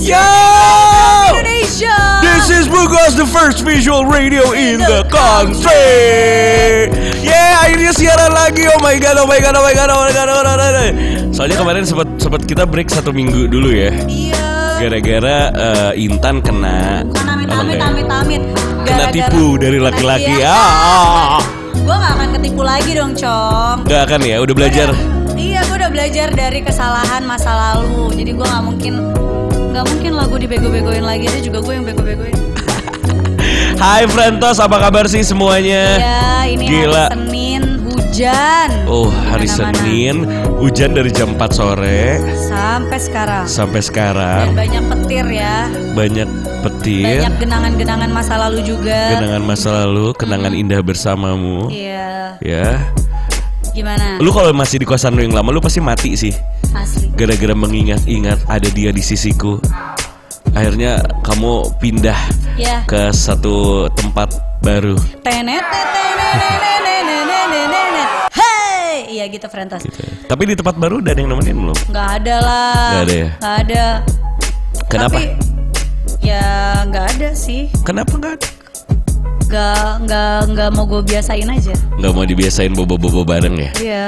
Yo! 0.00 0.16
Indonesia. 1.28 2.24
This 2.24 2.48
is 2.48 2.64
Bugos, 2.72 3.20
the 3.20 3.28
first 3.28 3.68
visual 3.68 4.08
radio 4.08 4.56
in 4.56 4.80
the 4.80 5.04
country. 5.12 6.88
Yeah, 7.20 7.60
akhirnya 7.60 7.92
siaran 7.92 8.32
lagi. 8.32 8.64
Oh 8.72 8.80
my 8.80 8.96
god, 8.96 9.20
oh 9.20 9.28
my 9.28 9.36
god, 9.44 9.60
oh 9.60 9.60
my 9.60 9.76
god, 9.76 9.92
oh 9.92 10.00
my 10.00 10.12
god, 10.16 10.28
oh 10.32 10.40
my 10.40 10.56
god. 10.56 10.96
Soalnya 11.36 11.60
kemarin 11.60 11.84
sempat 11.84 12.08
sempat 12.16 12.48
kita 12.48 12.64
break 12.64 12.88
satu 12.88 13.12
minggu 13.12 13.44
dulu 13.52 13.76
ya. 13.76 13.92
Iya. 14.08 14.44
Gara-gara 14.80 15.36
eh, 15.52 16.04
Intan 16.08 16.40
kena 16.40 17.04
Bukan 17.04 17.26
amit 17.28 17.52
amit 17.52 17.76
ya? 17.76 17.84
amit 17.92 18.08
amit. 18.08 18.42
Kena 18.88 19.04
tipu 19.12 19.60
dari 19.60 19.76
laki-laki. 19.76 20.40
Iya. 20.40 20.48
Ah. 20.48 21.44
Gue 21.76 21.92
gak 21.92 22.12
akan 22.16 22.28
ketipu 22.40 22.62
lagi 22.64 22.96
dong, 22.96 23.12
Cong. 23.12 23.84
Enggak 23.84 24.04
kan 24.16 24.20
ya, 24.24 24.40
udah 24.40 24.54
belajar. 24.56 24.88
Iya, 25.36 25.60
gue 25.68 25.76
udah 25.76 25.92
belajar 25.92 26.32
dari 26.32 26.64
kesalahan 26.64 27.20
masa 27.28 27.52
lalu. 27.52 28.16
Jadi 28.16 28.32
gue 28.32 28.46
nggak 28.48 28.64
mungkin 28.64 28.94
nggak 29.70 29.84
mungkin 29.86 30.12
lah 30.12 30.24
gue 30.26 30.38
dibego-begoin 30.40 31.02
lagi. 31.02 31.24
Itu 31.26 31.50
juga 31.50 31.58
gue 31.60 31.72
yang 31.72 31.84
bego-begoin. 31.86 32.34
Hai 33.82 34.04
Frentos, 34.04 34.60
apa 34.60 34.76
kabar 34.78 35.06
sih 35.06 35.22
semuanya? 35.22 35.96
Iya, 35.96 36.20
ini 36.50 36.64
Gila. 36.68 37.08
hari 37.08 37.16
Senin 37.16 37.62
hujan. 37.88 38.68
Oh, 38.84 39.08
hari 39.08 39.48
Mana-mana. 39.48 39.78
Senin, 39.80 40.16
hujan 40.58 40.90
dari 40.92 41.08
jam 41.08 41.32
4 41.32 41.48
sore 41.50 42.20
Sampai 42.44 42.98
sekarang. 43.00 43.44
sampai 43.48 43.80
Dan 43.80 43.86
sekarang. 43.86 44.46
banyak 44.52 44.82
petir 44.84 45.26
ya. 45.30 45.56
Banyak 45.90 46.28
petir, 46.60 47.24
Banyak 47.24 47.34
genangan-genangan 47.40 48.10
masa 48.12 48.34
lalu 48.36 48.60
juga. 48.66 49.16
kenangan 49.16 49.42
masa 49.42 49.68
lalu, 49.80 50.12
kenangan 50.12 50.52
indah 50.52 50.80
bersamamu. 50.84 51.72
Iya. 51.72 52.36
Ya. 52.44 52.68
Gimana? 53.70 54.18
Lu 54.18 54.30
kalau 54.34 54.50
masih 54.52 54.82
di 54.82 54.86
kosan 54.86 55.14
lu 55.14 55.22
yang 55.22 55.34
lama 55.34 55.50
lu 55.54 55.62
pasti 55.62 55.78
mati 55.78 56.14
sih. 56.18 56.34
Asli. 56.74 57.10
Gara-gara 57.14 57.54
mengingat-ingat 57.54 58.46
ada 58.46 58.68
dia 58.70 58.90
di 58.90 59.02
sisiku. 59.02 59.58
Akhirnya 60.50 60.98
kamu 61.22 61.78
pindah 61.78 62.18
Ya. 62.58 62.82
ke 62.84 63.14
satu 63.14 63.86
tempat 63.94 64.34
baru. 64.60 64.98
Tenet 65.22 65.62
iya 69.20 69.28
gitu 69.28 69.46
Frentos. 69.52 69.84
Gitu. 69.84 70.00
Tapi 70.24 70.42
di 70.48 70.54
tempat 70.56 70.80
baru 70.80 71.04
udah 71.04 71.12
ada 71.12 71.20
yang 71.20 71.30
nemenin 71.36 71.56
belum? 71.60 71.76
Nggak 71.92 72.08
ada 72.22 72.36
lah. 72.40 72.72
Nggak 72.88 73.02
ada 73.04 73.14
ya? 73.14 73.28
Nggak 73.36 73.56
ada. 73.60 73.84
Kenapa? 74.90 75.12
Tapi, 75.12 75.22
ya 76.24 76.44
nggak 76.88 77.06
ada 77.18 77.28
sih. 77.36 77.62
Kenapa 77.84 78.12
nggak 78.16 78.32
ada? 78.40 78.48
Nggak 79.50 80.06
nggak 80.06 80.38
nggak 80.48 80.68
mau 80.72 80.84
gue 80.86 81.02
biasain 81.04 81.42
aja. 81.44 81.74
Nggak 81.98 82.12
mau 82.14 82.22
dibiasain 82.22 82.70
bobo-bobo 82.70 83.26
bareng 83.26 83.58
ya? 83.58 83.70
Iya. 83.76 84.06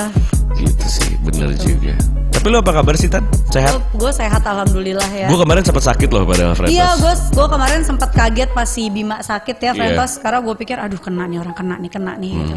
Gitu 0.54 0.86
sih, 0.86 1.18
bener 1.20 1.50
juga. 1.56 1.98
Tapi 2.32 2.46
lu 2.46 2.58
apa 2.58 2.72
kabar 2.72 2.94
sih 2.94 3.06
Tan? 3.06 3.26
Sehat? 3.50 3.74
Gue 3.92 4.10
sehat 4.10 4.40
alhamdulillah 4.40 5.10
ya. 5.10 5.26
Gue 5.26 5.36
kemarin 5.36 5.62
sempat 5.62 5.82
sakit 5.84 6.08
loh 6.08 6.22
pada 6.22 6.54
Frentos. 6.54 6.70
Iya, 6.70 6.94
gue 6.94 7.12
gue 7.32 7.46
kemarin 7.48 7.80
sempat 7.82 8.10
kaget 8.10 8.50
pas 8.50 8.66
si 8.66 8.86
Bima 8.86 9.18
sakit 9.18 9.56
ya, 9.58 9.66
Iya. 9.66 9.74
Frentos. 9.74 10.12
Karena 10.18 10.38
gue 10.40 10.54
pikir, 10.54 10.76
aduh 10.76 10.96
kena 10.96 11.26
nih 11.26 11.38
orang 11.38 11.54
kena 11.54 11.74
nih 11.76 11.90
kena 11.90 12.12
nih 12.16 12.30
gitu. 12.32 12.56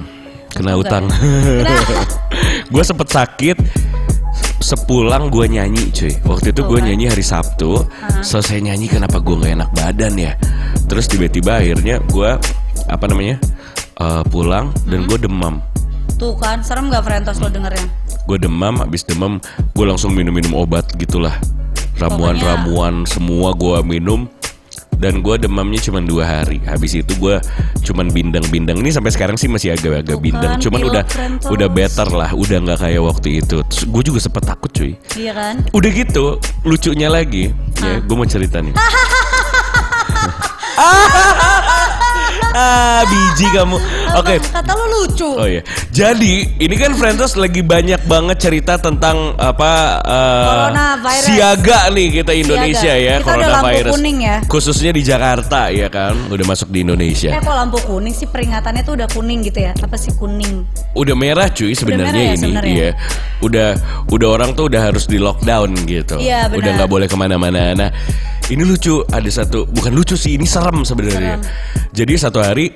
Kena 0.52 0.72
Enggak 0.72 0.78
utang. 0.80 1.04
ya? 1.06 1.18
Kena. 1.66 2.04
gue 2.66 2.84
sempet 2.84 3.08
sakit 3.08 3.58
sepulang 4.58 5.30
gue 5.30 5.46
nyanyi 5.48 5.92
cuy 5.92 6.14
waktu 6.24 6.50
itu 6.50 6.62
gue 6.64 6.80
kan. 6.80 6.86
nyanyi 6.88 7.06
hari 7.06 7.22
Sabtu 7.22 7.86
selesai 8.20 8.58
nyanyi 8.60 8.90
kenapa 8.90 9.22
gue 9.22 9.36
nggak 9.36 9.54
enak 9.54 9.70
badan 9.72 10.14
ya 10.18 10.34
terus 10.86 11.06
tiba-tiba 11.06 11.62
akhirnya 11.62 12.02
gue 12.02 12.30
apa 12.88 13.06
namanya 13.10 13.38
eh, 14.00 14.24
pulang 14.30 14.72
dan 14.86 15.06
gue 15.10 15.18
demam. 15.18 15.62
Tuh 16.16 16.32
kan, 16.40 16.64
serem 16.64 16.88
gak 16.88 17.04
Frentos 17.04 17.44
lo 17.44 17.52
dengernya? 17.52 17.88
gue 18.26 18.42
demam 18.42 18.82
habis 18.82 19.06
demam 19.06 19.38
gue 19.78 19.86
langsung 19.86 20.10
minum-minum 20.18 20.58
obat 20.58 20.90
gitulah. 20.98 21.38
Ramuan-ramuan 22.02 23.06
semua 23.08 23.54
gue 23.56 23.80
minum. 23.86 24.28
Dan 24.96 25.20
gue 25.20 25.36
demamnya 25.36 25.84
cuma 25.84 26.00
dua 26.00 26.24
hari. 26.24 26.64
Habis 26.64 27.04
itu 27.04 27.12
gue 27.20 27.36
cuman 27.84 28.08
bindeng-bindeng 28.16 28.80
ini 28.80 28.96
sampai 28.96 29.12
sekarang 29.12 29.36
sih 29.36 29.52
masih 29.52 29.76
agak-agak 29.76 30.16
Tuh 30.16 30.24
bindeng 30.24 30.56
kan, 30.56 30.64
cuman 30.64 30.82
udah 30.88 31.04
Frentos. 31.04 31.52
udah 31.52 31.68
better 31.68 32.08
lah. 32.16 32.32
Udah 32.32 32.64
nggak 32.64 32.80
kayak 32.80 33.04
waktu 33.04 33.44
itu. 33.44 33.60
Gue 33.92 34.02
juga 34.08 34.24
sempet 34.24 34.48
takut 34.48 34.72
cuy. 34.72 34.96
Iya 35.20 35.36
kan? 35.36 35.56
Udah 35.76 35.90
gitu, 35.92 36.40
lucunya 36.64 37.12
lagi, 37.12 37.52
ya, 37.84 38.00
gue 38.00 38.16
mau 38.16 38.24
cerita 38.24 38.64
nih. 38.64 38.72
ah, 42.56 43.04
biji 43.10 43.52
kamu. 43.52 43.78
Oke. 44.16 44.36
Apa? 44.40 44.64
Kata 44.64 44.72
lo 44.74 44.86
lucu. 44.88 45.28
Oh 45.28 45.44
iya. 45.44 45.62
Jadi, 45.92 46.56
ini 46.58 46.76
kan 46.76 46.96
Frentos 46.96 47.36
lagi 47.36 47.60
banyak 47.60 48.08
banget 48.08 48.38
cerita 48.40 48.80
tentang 48.80 49.36
apa 49.36 50.00
eh, 50.02 50.46
Coronavirus. 50.48 51.26
Siaga 51.28 51.80
nih 51.92 52.08
kita 52.22 52.32
Indonesia 52.32 52.92
Siaga. 52.96 53.06
ya, 53.08 53.16
Kita 53.20 53.32
udah 53.36 53.48
lampu 53.52 53.68
coronavirus. 53.68 53.92
kuning 53.96 54.18
ya. 54.24 54.36
Khususnya 54.48 54.92
di 54.92 55.02
Jakarta 55.04 55.62
ya 55.70 55.88
kan, 55.92 56.16
udah 56.32 56.46
masuk 56.48 56.72
di 56.72 56.88
Indonesia. 56.88 57.30
Eh 57.32 57.42
kok 57.44 57.56
lampu 57.56 57.78
kuning 57.84 58.16
sih 58.16 58.28
peringatannya 58.28 58.82
tuh 58.82 58.94
udah 58.96 59.08
kuning 59.12 59.40
gitu 59.44 59.60
ya? 59.60 59.72
Apa 59.76 59.96
sih 60.00 60.16
kuning? 60.16 60.64
Udah 60.96 61.16
merah 61.16 61.48
cuy 61.52 61.76
sebenarnya 61.76 62.24
ya 62.24 62.34
ini, 62.34 62.40
sebenarnya? 62.40 62.72
iya. 62.72 62.90
Udah 63.44 63.70
udah 64.08 64.28
orang 64.32 64.56
tuh 64.56 64.72
udah 64.72 64.82
harus 64.92 65.06
di 65.06 65.20
lockdown 65.20 65.76
gitu. 65.86 66.16
Iya, 66.18 66.48
benar. 66.48 66.58
udah 66.64 66.72
nggak 66.80 66.90
boleh 66.90 67.08
ke 67.12 67.18
mana-mana. 67.20 67.76
Nah, 67.76 67.90
ini 68.48 68.64
lucu. 68.64 69.04
Ada 69.12 69.44
satu, 69.44 69.68
bukan 69.68 69.92
lucu 69.92 70.16
sih, 70.16 70.40
ini 70.40 70.48
serem 70.48 70.82
sebenarnya. 70.82 71.40
Jadi 71.92 72.14
satu 72.16 72.40
hari 72.40 72.72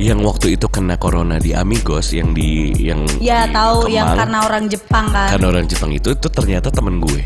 yang 0.00 0.24
waktu 0.24 0.56
itu 0.56 0.64
kena 0.72 0.96
corona 0.96 1.36
di 1.36 1.52
Amigos 1.52 2.16
yang 2.16 2.32
di 2.32 2.72
yang 2.80 3.04
Ya 3.20 3.44
di 3.44 3.52
tahu 3.52 3.84
yang 3.92 4.08
Kemang, 4.08 4.18
karena 4.24 4.38
orang 4.48 4.64
Jepang 4.72 5.06
kan. 5.12 5.28
karena 5.36 5.46
orang 5.52 5.64
Jepang 5.68 5.92
itu 5.92 6.08
itu 6.16 6.28
ternyata 6.32 6.72
temen 6.72 7.04
gue, 7.04 7.20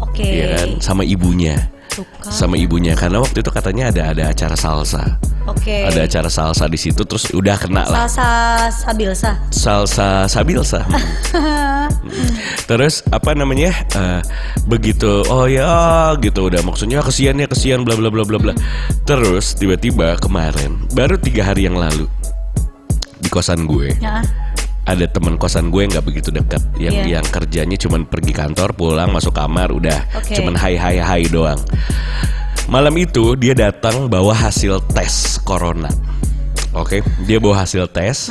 Oke. 0.00 0.24
ya 0.24 0.46
kan, 0.56 0.68
sama 0.80 1.04
ibunya, 1.04 1.68
Tuh 1.96 2.04
kan. 2.20 2.28
sama 2.28 2.60
ibunya 2.60 2.92
karena 2.92 3.18
waktu 3.18 3.40
itu 3.40 3.48
katanya 3.48 3.88
ada 3.88 4.12
ada 4.12 4.22
acara 4.28 4.52
salsa, 4.52 5.16
Oke. 5.48 5.88
ada 5.88 6.04
acara 6.04 6.28
salsa 6.28 6.68
di 6.68 6.76
situ 6.76 7.00
terus 7.02 7.32
udah 7.32 7.56
kena 7.56 7.88
lah 7.88 8.04
Salsa 8.04 8.28
Sabilsa. 8.68 9.32
salsa 9.48 10.28
sabilsa. 10.28 10.84
Terus 12.68 13.02
apa 13.08 13.32
namanya? 13.32 13.70
eh, 13.94 14.20
begitu 14.66 15.22
oh 15.26 15.46
ya 15.46 16.12
gitu 16.18 16.50
udah 16.50 16.60
maksudnya 16.62 16.98
kesian 17.00 17.38
ya 17.38 17.46
kesian 17.46 17.86
bla 17.86 17.94
bla 17.94 18.10
bla 18.10 18.22
bla 18.26 18.38
bla. 18.38 18.52
Terus 19.06 19.54
tiba-tiba 19.54 20.18
kemarin 20.18 20.76
baru 20.92 21.16
tiga 21.16 21.46
hari 21.46 21.66
yang 21.66 21.78
lalu 21.78 22.06
di 23.16 23.28
kosan 23.32 23.64
gue 23.64 23.96
Ya. 23.98 24.20
Ada 24.86 25.04
teman 25.10 25.34
kosan 25.34 25.68
gue 25.68 25.82
yang 25.82 25.90
nggak 25.90 26.06
begitu 26.06 26.30
dekat 26.30 26.62
yang 26.78 26.94
Iya. 26.94 27.18
yang 27.18 27.26
kerjanya 27.26 27.74
cuman 27.74 28.06
pergi 28.06 28.30
kantor 28.30 28.70
pulang 28.72 29.10
masuk 29.10 29.34
kamar 29.34 29.74
udah 29.74 29.98
Oke. 30.14 30.38
cuman 30.38 30.54
hai 30.54 30.78
hai 30.78 30.96
hai 31.02 31.22
doang. 31.26 31.58
Malam 32.66 32.94
itu 32.98 33.34
dia 33.38 33.54
datang 33.54 34.10
bawa 34.10 34.34
hasil 34.34 34.82
tes 34.90 35.38
corona. 35.42 35.86
Oke, 36.74 36.98
dia 37.24 37.38
bawa 37.38 37.62
hasil 37.62 37.86
tes. 37.88 38.30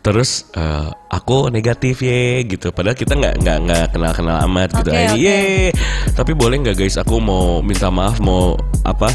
Terus 0.00 0.48
eh, 0.52 0.88
aku 1.08 1.48
negatif 1.48 2.00
ya 2.00 2.40
gitu. 2.44 2.72
Padahal 2.72 2.96
kita 2.96 3.16
nggak 3.16 3.34
nggak 3.40 3.58
nggak 3.64 3.84
kenal 3.92 4.12
kenal 4.12 4.36
amat 4.48 4.68
gitu. 4.80 4.88
Oke. 4.92 5.16
"Yeay, 5.16 5.68
Tapi 6.12 6.32
boleh 6.32 6.60
nggak 6.60 6.76
guys? 6.76 6.96
Aku 6.96 7.20
mau 7.20 7.60
minta 7.60 7.88
maaf 7.88 8.20
mau 8.20 8.56
apa 8.84 9.08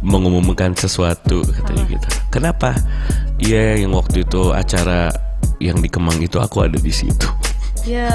mengumumkan 0.00 0.72
sesuatu 0.72 1.44
katanya 1.44 1.84
gitu. 1.88 2.08
Kenapa? 2.32 2.72
Iya 3.36 3.84
yang 3.84 3.92
waktu 3.96 4.24
itu 4.24 4.52
acara 4.52 5.08
yang 5.60 5.78
di 5.78 5.86
Kemang 5.86 6.18
itu 6.18 6.36
aku 6.36 6.64
ada 6.64 6.76
di 6.76 6.90
situ. 6.90 7.28
Ya. 7.84 8.12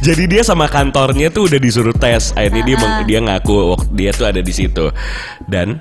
Jadi 0.00 0.26
dia 0.28 0.42
sama 0.42 0.66
kantornya 0.66 1.30
tuh 1.30 1.46
udah 1.46 1.58
disuruh 1.58 1.94
tes. 1.94 2.30
Akhirnya 2.32 2.62
dia 2.64 2.76
meng- 2.76 3.02
dia 3.04 3.18
ngaku 3.18 3.54
waktu 3.72 3.88
dia 3.92 4.10
tuh 4.10 4.26
ada 4.26 4.38
di 4.38 4.50
situ. 4.50 4.90
Dan 5.42 5.78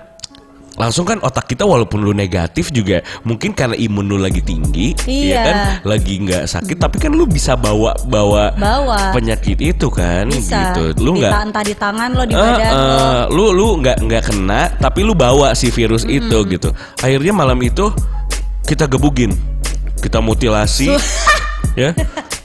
langsung 0.72 1.04
kan 1.04 1.20
otak 1.20 1.46
kita 1.46 1.62
walaupun 1.62 2.02
lu 2.02 2.10
negatif 2.10 2.72
juga 2.72 3.02
mungkin 3.22 3.52
karena 3.52 3.76
imun 3.76 4.08
lu 4.08 4.18
lagi 4.18 4.40
tinggi, 4.40 4.98
Iya. 5.04 5.30
ya 5.30 5.40
kan, 5.44 5.56
lagi 5.84 6.14
nggak 6.18 6.44
sakit, 6.48 6.78
tapi 6.80 6.98
kan 6.98 7.12
lu 7.12 7.28
bisa 7.28 7.54
bawa 7.54 7.94
bawa 8.04 8.56
Bawa. 8.56 9.14
penyakit 9.14 9.60
itu 9.60 9.88
kan, 9.92 10.26
Bisa. 10.26 10.74
gitu. 10.74 11.06
Lu 11.06 11.20
nggak 11.20 11.30
ta- 11.30 11.44
entah 11.44 11.62
di 11.62 11.76
tangan 11.76 12.10
lo 12.12 12.24
di 12.24 12.34
badan 12.34 12.72
lo. 12.72 12.82
eh, 12.82 13.24
lu 13.30 13.46
lu 13.52 13.68
nggak 13.78 13.98
nggak 14.00 14.24
kena 14.26 14.62
tapi 14.80 15.00
lu 15.02 15.14
bawa 15.14 15.54
si 15.54 15.70
virus 15.70 16.02
itu 16.04 16.38
gitu 16.48 16.72
akhirnya 16.98 17.34
malam 17.36 17.60
itu 17.60 17.92
kita 18.64 18.88
gebugin 18.88 19.36
kita 20.02 20.18
mutilasi 20.18 20.90
ya 21.80 21.94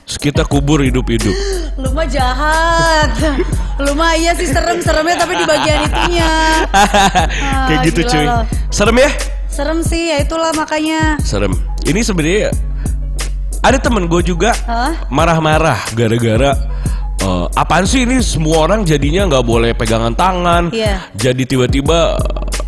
Terus 0.06 0.22
kita 0.22 0.44
kubur 0.44 0.78
hidup-hidup 0.80 1.34
Lu 1.82 1.90
mah 1.90 2.06
jahat. 2.06 3.10
Lu 3.82 3.90
mah 3.92 4.14
iya 4.14 4.32
sih 4.32 4.46
serem-seremnya 4.46 5.18
tapi 5.18 5.34
di 5.34 5.44
bagian 5.44 5.82
itunya. 5.82 6.30
kayak 7.66 7.80
gitu 7.84 8.00
cuy 8.06 8.26
serem 8.70 8.96
ya 8.96 9.10
Serem 9.48 9.80
sih 9.80 10.12
ya 10.12 10.20
itulah 10.20 10.52
makanya. 10.52 11.16
serem 11.20 11.56
ini 11.82 12.00
sebenarnya 12.00 12.52
ada 13.58 13.76
temen 13.76 14.04
gue 14.04 14.22
juga 14.22 14.52
Hah? 14.62 15.08
marah-marah 15.08 15.80
gara-gara 15.90 16.54
eh, 17.18 17.46
apaan 17.52 17.82
sih 17.82 18.04
ini 18.04 18.20
semua 18.20 18.62
orang 18.62 18.84
jadinya 18.84 19.26
nggak 19.26 19.42
boleh 19.42 19.72
pegangan 19.72 20.12
tangan 20.12 20.70
Iya. 20.70 21.02
jadi 21.12 21.42
tiba-tiba 21.42 22.14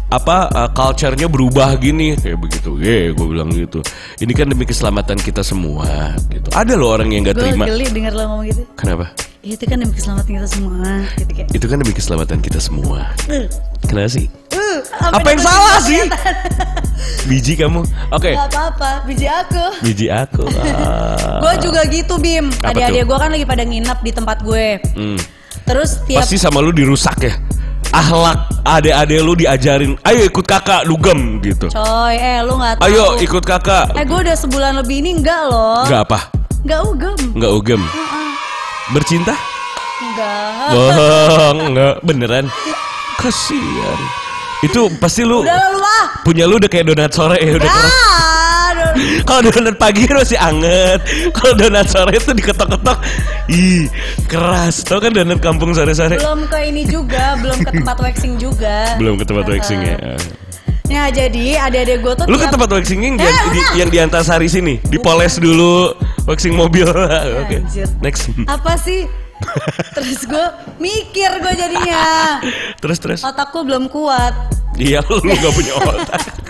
apa 0.08 0.48
uh, 0.56 0.70
culture-nya 0.72 1.28
berubah 1.28 1.76
gini 1.76 2.16
kayak 2.16 2.40
begitu. 2.40 2.80
Eh, 2.80 3.12
gue 3.12 3.26
bilang 3.28 3.52
gitu. 3.52 3.84
Ini 4.16 4.32
kan 4.32 4.48
demi 4.48 4.64
keselamatan 4.64 5.20
kita 5.20 5.44
semua 5.44 6.16
gitu. 6.32 6.48
Ada 6.56 6.72
loh 6.80 6.96
orang 6.96 7.12
yang 7.12 7.28
nggak 7.28 7.36
terima. 7.36 7.68
geli 7.68 7.92
denger 7.92 8.12
lo 8.16 8.22
ngomong 8.24 8.48
gitu. 8.48 8.62
Kenapa? 8.72 9.12
"Ih, 9.44 9.52
Itu 9.52 9.68
kan 9.68 9.76
demi 9.84 9.92
keselamatan 9.92 10.30
kita 10.32 10.48
semua. 10.48 10.88
Gitu 11.12 11.32
kayak. 11.36 11.48
Itu 11.52 11.66
kan 11.68 11.76
demi 11.84 11.92
keselamatan 11.92 12.38
kita 12.40 12.60
semua. 12.60 13.00
"Uh, 13.28 13.44
Kenapa 13.84 14.08
sih? 14.08 14.26
uh," 14.56 14.78
Apa 15.12 15.28
yang 15.28 15.42
salah 15.44 15.76
sih? 15.84 16.00
Biji 17.28 17.52
kamu. 17.60 17.84
Oke. 18.08 18.32
Gak 18.32 18.48
apa-apa, 18.48 19.04
biji 19.04 19.28
aku. 19.28 19.64
Biji 19.84 20.06
aku. 20.08 20.44
Ah. 20.68 21.38
Gue 21.44 21.54
juga 21.68 21.84
gitu 21.86 22.16
Bim. 22.16 22.48
Adik-adik 22.64 23.04
gue 23.04 23.18
kan 23.18 23.28
lagi 23.28 23.44
pada 23.44 23.62
nginep 23.62 23.98
di 24.00 24.12
tempat 24.12 24.40
gue. 24.40 24.80
Hmm. 24.96 25.18
Terus 25.68 26.00
tiap 26.08 26.24
Pasti 26.24 26.40
sama 26.40 26.64
lu 26.64 26.72
dirusak 26.72 27.18
ya. 27.20 27.34
Ahlak 27.88 28.36
adek-adek 28.68 29.20
lu 29.24 29.32
diajarin, 29.32 29.96
ayo 30.04 30.28
ikut 30.28 30.44
kakak 30.44 30.84
dugem 30.84 31.40
gitu. 31.40 31.72
coy, 31.72 32.14
eh 32.20 32.44
lu 32.44 32.60
nggak 32.60 32.76
tahu. 32.76 32.84
Ayo 32.84 33.16
ikut 33.16 33.40
kakak. 33.40 33.96
Eh 33.96 34.04
gue 34.04 34.18
udah 34.28 34.36
sebulan 34.36 34.76
lebih 34.84 35.00
ini 35.00 35.16
enggak 35.16 35.48
loh. 35.48 35.88
Enggak 35.88 36.02
apa? 36.04 36.18
Enggak 36.68 36.80
ugem. 36.84 37.16
Enggak 37.32 37.52
ugem. 37.56 37.80
Bercinta? 38.92 39.34
Enggak. 40.04 40.68
Bohong, 40.68 41.58
enggak 41.72 41.94
beneran. 42.04 42.46
Kasihan. 43.16 43.98
Itu 44.60 44.92
pasti 45.00 45.24
lu 45.24 45.40
Udah 45.42 45.54
lah 45.54 45.68
lu 45.72 45.80
lah. 45.80 46.04
punya 46.28 46.44
lu 46.44 46.60
udah 46.60 46.68
kayak 46.68 46.92
donat 46.92 47.10
sore 47.14 47.40
ya 47.40 47.56
udah. 47.56 47.72
Ah. 47.72 48.37
Kalau 49.22 49.40
donat 49.44 49.76
pagi 49.76 50.04
kan 50.04 50.16
masih 50.18 50.36
anget. 50.36 51.00
Kalau 51.30 51.52
donat 51.54 51.86
sore 51.86 52.14
itu 52.14 52.30
diketok-ketok, 52.32 52.98
ih 53.48 53.86
keras. 54.24 54.82
Tau 54.82 54.98
kan 54.98 55.10
donat 55.10 55.38
kampung 55.38 55.72
sore-sore? 55.72 56.16
belum 56.16 56.46
ke 56.46 56.58
ini 56.64 56.82
juga, 56.82 57.36
belum 57.36 57.58
ke 57.60 57.70
tempat 57.72 57.96
waxing 57.98 58.34
juga. 58.36 58.94
Belum 58.96 59.14
ke 59.14 59.24
tempat 59.24 59.44
waxing 59.46 59.80
ya. 59.80 59.96
Nah 60.88 61.08
jadi 61.08 61.60
adik-adik 61.60 62.00
gue 62.00 62.14
tuh 62.14 62.24
Lu 62.24 62.34
ke 62.34 62.42
tiap- 62.42 62.56
tempat 62.56 62.70
waxing 62.72 63.00
yang 63.02 63.14
di, 63.14 63.22
Eh, 63.22 63.36
di, 63.52 63.60
yang 63.76 63.88
di 63.88 63.98
Antasari 63.98 64.48
sini, 64.48 64.80
dipoles 64.82 65.36
dulu 65.36 65.92
waxing 66.24 66.56
mobil. 66.56 66.88
Oke. 67.44 67.60
Anjir. 67.60 67.84
Next. 68.00 68.32
apa 68.46 68.72
sih? 68.74 69.04
Terus 69.94 70.24
gue 70.24 70.46
mikir 70.78 71.30
gue 71.38 71.54
jadinya 71.54 72.02
Terus 72.74 72.98
terus. 72.98 73.20
otakku 73.22 73.62
belum 73.62 73.86
kuat. 73.86 74.34
Iya 74.74 74.98
lu 75.04 75.22
gak 75.22 75.52
punya 75.52 75.72
otak. 75.76 76.20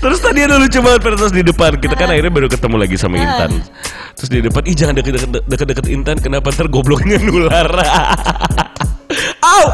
Terus 0.00 0.18
tadi 0.24 0.40
ada 0.40 0.56
lucu 0.56 0.80
banget 0.80 1.00
terus 1.04 1.32
di 1.32 1.44
depan 1.44 1.76
Kita 1.76 1.92
kan 1.92 2.08
akhirnya 2.08 2.32
baru 2.32 2.48
ketemu 2.48 2.76
lagi 2.80 2.96
sama 2.96 3.20
Intan 3.20 3.60
Terus 4.16 4.30
di 4.32 4.40
depan 4.40 4.62
Ih 4.64 4.72
jangan 4.72 4.94
deket-deket 4.96 5.86
Intan 5.92 6.16
Kenapa 6.16 6.48
ntar 6.48 6.66
gobloknya 6.72 7.20
nular 7.28 7.68
Au 9.44 9.64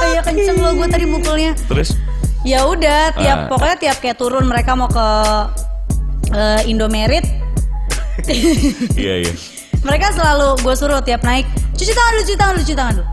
Kayak 0.00 0.22
kenceng 0.28 0.56
lo 0.60 0.76
gue 0.76 0.88
tadi 0.92 1.04
mukulnya. 1.08 1.52
Terus 1.68 1.96
Ya 2.40 2.64
udah, 2.64 3.12
tiap 3.16 3.38
Ah. 3.44 3.48
pokoknya 3.52 3.76
tiap 3.76 3.96
kayak 4.00 4.16
turun 4.16 4.48
mereka 4.48 4.72
mau 4.72 4.88
ke 4.88 5.08
eh, 6.32 6.68
Indomerit. 6.72 7.24
Iya 9.00 9.24
iya 9.24 9.32
mereka 9.80 10.12
selalu 10.12 10.60
gue 10.60 10.74
suruh 10.76 11.00
tiap 11.00 11.24
naik 11.24 11.48
cuci 11.72 11.92
tangan 11.92 12.10
dulu, 12.12 12.22
cuci 12.24 12.36
tangan 12.36 12.52
dulu, 12.52 12.62
cuci 12.64 12.76
tangan 12.76 12.94
dulu. 13.00 13.06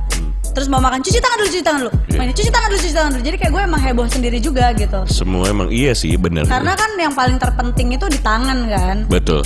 Terus 0.53 0.67
mau 0.67 0.79
makan 0.79 0.99
cuci 1.03 1.19
tangan 1.19 1.37
dulu, 1.39 1.49
cuci 1.49 1.63
tangan 1.65 1.79
dulu. 1.85 1.91
Iya. 1.93 2.17
Mainnya 2.17 2.35
cuci 2.35 2.51
tangan 2.51 2.67
dulu, 2.69 2.79
cuci 2.79 2.95
tangan 2.95 3.09
dulu. 3.15 3.23
Jadi 3.25 3.35
kayak 3.37 3.51
gue 3.51 3.61
emang 3.67 3.81
heboh 3.81 4.07
sendiri 4.07 4.37
juga 4.37 4.65
gitu. 4.75 4.99
Semua 5.09 5.45
emang 5.49 5.67
iya 5.71 5.91
sih 5.91 6.13
bener 6.15 6.47
Karena 6.47 6.73
kan 6.73 6.91
yang 6.97 7.13
paling 7.13 7.37
terpenting 7.37 7.95
itu 7.95 8.05
di 8.09 8.19
tangan 8.21 8.57
kan. 8.69 8.97
Betul 9.07 9.41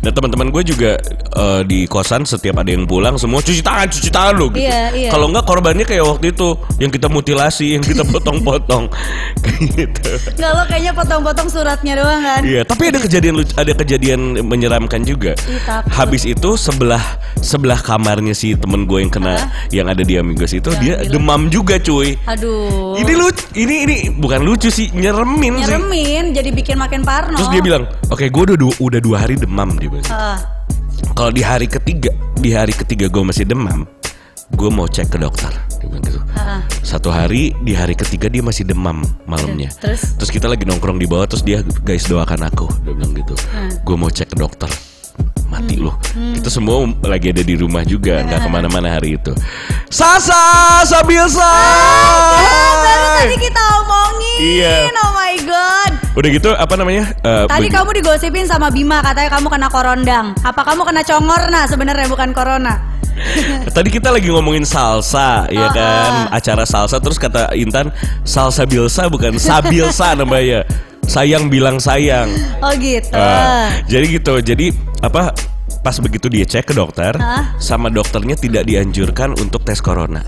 Nah 0.00 0.10
teman-teman 0.10 0.48
gue 0.48 0.62
juga 0.64 0.96
eh, 1.36 1.60
di 1.68 1.84
kosan 1.84 2.24
setiap 2.24 2.64
ada 2.64 2.72
yang 2.72 2.88
pulang 2.88 3.20
semua 3.20 3.44
cuci 3.44 3.60
tangan 3.60 3.86
cuci 3.88 4.08
tangan 4.08 4.34
lo 4.36 4.48
gitu. 4.56 4.64
Iya, 4.64 4.80
iya. 4.96 5.10
Kalau 5.12 5.28
enggak 5.28 5.44
korbannya 5.44 5.84
kayak 5.84 6.04
waktu 6.08 6.32
itu 6.32 6.56
yang 6.80 6.88
kita 6.88 7.06
mutilasi 7.12 7.76
yang 7.76 7.84
kita 7.84 8.02
potong-potong 8.08 8.88
gitu. 9.76 10.10
Nggak 10.40 10.50
lo 10.56 10.62
kayaknya 10.64 10.92
potong-potong 10.96 11.48
suratnya 11.52 11.92
doang 12.00 12.22
kan. 12.24 12.40
Iya, 12.40 12.64
tapi 12.64 12.88
ada 12.88 12.98
kejadian 12.98 13.44
ada 13.44 13.72
kejadian 13.76 14.20
menyeramkan 14.48 15.04
juga. 15.04 15.36
Ih, 15.44 15.60
takut. 15.68 15.92
Habis 15.92 16.24
itu 16.24 16.56
sebelah 16.56 17.20
sebelah 17.44 17.80
kamarnya 17.80 18.32
si 18.32 18.56
temen 18.56 18.88
gue 18.88 19.04
yang 19.04 19.12
kena 19.12 19.36
yang 19.68 19.86
ada 19.88 20.00
di 20.00 20.16
Amigos 20.40 20.56
itu 20.56 20.72
dia 20.80 20.96
bilang. 20.96 21.12
demam 21.12 21.42
juga 21.52 21.76
cuy. 21.76 22.16
Aduh. 22.24 22.96
Ini 22.96 23.12
lucu, 23.12 23.44
ini 23.60 23.74
ini 23.84 23.96
bukan 24.16 24.40
lucu 24.40 24.72
sih, 24.72 24.88
nyeremin, 24.96 25.60
sih. 25.60 25.68
Nyeremin 25.68 26.32
jadi 26.32 26.48
bikin 26.48 26.80
makin 26.80 27.04
parno. 27.04 27.36
Terus 27.36 27.52
dia 27.52 27.60
bilang, 27.60 27.84
oke 28.08 28.24
gue 28.24 28.42
udah 28.48 28.56
dua, 28.56 28.72
udah 28.80 29.00
dua 29.04 29.16
hari 29.20 29.36
demam 29.36 29.76
dia 29.76 29.92
bilang. 29.92 30.08
Ah, 30.08 30.40
Kalau 31.12 31.28
di 31.28 31.44
hari 31.44 31.68
ketiga, 31.68 32.08
di 32.40 32.56
hari 32.56 32.72
ketiga 32.72 33.12
gue 33.12 33.20
masih 33.20 33.44
demam, 33.44 33.84
gue 34.56 34.68
mau 34.72 34.88
cek 34.88 35.12
ke 35.12 35.18
dokter. 35.20 35.52
Dia 35.76 35.86
bilang 35.92 36.04
gitu. 36.08 36.20
ah, 36.32 36.56
ah. 36.56 36.60
Satu 36.80 37.12
hari 37.12 37.52
di 37.60 37.76
hari 37.76 37.92
ketiga 37.92 38.32
dia 38.32 38.40
masih 38.40 38.64
demam 38.64 39.04
malamnya. 39.28 39.68
Terus? 39.76 40.16
Terus 40.16 40.30
kita 40.32 40.48
lagi 40.48 40.64
nongkrong 40.64 40.96
di 40.96 41.04
bawah 41.04 41.28
terus 41.28 41.44
dia 41.44 41.60
guys 41.84 42.08
doakan 42.08 42.48
aku. 42.48 42.64
Dia 42.88 42.96
bilang 42.96 43.12
gitu. 43.12 43.36
Hmm. 43.52 43.68
Gue 43.84 43.96
mau 44.00 44.08
cek 44.08 44.32
ke 44.32 44.40
dokter. 44.40 44.72
Mati 45.50 45.74
loh. 45.74 45.98
Kita 46.06 46.46
semua 46.46 46.86
lagi 47.02 47.28
ada 47.28 47.42
di 47.42 47.54
rumah 47.54 47.82
juga, 47.82 48.22
nggak 48.22 48.38
ke 48.38 48.48
mana-mana 48.48 48.86
hari 48.88 49.18
itu. 49.18 49.34
Sasa, 49.90 50.38
Sabilsa. 50.84 51.42
Ah, 51.42 52.72
baru 52.78 53.06
tadi 53.18 53.36
kita 53.36 53.62
omongin. 53.82 54.38
Iya. 54.38 54.74
Oh 54.94 55.10
my 55.10 55.34
god. 55.42 55.90
Udah 56.14 56.28
gitu 56.30 56.50
apa 56.52 56.74
namanya? 56.74 57.10
Eh, 57.18 57.44
Tadi 57.44 57.66
bagi- 57.66 57.74
kamu 57.74 57.90
digosipin 57.92 58.46
sama 58.46 58.70
Bima 58.70 59.02
katanya 59.02 59.30
kamu 59.32 59.46
kena 59.48 59.68
korondang. 59.68 60.26
Apa 60.40 60.62
kamu 60.62 60.82
kena 60.84 61.02
congor 61.02 61.42
nah 61.50 61.66
sebenarnya 61.66 62.06
bukan 62.06 62.30
corona? 62.30 62.78
Tadi 63.76 63.90
kita 63.90 64.08
lagi 64.08 64.30
ngomongin 64.30 64.62
salsa, 64.62 65.50
ya 65.50 65.66
Ah, 65.66 65.70
kan? 65.70 66.12
Acara 66.32 66.62
salsa 66.64 66.96
terus 66.96 67.18
kata 67.18 67.52
Intan 67.52 67.90
salsa 68.22 68.62
bilsa 68.64 69.10
bukan 69.10 69.34
sabilsa 69.34 70.14
namanya. 70.20 70.62
Sayang 71.10 71.50
bilang 71.50 71.82
sayang. 71.82 72.30
Oh 72.62 72.70
gitu. 72.78 73.10
Ah, 73.12 73.82
jadi 73.90 74.06
gitu. 74.14 74.38
Jadi 74.38 74.70
apa? 75.02 75.34
Pas 75.80 75.96
begitu 75.98 76.30
dia 76.30 76.44
cek 76.44 76.70
ke 76.70 76.74
dokter, 76.76 77.16
Hah? 77.16 77.56
sama 77.58 77.90
dokternya 77.90 78.36
tidak 78.36 78.62
dianjurkan 78.62 79.34
untuk 79.34 79.64
tes 79.64 79.80
corona. 79.80 80.22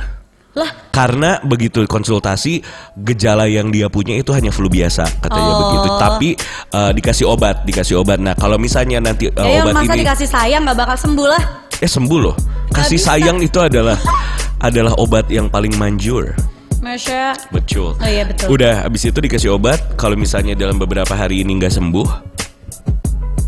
Lah, 0.52 0.68
Karena 0.90 1.40
begitu 1.40 1.80
konsultasi 1.86 2.60
gejala 2.98 3.48
yang 3.48 3.72
dia 3.72 3.88
punya 3.88 4.18
itu 4.18 4.36
hanya 4.36 4.52
flu 4.52 4.68
biasa 4.68 5.06
katanya 5.22 5.48
Oh. 5.48 5.60
begitu. 5.64 5.88
Tapi 5.96 6.28
eh, 6.68 6.90
dikasih 6.92 7.24
obat, 7.24 7.62
dikasih 7.62 7.96
obat. 7.96 8.18
Nah 8.18 8.34
kalau 8.34 8.58
misalnya 8.58 8.98
nanti 8.98 9.28
eh, 9.28 9.38
ya 9.38 9.62
yang 9.62 9.70
obat 9.70 9.74
masa 9.80 9.92
ini 9.92 10.02
dikasih 10.02 10.28
sayang 10.28 10.60
nggak 10.66 10.76
bakal 10.76 10.96
sembuh 10.98 11.28
lah. 11.30 11.42
eh 11.78 11.88
sembuh 11.88 12.18
loh. 12.18 12.36
Kasih 12.68 12.98
sayang 12.98 13.38
itu 13.38 13.58
adalah 13.58 13.96
adalah 14.58 14.92
obat 14.98 15.28
yang 15.28 15.46
paling 15.46 15.72
manjur. 15.76 16.32
Masya. 16.82 17.38
Betul. 17.54 17.94
Oh 17.94 18.08
iya 18.10 18.26
betul. 18.26 18.50
Udah 18.50 18.82
habis 18.82 19.06
itu 19.06 19.14
dikasih 19.14 19.54
obat. 19.54 19.78
Kalau 19.94 20.18
misalnya 20.18 20.58
dalam 20.58 20.76
beberapa 20.76 21.14
hari 21.14 21.46
ini 21.46 21.54
nggak 21.54 21.70
sembuh, 21.70 22.08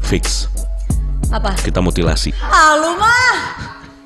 fix 0.07 0.47
Apa? 1.29 1.59
kita 1.59 1.83
mutilasi. 1.83 2.31
Ah 2.41 2.79
lu 2.79 2.95
mah. 2.95 3.35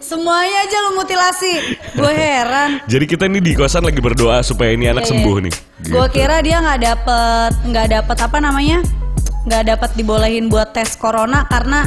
Semuanya 0.01 0.65
aja 0.65 0.77
lu 0.89 0.97
mutilasi. 0.97 1.53
Gue 1.93 2.09
heran. 2.09 2.81
Jadi 2.93 3.05
kita 3.05 3.29
ini 3.29 3.45
di 3.45 3.53
kosan 3.53 3.85
lagi 3.85 4.01
berdoa 4.01 4.41
supaya 4.41 4.73
ini 4.73 4.89
anak 4.89 5.05
Iya, 5.05 5.11
sembuh 5.13 5.37
iya. 5.37 5.45
nih. 5.45 5.55
Gue 5.85 6.05
Gitu. 6.09 6.15
kira 6.17 6.37
dia 6.41 6.57
nggak 6.65 6.81
dapet 6.81 7.53
nggak 7.69 7.87
dapet 7.93 8.17
apa 8.25 8.39
namanya 8.41 8.79
nggak 9.45 9.65
dapet 9.69 9.91
dibolehin 9.93 10.49
buat 10.49 10.73
tes 10.73 10.97
corona 10.97 11.45
karena 11.45 11.85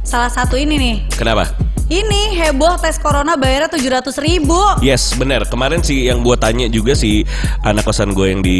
salah 0.00 0.32
satu 0.32 0.56
ini 0.56 0.80
nih. 0.80 0.96
Kenapa? 1.12 1.52
Ini 1.88 2.36
heboh 2.36 2.76
tes 2.76 3.00
corona 3.00 3.32
bayarnya 3.34 3.72
tujuh 3.72 3.88
ratus 3.88 4.20
ribu. 4.20 4.60
Yes, 4.78 5.16
benar. 5.16 5.48
Kemarin 5.48 5.80
sih 5.80 6.04
yang 6.04 6.20
gua 6.20 6.36
tanya 6.36 6.68
juga 6.68 6.92
si 6.92 7.24
anak 7.64 7.82
kosan 7.82 8.12
gue 8.12 8.28
yang 8.28 8.44
di 8.44 8.58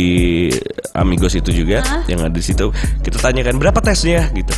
Amigos 0.96 1.36
itu 1.36 1.52
juga, 1.52 1.84
Hah? 1.84 2.08
yang 2.08 2.24
ada 2.24 2.32
di 2.32 2.40
situ. 2.40 2.72
Kita 3.04 3.20
tanyakan 3.20 3.60
berapa 3.60 3.78
tesnya 3.78 4.32
gitu. 4.32 4.56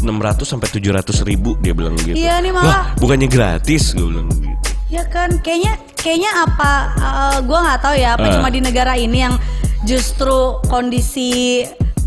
600 0.00 0.08
sampai 0.40 0.68
700 0.70 1.04
ribu 1.22 1.58
dia 1.58 1.76
bilang 1.76 1.98
gitu. 1.98 2.16
Iya, 2.16 2.40
nih 2.40 2.48
Wah, 2.48 2.62
malah. 2.64 2.84
bukannya 2.96 3.28
gratis 3.28 3.92
gue 3.92 4.06
bilang 4.06 4.30
gitu. 4.32 4.56
Ya 4.88 5.04
kan, 5.04 5.36
kayaknya 5.38 5.76
kayaknya 5.94 6.30
apa? 6.48 6.72
eh, 6.96 7.38
gua 7.44 7.58
nggak 7.60 7.80
tahu 7.84 7.94
ya. 7.94 8.16
Apa 8.16 8.24
Ah. 8.24 8.32
cuma 8.40 8.48
di 8.48 8.64
negara 8.64 8.96
ini 8.96 9.20
yang 9.20 9.36
justru 9.84 10.56
kondisi 10.66 11.60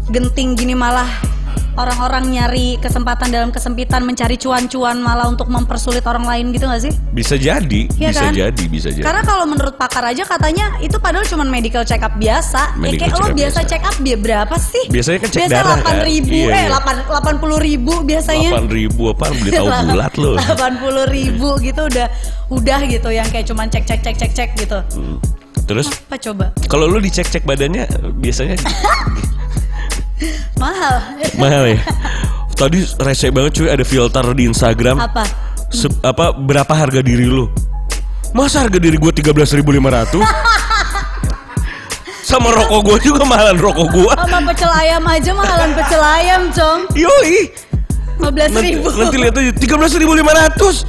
genting 0.09 0.57
gini 0.57 0.73
malah 0.73 1.07
orang-orang 1.73 2.27
nyari 2.27 2.75
kesempatan 2.77 3.29
dalam 3.29 3.49
kesempitan 3.49 4.03
mencari 4.03 4.35
cuan-cuan 4.35 4.97
malah 4.97 5.25
untuk 5.25 5.47
mempersulit 5.47 6.03
orang 6.03 6.23
lain 6.23 6.51
gitu 6.51 6.65
gak 6.65 6.81
sih? 6.81 6.93
Bisa 7.11 7.35
jadi, 7.35 7.87
Iya 7.95 8.09
bisa 8.11 8.21
kan? 8.21 8.33
jadi, 8.33 8.63
bisa 8.67 8.89
jadi. 8.89 9.03
Karena 9.03 9.21
kalau 9.21 9.45
menurut 9.45 9.75
pakar 9.75 10.03
aja 10.03 10.23
katanya 10.23 10.75
itu 10.79 10.97
padahal 10.97 11.23
cuma 11.23 11.43
medical 11.43 11.81
check 11.81 11.99
up 11.99 12.15
biasa. 12.15 12.75
Medical 12.75 12.91
ya 12.91 12.99
kayak 13.01 13.13
check 13.13 13.23
lo 13.23 13.37
biasa 13.37 13.59
check 13.63 13.83
up 13.83 13.95
dia 13.99 14.17
berapa 14.17 14.55
sih? 14.57 14.83
Biasanya 14.87 15.19
kan 15.19 15.29
cek 15.29 15.39
Biasa 15.41 15.53
darah, 15.53 15.77
kan? 15.79 15.95
8 16.03 16.09
ribu, 16.09 16.31
Iya, 16.31 16.45
eh 16.51 16.63
iya. 16.67 16.77
8, 16.77 17.39
80 17.39 17.59
ribu 17.61 17.93
biasanya. 18.03 18.49
8 18.53 18.67
ribu 18.69 19.01
apa 19.09 19.25
beli 19.31 19.51
tahu 19.51 19.67
bulat 19.87 20.13
loh. 20.17 20.35
80 20.35 21.07
ribu 21.09 21.49
gitu 21.59 21.81
udah 21.85 22.07
udah 22.49 22.79
gitu 22.85 23.09
yang 23.09 23.27
kayak 23.27 23.47
cuman 23.47 23.67
cek 23.67 23.87
cek 23.87 23.99
cek 24.03 24.15
cek 24.17 24.31
cek 24.35 24.49
gitu. 24.57 24.79
Hmm. 24.93 25.17
Terus 25.61 25.87
Apa 25.87 26.19
coba? 26.19 26.45
kalau 26.67 26.83
lu 26.83 26.99
dicek-cek 26.99 27.47
badannya 27.47 27.87
biasanya 28.17 28.59
Mahal. 30.55 30.95
mahal 31.35 31.63
ya. 31.67 31.79
Tadi 32.53 32.85
rese 33.01 33.33
banget 33.33 33.51
cuy 33.57 33.67
ada 33.69 33.81
filter 33.81 34.25
di 34.33 34.45
Instagram. 34.45 35.01
Apa? 35.01 35.25
Se- 35.73 35.89
apa 36.03 36.29
berapa 36.31 36.69
harga 36.69 37.01
diri 37.01 37.25
lu? 37.25 37.49
Masa 38.31 38.63
harga 38.63 38.77
diri 38.77 38.95
gue 38.95 39.11
13.500? 39.11 40.21
Sama 42.21 42.47
rokok 42.53 42.79
gua 42.85 42.97
juga 43.01 43.23
mahalan 43.27 43.57
rokok 43.59 43.87
gua. 43.91 44.13
Sama 44.23 44.39
pecel 44.53 44.71
ayam 44.71 45.03
aja 45.03 45.31
mahalan 45.35 45.71
pecel 45.75 45.99
ayam, 45.99 46.41
Cong. 46.53 46.87
Yoi. 46.95 47.51
15 48.21 48.55
Nanti, 48.55 48.71
ribu. 48.77 48.87
nanti 48.93 49.17
lihat 49.19 49.35
aja 49.35 49.51
13.500. 49.51 50.85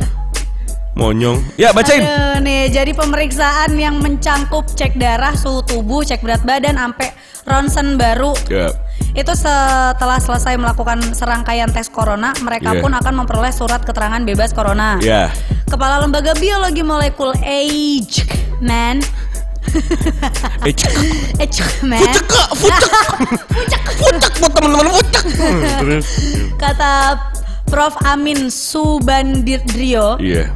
Monyong. 0.93 1.41
Ya, 1.57 1.73
bacain. 1.73 2.05
Aduh, 2.05 2.45
nih, 2.45 2.69
jadi 2.69 2.93
pemeriksaan 2.93 3.75
yang 3.75 3.97
mencangkup 3.99 4.69
cek 4.77 5.01
darah, 5.01 5.33
suhu 5.33 5.65
tubuh, 5.65 6.05
cek 6.05 6.21
berat 6.21 6.45
badan, 6.45 6.77
sampai 6.77 7.11
ronsen 7.49 7.97
baru. 7.97 8.37
Ya. 8.47 8.69
Itu 9.13 9.37
setelah 9.37 10.17
selesai 10.17 10.57
melakukan 10.57 11.13
serangkaian 11.13 11.69
tes 11.69 11.87
corona, 11.87 12.33
mereka 12.41 12.73
Iya. 12.73 12.81
pun 12.81 12.93
akan 12.93 13.15
memperoleh 13.23 13.53
surat 13.53 13.85
keterangan 13.85 14.25
bebas 14.25 14.53
corona. 14.53 14.97
Ya. 14.99 15.29
Kepala 15.69 16.01
Lembaga 16.01 16.33
Biologi 16.35 16.81
Molekul 16.81 17.37
Age 17.41 18.25
Man. 18.61 19.05
Age 20.67 20.85
Man 21.87 22.03
Fucek, 22.03 22.25
Kak. 22.29 22.49
fucek. 22.57 22.83
Fucek 23.55 23.83
buat 23.97 24.17
teman-teman 24.21 24.85
fucek. 24.91 25.25
Terus. 25.81 26.07
kata 26.63 26.93
Prof 27.69 27.95
Amin 28.05 28.53
Subandrio 28.53 30.21
Iya. 30.21 30.53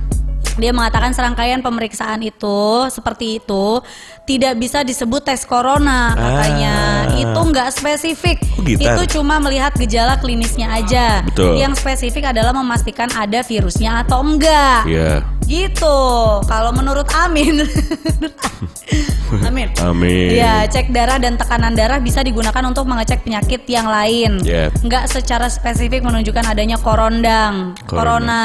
Dia 0.56 0.72
mengatakan 0.72 1.12
serangkaian 1.12 1.60
pemeriksaan 1.60 2.20
itu 2.20 2.60
seperti 2.88 3.38
itu 3.38 3.80
tidak 4.24 4.56
bisa 4.56 4.80
disebut 4.80 5.22
tes 5.22 5.44
corona 5.44 6.12
katanya 6.12 6.76
Ah. 7.06 7.14
itu 7.14 7.40
nggak 7.46 7.68
spesifik 7.70 8.36
Oh, 8.56 8.62
gitar. 8.62 8.96
itu 8.98 9.16
cuma 9.16 9.36
melihat 9.38 9.72
gejala 9.72 10.16
klinisnya 10.16 10.72
aja 10.72 11.20
Betul. 11.22 11.56
yang 11.56 11.72
spesifik 11.72 12.28
adalah 12.28 12.50
memastikan 12.50 13.06
ada 13.10 13.40
virusnya 13.40 14.02
atau 14.02 14.20
enggak 14.20 14.84
Iya. 14.84 15.22
gitu 15.44 15.98
kalau 16.44 16.72
menurut 16.72 17.06
Amin 17.14 17.62
Amin 19.42 19.68
Amin. 19.82 20.30
Ya, 20.32 20.64
cek 20.64 20.88
darah 20.88 21.18
dan 21.18 21.34
tekanan 21.34 21.74
darah 21.74 21.98
bisa 21.98 22.22
digunakan 22.22 22.62
untuk 22.62 22.86
mengecek 22.86 23.26
penyakit 23.26 23.66
yang 23.66 23.84
lain. 23.84 24.38
Yeah. 24.40 24.70
Nggak 24.80 25.10
secara 25.10 25.50
spesifik 25.50 26.06
menunjukkan 26.06 26.46
adanya 26.46 26.78
korondang, 26.78 27.74
Corona. 27.84 27.90
corona. 27.90 28.42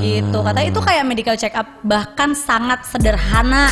Gitu. 0.00 0.38
Katanya 0.40 0.66
itu 0.68 0.80
kayak 0.80 1.04
medical 1.04 1.36
check 1.36 1.54
up 1.54 1.66
bahkan 1.84 2.32
sangat 2.36 2.82
sederhana. 2.88 3.68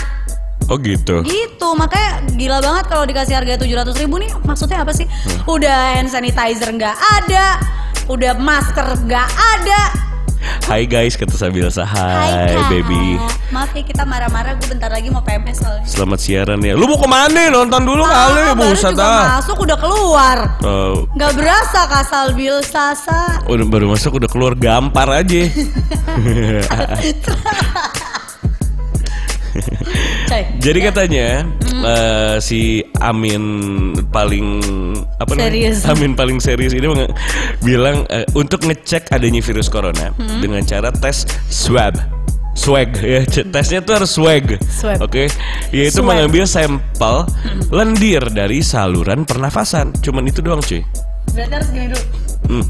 Oh 0.70 0.78
gitu. 0.78 1.26
Gitu. 1.26 1.68
Makanya 1.74 2.22
gila 2.38 2.58
banget 2.62 2.84
kalau 2.86 3.04
dikasih 3.04 3.34
harga 3.42 3.58
700 3.58 4.02
ribu 4.02 4.22
nih 4.22 4.30
maksudnya 4.46 4.84
apa 4.84 4.94
sih? 4.94 5.10
Udah 5.44 5.98
hand 5.98 6.08
sanitizer 6.12 6.70
nggak 6.70 6.96
ada, 6.96 7.58
udah 8.06 8.38
masker 8.38 8.86
nggak 9.04 9.28
ada. 9.58 10.11
Hai 10.42 10.84
guys, 10.84 11.14
kata 11.14 11.32
Sabilsa. 11.32 11.82
Hai, 11.82 12.50
Kak. 12.50 12.66
baby. 12.68 13.16
Maaf 13.48 13.70
ya 13.70 13.82
kita 13.82 14.02
marah-marah, 14.02 14.56
gue 14.56 14.66
bentar 14.66 14.88
lagi 14.88 15.08
mau 15.08 15.20
PMS 15.20 15.60
soalnya. 15.60 15.84
Selamat 15.86 16.18
siaran 16.18 16.58
ya. 16.60 16.72
Lu 16.72 16.84
mau 16.84 16.96
ke 16.96 17.06
mana? 17.06 17.48
Nonton 17.48 17.80
dulu 17.82 18.02
kali, 18.02 18.38
Ah, 18.42 18.52
buset 18.52 18.90
juga 18.90 19.04
ah. 19.04 19.22
masuk 19.38 19.56
udah 19.58 19.76
keluar. 19.76 20.36
Oh, 20.60 21.04
Nggak 21.12 21.30
berasa 21.34 21.80
kasal 21.86 22.32
bil 22.32 22.58
sasa. 22.60 23.40
udah 23.44 23.64
baru 23.64 23.90
masuk 23.90 24.16
udah 24.16 24.26
keluar 24.26 24.52
gampar 24.54 25.06
aja. 25.12 25.40
Coy. 30.28 30.42
Jadi 30.58 30.78
katanya 30.80 31.28
Hmm. 31.72 31.84
eh, 31.84 32.36
si 32.38 32.60
Amin 32.98 33.42
paling 34.08 34.60
apa 35.16 35.32
namanya? 35.32 35.48
Serius. 35.48 35.78
Amin 35.90 36.12
paling 36.12 36.38
serius 36.38 36.72
ini 36.72 36.88
bilang 37.60 38.04
eh, 38.08 38.24
untuk 38.32 38.62
ngecek 38.62 39.08
adanya 39.08 39.40
virus 39.40 39.68
corona 39.68 40.12
Hmm. 40.14 40.40
dengan 40.40 40.60
cara 40.62 40.88
tes 40.90 41.24
swab. 41.48 41.96
Swag 42.52 42.92
ya, 43.00 43.24
tesnya 43.24 43.80
tuh 43.80 43.96
harus 43.96 44.12
swag. 44.12 44.60
Swab. 44.68 45.00
Oke, 45.00 45.24
yaitu 45.72 46.04
Swab. 46.04 46.12
mengambil 46.12 46.44
sampel 46.44 47.24
lendir 47.72 48.20
dari 48.28 48.60
saluran 48.60 49.24
pernafasan. 49.24 49.96
Cuman 50.04 50.28
itu 50.28 50.44
doang, 50.44 50.60
cuy. 50.60 50.84
Berarti 51.32 51.48
harus 51.56 51.68
gini 51.72 51.86
dulu. 51.88 52.04
Hmm. 52.52 52.64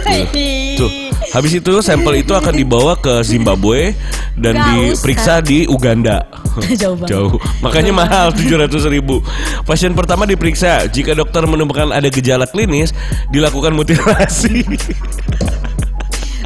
Tuh, 0.80 0.90
habis 1.34 1.52
itu 1.58 1.72
sampel 1.80 2.20
itu 2.22 2.32
akan 2.34 2.54
dibawa 2.54 2.98
ke 2.98 3.22
Zimbabwe 3.22 3.94
dan 4.36 4.58
Nggak 4.58 5.00
diperiksa 5.00 5.34
di 5.40 5.64
Uganda. 5.66 6.28
Jauh 6.80 6.96
banget. 6.96 7.10
Jauh. 7.10 7.36
Makanya 7.64 7.92
mahal 7.92 8.26
700 8.34 8.68
ribu. 8.92 9.24
Pasien 9.64 9.96
pertama 9.96 10.28
diperiksa. 10.28 10.86
Jika 10.90 11.16
dokter 11.16 11.42
menemukan 11.48 11.90
ada 11.90 12.08
gejala 12.12 12.44
klinis, 12.44 12.92
dilakukan 13.32 13.72
mutilasi. 13.72 14.64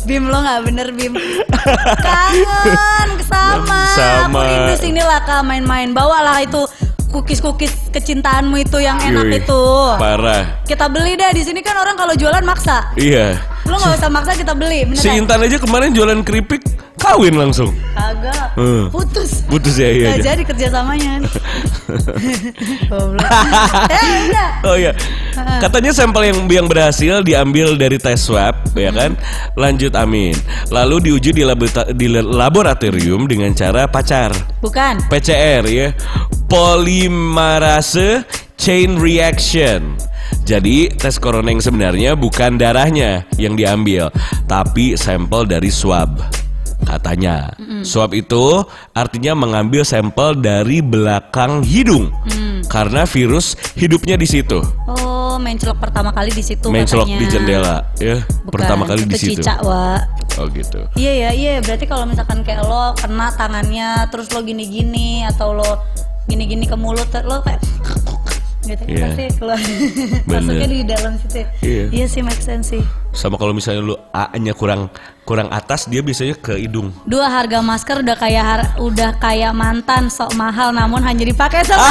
Bim 0.08 0.26
lo 0.26 0.42
nggak 0.42 0.60
bener 0.66 0.88
Bim. 0.96 1.14
Kangen 2.02 3.10
sama. 3.26 3.80
Sama. 3.94 4.42
Aku 4.42 4.49
rindu 4.49 4.75
sini 4.80 5.02
lah 5.04 5.22
kak 5.22 5.46
main-main. 5.46 5.94
Bawalah 5.94 6.42
itu 6.42 6.66
cookies-cookies 7.10 7.90
kecintaanmu 7.90 8.58
itu 8.62 8.78
yang 8.78 8.99
enak 9.02 9.26
Yoi, 9.28 9.38
itu. 9.42 9.62
Parah. 9.99 10.62
Kita 10.66 10.87
beli 10.90 11.18
deh 11.18 11.30
di 11.34 11.42
sini 11.42 11.60
kan 11.60 11.78
orang 11.78 11.99
kalau 11.99 12.14
jualan 12.14 12.42
maksa. 12.42 12.90
Iya. 12.99 13.38
Lo 13.69 13.76
nggak 13.76 14.00
usah 14.00 14.11
maksa 14.11 14.33
kita 14.37 14.52
beli, 14.57 14.88
bener 14.88 15.00
Si 15.00 15.09
kan? 15.09 15.21
Intan 15.21 15.38
aja 15.45 15.57
kemarin 15.61 15.90
jualan 15.93 16.21
keripik 16.25 16.62
kawin 17.00 17.35
langsung. 17.35 17.73
Kagak. 17.97 18.52
Hmm. 18.55 18.93
Putus. 18.93 19.43
Putus 19.49 19.75
ya 19.81 19.88
iya. 19.88 20.07
Nggak 20.12 20.21
iya. 20.21 20.29
jadi 20.33 20.43
kerjasamanya. 20.45 21.12
Goblok. 22.90 23.31
ya 23.88 24.00
udah. 24.29 24.50
Oh 24.69 24.76
iya. 24.76 24.93
Katanya 25.59 25.90
sampel 25.97 26.29
yang 26.29 26.38
yang 26.52 26.67
berhasil 26.69 27.25
diambil 27.25 27.75
dari 27.81 27.97
tes 27.97 28.21
swab, 28.21 28.55
ya 28.76 28.93
kan? 28.93 29.17
Lanjut 29.57 29.97
amin. 29.97 30.37
Lalu 30.69 31.11
diuji 31.11 31.33
di, 31.33 31.43
labota- 31.43 31.88
di 31.90 32.07
laboratorium 32.12 33.25
dengan 33.25 33.57
cara 33.57 33.88
pacar. 33.88 34.31
Bukan. 34.61 35.09
PCR 35.09 35.64
ya. 35.67 35.97
Polymerase 36.47 38.29
chain 38.61 39.00
reaction. 39.00 39.97
Jadi 40.44 40.90
tes 40.90 41.16
corona 41.16 41.50
yang 41.50 41.62
sebenarnya 41.62 42.18
bukan 42.18 42.58
darahnya 42.58 43.22
yang 43.38 43.54
diambil, 43.54 44.10
tapi 44.46 44.99
sampel 44.99 45.46
dari 45.46 45.70
swab. 45.70 46.18
Katanya, 46.80 47.52
swab 47.84 48.16
itu 48.16 48.64
artinya 48.96 49.37
mengambil 49.37 49.84
sampel 49.84 50.32
dari 50.34 50.80
belakang 50.80 51.60
hidung, 51.60 52.08
karena 52.66 53.04
virus 53.04 53.52
hidupnya 53.76 54.16
di 54.16 54.25
situ. 54.25 54.58
Oh, 54.88 55.37
mencelok 55.38 55.76
pertama 55.76 56.10
kali 56.10 56.32
di 56.32 56.40
situ 56.42 56.66
Mencelok 56.72 57.06
katanya. 57.06 57.20
di 57.20 57.26
jendela, 57.30 57.76
ya. 58.00 58.16
Bukan, 58.42 58.50
Pertama 58.50 58.82
kali 58.88 59.06
di 59.06 59.12
itu 59.12 59.18
situ. 59.22 59.44
cicak, 59.44 59.60
Wak. 59.62 60.02
Oh 60.40 60.49
gitu. 60.50 60.80
Iya 60.96 61.12
ya, 61.12 61.30
iya. 61.37 61.52
Berarti 61.60 61.84
kalau 61.84 62.08
misalkan 62.08 62.40
kayak 62.42 62.64
lo 62.64 62.96
kena 62.96 63.28
tangannya, 63.37 64.08
terus 64.08 64.32
lo 64.32 64.40
gini-gini 64.40 65.28
atau 65.28 65.52
lo 65.52 65.84
gini-gini 66.26 66.64
ke 66.64 66.75
mulut, 66.80 67.06
lo 67.22 67.44
kayak 67.44 67.60
gitu 68.62 68.83
Iya. 68.85 69.02
pasti 69.07 69.25
keluar. 69.37 69.61
Masuknya 70.29 70.67
di 70.69 70.79
dalam 70.85 71.12
situ. 71.17 71.40
Iya. 71.62 71.85
Iya 71.90 72.07
sih 72.07 72.21
make 72.21 72.40
sense 72.40 72.71
sih. 72.71 72.83
Sama 73.11 73.35
kalau 73.35 73.50
misalnya 73.50 73.83
lu 73.83 73.95
A-nya 74.11 74.52
kurang 74.52 74.87
kurang 75.21 75.47
atas, 75.49 75.87
dia 75.87 75.99
biasanya 75.99 76.35
ke 76.35 76.55
hidung. 76.57 76.90
Dua 77.05 77.26
harga 77.26 77.59
masker 77.61 78.02
udah 78.02 78.17
kayak 78.17 78.45
har- 78.45 78.71
udah 78.76 79.14
kayak 79.17 79.50
mantan 79.52 80.07
sok 80.07 80.35
mahal 80.35 80.71
namun 80.71 80.99
hanya 81.00 81.23
dipakai 81.23 81.62
sama 81.62 81.87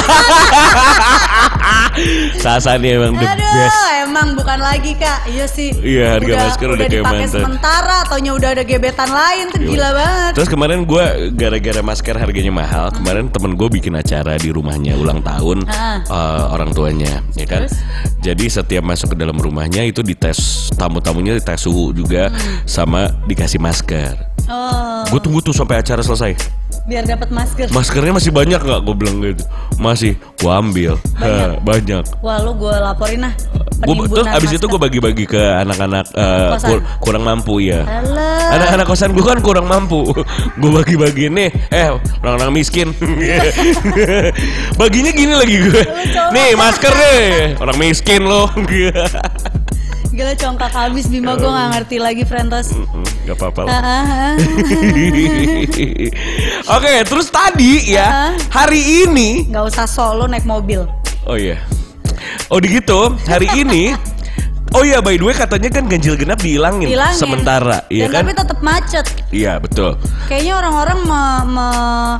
Sasa 2.37 2.75
nih 2.75 2.95
emang 2.95 3.13
the 3.13 3.25
Aduh, 3.25 3.43
best. 3.49 3.79
emang 4.01 4.27
bukan 4.33 4.59
lagi 4.59 4.91
kak. 4.93 5.27
Iya 5.27 5.45
sih. 5.45 5.71
Iya, 5.73 6.15
harga 6.15 6.33
masker 6.41 6.67
udah 6.69 6.79
kayak 6.81 6.93
dipakai 6.93 7.25
mantan. 7.25 7.35
sementara, 7.37 7.97
taunya 8.05 8.31
udah 8.33 8.49
ada 8.49 8.63
gebetan 8.63 9.09
lain 9.09 9.45
tuh 9.49 9.59
gila 9.61 9.89
banget. 9.93 10.31
Terus 10.35 10.49
kemarin 10.49 10.79
gue 10.83 11.05
gara-gara 11.33 11.81
masker 11.81 12.15
harganya 12.17 12.53
mahal, 12.53 12.85
kemarin 12.91 13.27
temen 13.27 13.51
gue 13.53 13.67
bikin 13.69 13.93
acara 13.93 14.35
di 14.35 14.49
rumahnya 14.49 14.95
ulang 14.95 15.19
tahun 15.19 15.63
Ah. 15.65 15.99
eh, 16.01 16.43
orang 16.49 16.71
tuanya, 16.71 17.19
ya 17.35 17.45
kan? 17.45 17.67
Terus? 17.67 17.75
Jadi 18.19 18.45
setiap 18.47 18.83
masuk 18.83 19.15
ke 19.15 19.17
dalam 19.17 19.35
rumahnya 19.35 19.83
itu 19.83 19.99
dites 20.01 20.71
tamu-tamunya 21.09 21.33
dites 21.35 21.59
suhu 21.59 21.89
juga, 21.91 22.29
Hmm. 22.29 22.37
sama 22.63 23.09
dikasih 23.25 23.57
masker. 23.57 24.13
Oh, 24.45 25.01
Gue 25.07 25.19
tunggu 25.19 25.41
tuh 25.41 25.51
sampai 25.51 25.77
acara 25.77 26.01
selesai. 26.01 26.37
biar 26.85 27.05
dapat 27.05 27.29
masker. 27.29 27.69
Maskernya 27.69 28.09
masih 28.11 28.29
banyak 28.31 28.57
nggak? 28.57 28.81
Gue 28.81 28.95
bilang 28.95 29.21
gitu. 29.21 29.45
Masih. 29.77 30.17
Gue 30.35 30.49
ambil. 30.49 30.97
Ha, 31.15 31.53
Banyak. 31.59 32.01
Wah 32.19 32.41
lu 32.41 32.53
gue 32.55 32.73
laporin 32.73 33.21
lah. 33.21 33.33
Gue 33.79 33.93
terus 34.07 34.25
abis 34.27 34.57
itu 34.57 34.65
gue 34.65 34.79
bagi-bagi 34.79 35.23
ke 35.23 35.37
anak-anak 35.37 36.09
Kosan. 36.09 36.65
kur- 36.65 36.83
kurang 36.99 37.23
mampu 37.23 37.61
ya. 37.61 37.85
Halo. 37.85 38.25
Anak-anak 38.49 38.85
kosan 38.85 39.13
gue 39.13 39.21
kan 39.21 39.37
kurang 39.39 39.65
mampu 39.65 40.01
Gue 40.59 40.71
bagi-bagi 40.73 41.29
nih 41.29 41.49
Eh 41.69 41.87
orang-orang 42.19 42.51
miskin 42.51 42.89
Baginya 44.79 45.11
gini 45.11 45.31
lagi 45.31 45.55
gue. 45.61 45.81
Nih 46.29 46.49
masker 46.55 46.89
nih 46.91 47.23
Orang 47.55 47.77
miskin 47.77 48.25
loh 48.25 48.49
Gila 50.19 50.35
congkak 50.35 50.75
habis 50.75 51.07
Bima 51.07 51.31
gue 51.31 51.47
gak 51.47 51.67
ngerti 51.71 51.95
lagi 51.95 52.27
Frentos. 52.27 52.75
Gak 53.23 53.39
apa-apa 53.39 53.61
lah 53.63 53.71
Ah, 53.71 53.79
ah, 53.79 54.03
ah. 54.03 54.35
Oke 56.75 56.91
terus 57.07 57.31
tadi 57.31 57.87
ya. 57.87 58.35
Hari 58.51 59.07
ini 59.07 59.47
Gak 59.47 59.71
usah 59.71 59.87
solo 59.87 60.27
naik 60.27 60.43
mobil. 60.43 60.83
Oh 61.23 61.39
iya 61.39 61.55
Oh 62.51 62.59
gitu 62.59 63.15
Hari 63.23 63.47
ini 63.55 63.95
Oh 64.75 64.83
iya 64.83 64.99
by 64.99 65.15
the 65.15 65.23
way 65.23 65.31
katanya 65.31 65.71
kan 65.71 65.87
ganjil 65.87 66.19
genap 66.19 66.43
dihilangin 66.43 66.91
Hilangin. 66.91 67.15
Sementara 67.15 67.87
Iya 67.87 68.11
kan 68.11 68.19
tapi 68.19 68.35
tetap 68.35 68.59
macet. 68.59 69.07
Iya 69.31 69.55
betul 69.55 69.95
Kayaknya 70.27 70.53
orang-orang 70.57 70.99
me- 71.01 71.45
me- 71.49 72.17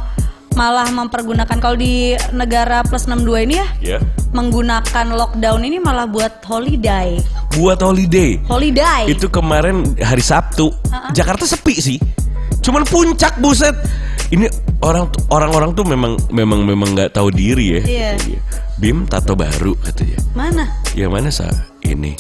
malah 0.53 0.89
mempergunakan 0.89 1.57
kalau 1.57 1.75
di 1.75 2.13
negara 2.31 2.81
plus 2.83 3.05
62 3.05 3.45
ini 3.47 3.55
ya 3.55 3.67
Ya. 3.79 3.97
menggunakan 4.31 5.05
lockdown 5.09 5.61
ini 5.63 5.77
malah 5.77 6.05
buat 6.05 6.41
holiday. 6.45 7.17
Buat 7.57 7.81
holiday. 7.81 8.37
Holiday. 8.45 9.09
Itu 9.09 9.25
kemarin 9.27 9.97
hari 9.97 10.21
Sabtu. 10.21 10.69
Jakarta 11.11 11.45
sepi 11.45 11.75
sih. 11.77 11.97
Cuman 12.61 12.85
puncak 12.85 13.39
buset. 13.39 13.73
Ini 14.29 14.45
orang 14.85 15.09
orang-orang 15.33 15.73
tuh 15.73 15.81
memang 15.81 16.13
memang 16.29 16.61
memang 16.61 16.93
nggak 16.93 17.17
tahu 17.17 17.33
diri 17.33 17.81
ya. 17.81 17.81
Iya. 17.81 18.09
Bim 18.77 19.09
tato 19.09 19.33
baru 19.33 19.73
katanya. 19.81 20.21
Mana? 20.37 20.65
Yang 20.93 21.09
mana 21.11 21.29
sa? 21.33 21.49
Ini. 21.81 22.13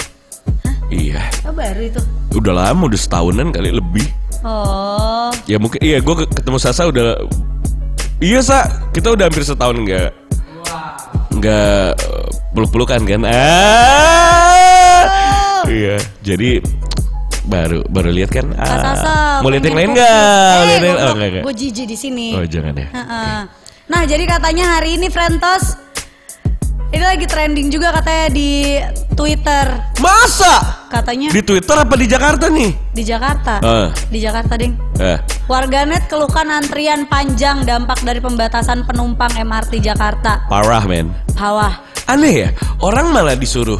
Iya. 0.89 1.21
Oh, 1.45 1.53
baru 1.53 1.85
itu. 1.85 2.01
Udah 2.33 2.53
lama, 2.65 2.89
udah 2.89 2.97
setahunan 2.97 3.53
kali 3.53 3.69
lebih. 3.69 4.09
Oh. 4.41 5.29
Ya 5.45 5.61
mungkin 5.61 5.77
iya 5.83 5.99
gue 5.99 6.15
ketemu 6.25 6.57
Sasa 6.57 6.87
udah 6.89 7.19
Iya 8.19 8.43
sa. 8.43 8.67
Kita 8.91 9.15
udah 9.15 9.31
hampir 9.31 9.47
setahun 9.47 9.79
nggak 9.79 10.11
nggak 11.39 11.87
eh, 11.95 12.27
peluk-pelukan 12.51 12.99
kan? 13.07 13.21
Ah! 13.23 14.43
Iya. 15.63 15.95
Jadi 16.19 16.59
baru 17.47 17.87
baru 17.87 18.11
lihat 18.11 18.35
kan? 18.35 18.51
Ah. 18.59 18.91
Sasa, 18.91 19.39
mau 19.39 19.47
lihat 19.47 19.63
yang 19.63 19.77
lain 19.79 19.89
nggak? 19.95 20.11
Eh, 20.11 20.59
lihat 20.67 20.83
yang 20.83 20.97
oh 20.99 21.15
enggak 21.15 21.29
enggak 21.31 21.43
Gue 21.47 21.55
jijik 21.55 21.87
di 21.87 21.95
sini. 21.95 22.35
oh 22.35 22.43
jangan 22.43 22.75
ya. 22.75 22.87
Heeh. 22.91 23.39
Nah, 23.89 24.05
jadi 24.05 24.23
katanya 24.27 24.77
hari 24.77 24.99
ini 24.99 25.07
Frentos 25.09 25.79
ini 26.89 27.03
lagi 27.03 27.25
trending 27.25 27.69
juga 27.69 27.93
katanya 27.93 28.27
di 28.29 28.81
Twitter. 29.13 29.65
masa 29.99 30.81
Katanya 30.89 31.29
di 31.29 31.41
Twitter 31.43 31.75
apa 31.75 31.93
di 31.93 32.07
Jakarta 32.07 32.49
nih 32.49 32.71
di 32.89 33.03
Jakarta. 33.03 33.61
Ah. 33.61 33.87
Di 34.09 34.17
Jakarta, 34.17 34.57
Ding. 34.57 34.73
eh 34.97 35.21
Warganet 35.45 36.09
keluhkan 36.09 36.49
antrian 36.49 37.05
panjang 37.05 37.61
dampak 37.61 38.01
dari 38.01 38.17
pembatasan 38.17 38.85
penumpang 38.85 39.29
MRT 39.31 39.81
Jakarta. 39.81 40.45
parah 40.45 40.81
men 40.83 41.13
Bawah. 41.33 41.77
aneh 42.05 42.33
ya 42.33 42.49
orang 42.81 43.13
malah 43.13 43.37
disuruh 43.37 43.77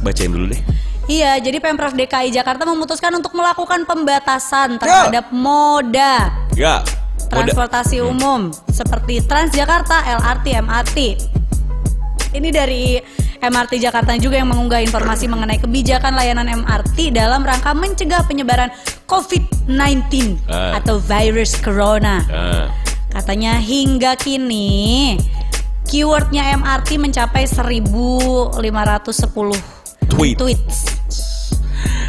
bacain 0.00 0.30
dulu 0.30 0.54
deh 0.54 0.62
Iya, 1.06 1.38
jadi 1.38 1.62
Pemprov 1.62 1.94
DKI 1.94 2.34
Jakarta 2.34 2.66
memutuskan 2.66 3.14
untuk 3.14 3.30
melakukan 3.30 3.86
pembatasan 3.86 4.74
terhadap 4.78 5.30
moda 5.30 6.34
ya 6.52 6.82
udah 6.82 7.46
transportasi 7.46 8.02
umum 8.02 8.50
seperti 8.70 9.22
Transjakarta, 9.22 10.02
LRT, 10.02 10.46
MRT. 10.62 10.98
Ini 12.32 12.48
dari 12.50 13.00
MRT 13.36 13.78
Jakarta 13.78 14.16
juga 14.16 14.36
yang 14.36 14.48
mengunggah 14.48 14.80
informasi 14.80 15.28
mengenai 15.28 15.58
kebijakan 15.58 16.16
layanan 16.16 16.48
MRT 16.64 17.12
dalam 17.12 17.44
rangka 17.44 17.72
mencegah 17.72 18.24
penyebaran 18.24 18.70
COVID-19 19.06 20.36
Ah. 20.48 20.80
atau 20.80 20.98
virus 20.98 21.56
corona. 21.56 22.24
Ah. 22.26 22.66
Katanya 23.12 23.56
hingga 23.56 24.16
kini 24.16 25.16
keywordnya 25.86 26.42
MRT 26.58 26.98
mencapai 26.98 27.46
1510 27.46 29.62
Tweet. 30.10 30.36
tweets. 30.36 30.78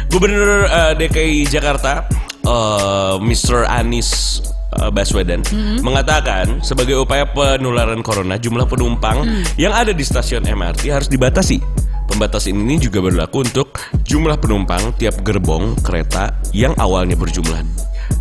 Gubernur 0.08 0.64
eh, 0.64 0.92
DKI 0.96 1.44
Jakarta, 1.46 2.08
eh, 2.42 3.14
Mr. 3.20 3.68
Anies 3.68 4.40
eh, 4.74 4.90
Baswedan, 4.90 5.40
mengatakan 5.80 6.60
sebagai 6.60 7.00
upaya 7.00 7.24
penularan 7.24 8.02
corona, 8.02 8.36
jumlah 8.36 8.68
penumpang 8.68 9.24
yang 9.56 9.72
ada 9.72 9.90
di 9.90 10.02
stasiun 10.02 10.44
MRT 10.44 10.92
harus 10.92 11.08
dibatasi. 11.08 11.60
Pembatasan 12.08 12.56
ini 12.56 12.80
juga 12.80 13.04
berlaku 13.04 13.44
untuk 13.44 13.76
jumlah 14.02 14.40
penumpang 14.40 14.96
tiap 14.96 15.20
gerbong 15.20 15.76
kereta 15.78 16.32
yang 16.56 16.72
awalnya 16.80 17.14
berjumlah 17.14 17.60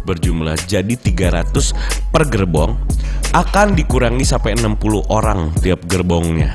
berjumlah 0.03 0.55
jadi 0.67 0.95
300 0.95 1.51
per 2.11 2.27
gerbong 2.27 2.75
akan 3.31 3.75
dikurangi 3.75 4.23
sampai 4.23 4.55
60 4.55 5.03
orang 5.11 5.51
tiap 5.59 5.83
gerbongnya. 5.83 6.51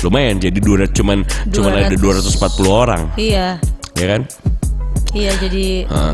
Lumayan 0.00 0.40
jadi 0.40 0.56
200 0.56 0.92
cuman 0.96 1.24
cuman 1.52 1.72
ada 1.76 1.92
240 1.92 2.40
orang, 2.72 3.02
Iya. 3.20 3.60
ya 3.96 4.06
kan? 4.08 4.20
Iya 5.12 5.32
jadi 5.36 5.64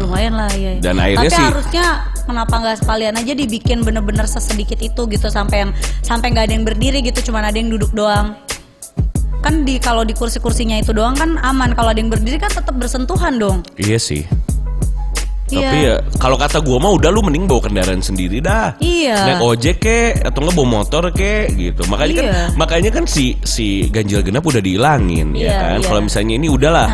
lumayan 0.02 0.34
lah 0.34 0.50
ya. 0.54 0.78
Dan 0.82 0.98
akhirnya 0.98 1.30
Tapi 1.30 1.38
sih- 1.38 1.48
harusnya 1.54 1.86
kenapa 2.26 2.58
nggak 2.58 2.82
sekalian 2.82 3.14
aja 3.14 3.32
dibikin 3.32 3.80
bener-bener 3.80 4.26
sesedikit 4.26 4.82
itu 4.82 5.06
gitu 5.06 5.30
sampai 5.30 5.64
yang 5.64 5.70
sampai 6.02 6.34
nggak 6.34 6.50
ada 6.50 6.54
yang 6.58 6.66
berdiri 6.66 6.98
gitu, 7.00 7.30
cuman 7.30 7.46
ada 7.46 7.56
yang 7.56 7.70
duduk 7.70 7.94
doang. 7.94 8.34
Kan 9.40 9.62
di 9.62 9.78
kalau 9.78 10.02
di 10.02 10.10
kursi-kursinya 10.10 10.74
itu 10.76 10.90
doang 10.90 11.14
kan 11.14 11.38
aman. 11.40 11.70
Kalau 11.72 11.94
ada 11.94 12.00
yang 12.02 12.10
berdiri 12.10 12.36
kan 12.36 12.50
tetap 12.50 12.74
bersentuhan 12.74 13.38
dong. 13.38 13.62
Iya 13.78 13.94
sih. 13.96 14.26
Iya. 15.46 15.62
Tapi 15.70 15.78
ya 15.78 15.94
kalau 16.18 16.34
kata 16.34 16.58
gua 16.58 16.82
mah 16.82 16.90
udah 16.90 17.06
lu 17.14 17.22
mending 17.22 17.46
bawa 17.46 17.70
kendaraan 17.70 18.02
sendiri 18.02 18.42
dah. 18.42 18.74
Iya. 18.82 19.14
Naik 19.38 19.42
ojek 19.46 19.76
ke 19.78 19.98
atau 20.18 20.42
nggak 20.42 20.54
bawa 20.58 20.68
motor 20.82 21.14
ke 21.14 21.54
gitu. 21.54 21.86
Makanya 21.86 22.14
kan 22.18 22.26
Iya. 22.26 22.42
makanya 22.58 22.90
kan 22.90 23.04
si 23.06 23.38
si 23.46 23.86
ganjil 23.86 24.26
genap 24.26 24.42
udah 24.42 24.58
dihilangin 24.58 25.38
ya 25.38 25.46
Iya, 25.46 25.54
kan. 25.54 25.78
iya. 25.78 25.86
Kalau 25.86 26.00
misalnya 26.02 26.34
ini 26.34 26.50
udahlah 26.50 26.88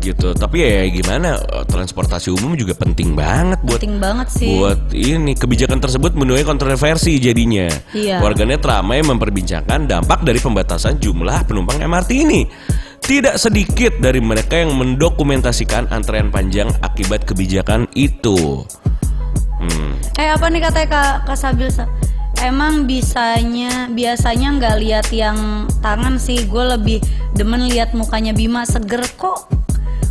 gitu. 0.00 0.32
Tapi 0.32 0.64
ya 0.64 0.82
gimana 0.88 1.36
eh, 1.36 1.64
transportasi 1.68 2.32
umum 2.32 2.56
juga 2.56 2.74
penting 2.74 3.12
banget 3.14 3.60
buat 3.62 3.78
Penting 3.78 4.00
banget 4.00 4.28
sih. 4.32 4.56
buat 4.56 4.90
ini 4.96 5.36
kebijakan 5.36 5.78
tersebut 5.78 6.16
menuai 6.16 6.42
kontroversi 6.42 7.20
jadinya. 7.20 7.68
Iya. 7.92 8.18
Warganet 8.24 8.64
ramai 8.64 9.04
memperbincangkan 9.04 9.86
dampak 9.86 10.24
dari 10.24 10.40
pembatasan 10.40 10.98
jumlah 10.98 11.44
penumpang 11.44 11.78
MRT 11.84 12.10
ini. 12.16 12.42
Tidak 13.00 13.40
sedikit 13.40 13.96
dari 13.98 14.20
mereka 14.20 14.60
yang 14.60 14.76
mendokumentasikan 14.76 15.88
antrean 15.90 16.28
panjang 16.28 16.68
akibat 16.84 17.24
kebijakan 17.24 17.88
itu. 17.96 18.64
Hmm. 19.60 19.92
Eh 20.16 20.28
apa 20.28 20.46
nih 20.48 20.60
katanya 20.64 20.88
Kak, 20.88 21.12
Kak 21.28 21.38
Sabil 21.40 21.68
Sa? 21.72 21.88
Emang 22.40 22.88
bisanya 22.88 23.92
biasanya 23.92 24.48
nggak 24.56 24.76
lihat 24.80 25.06
yang 25.12 25.68
tangan 25.84 26.16
sih 26.16 26.48
gue 26.48 26.64
lebih 26.76 26.98
demen 27.36 27.68
lihat 27.68 27.92
mukanya 27.92 28.32
Bima 28.32 28.64
seger 28.64 29.04
kok 29.20 29.44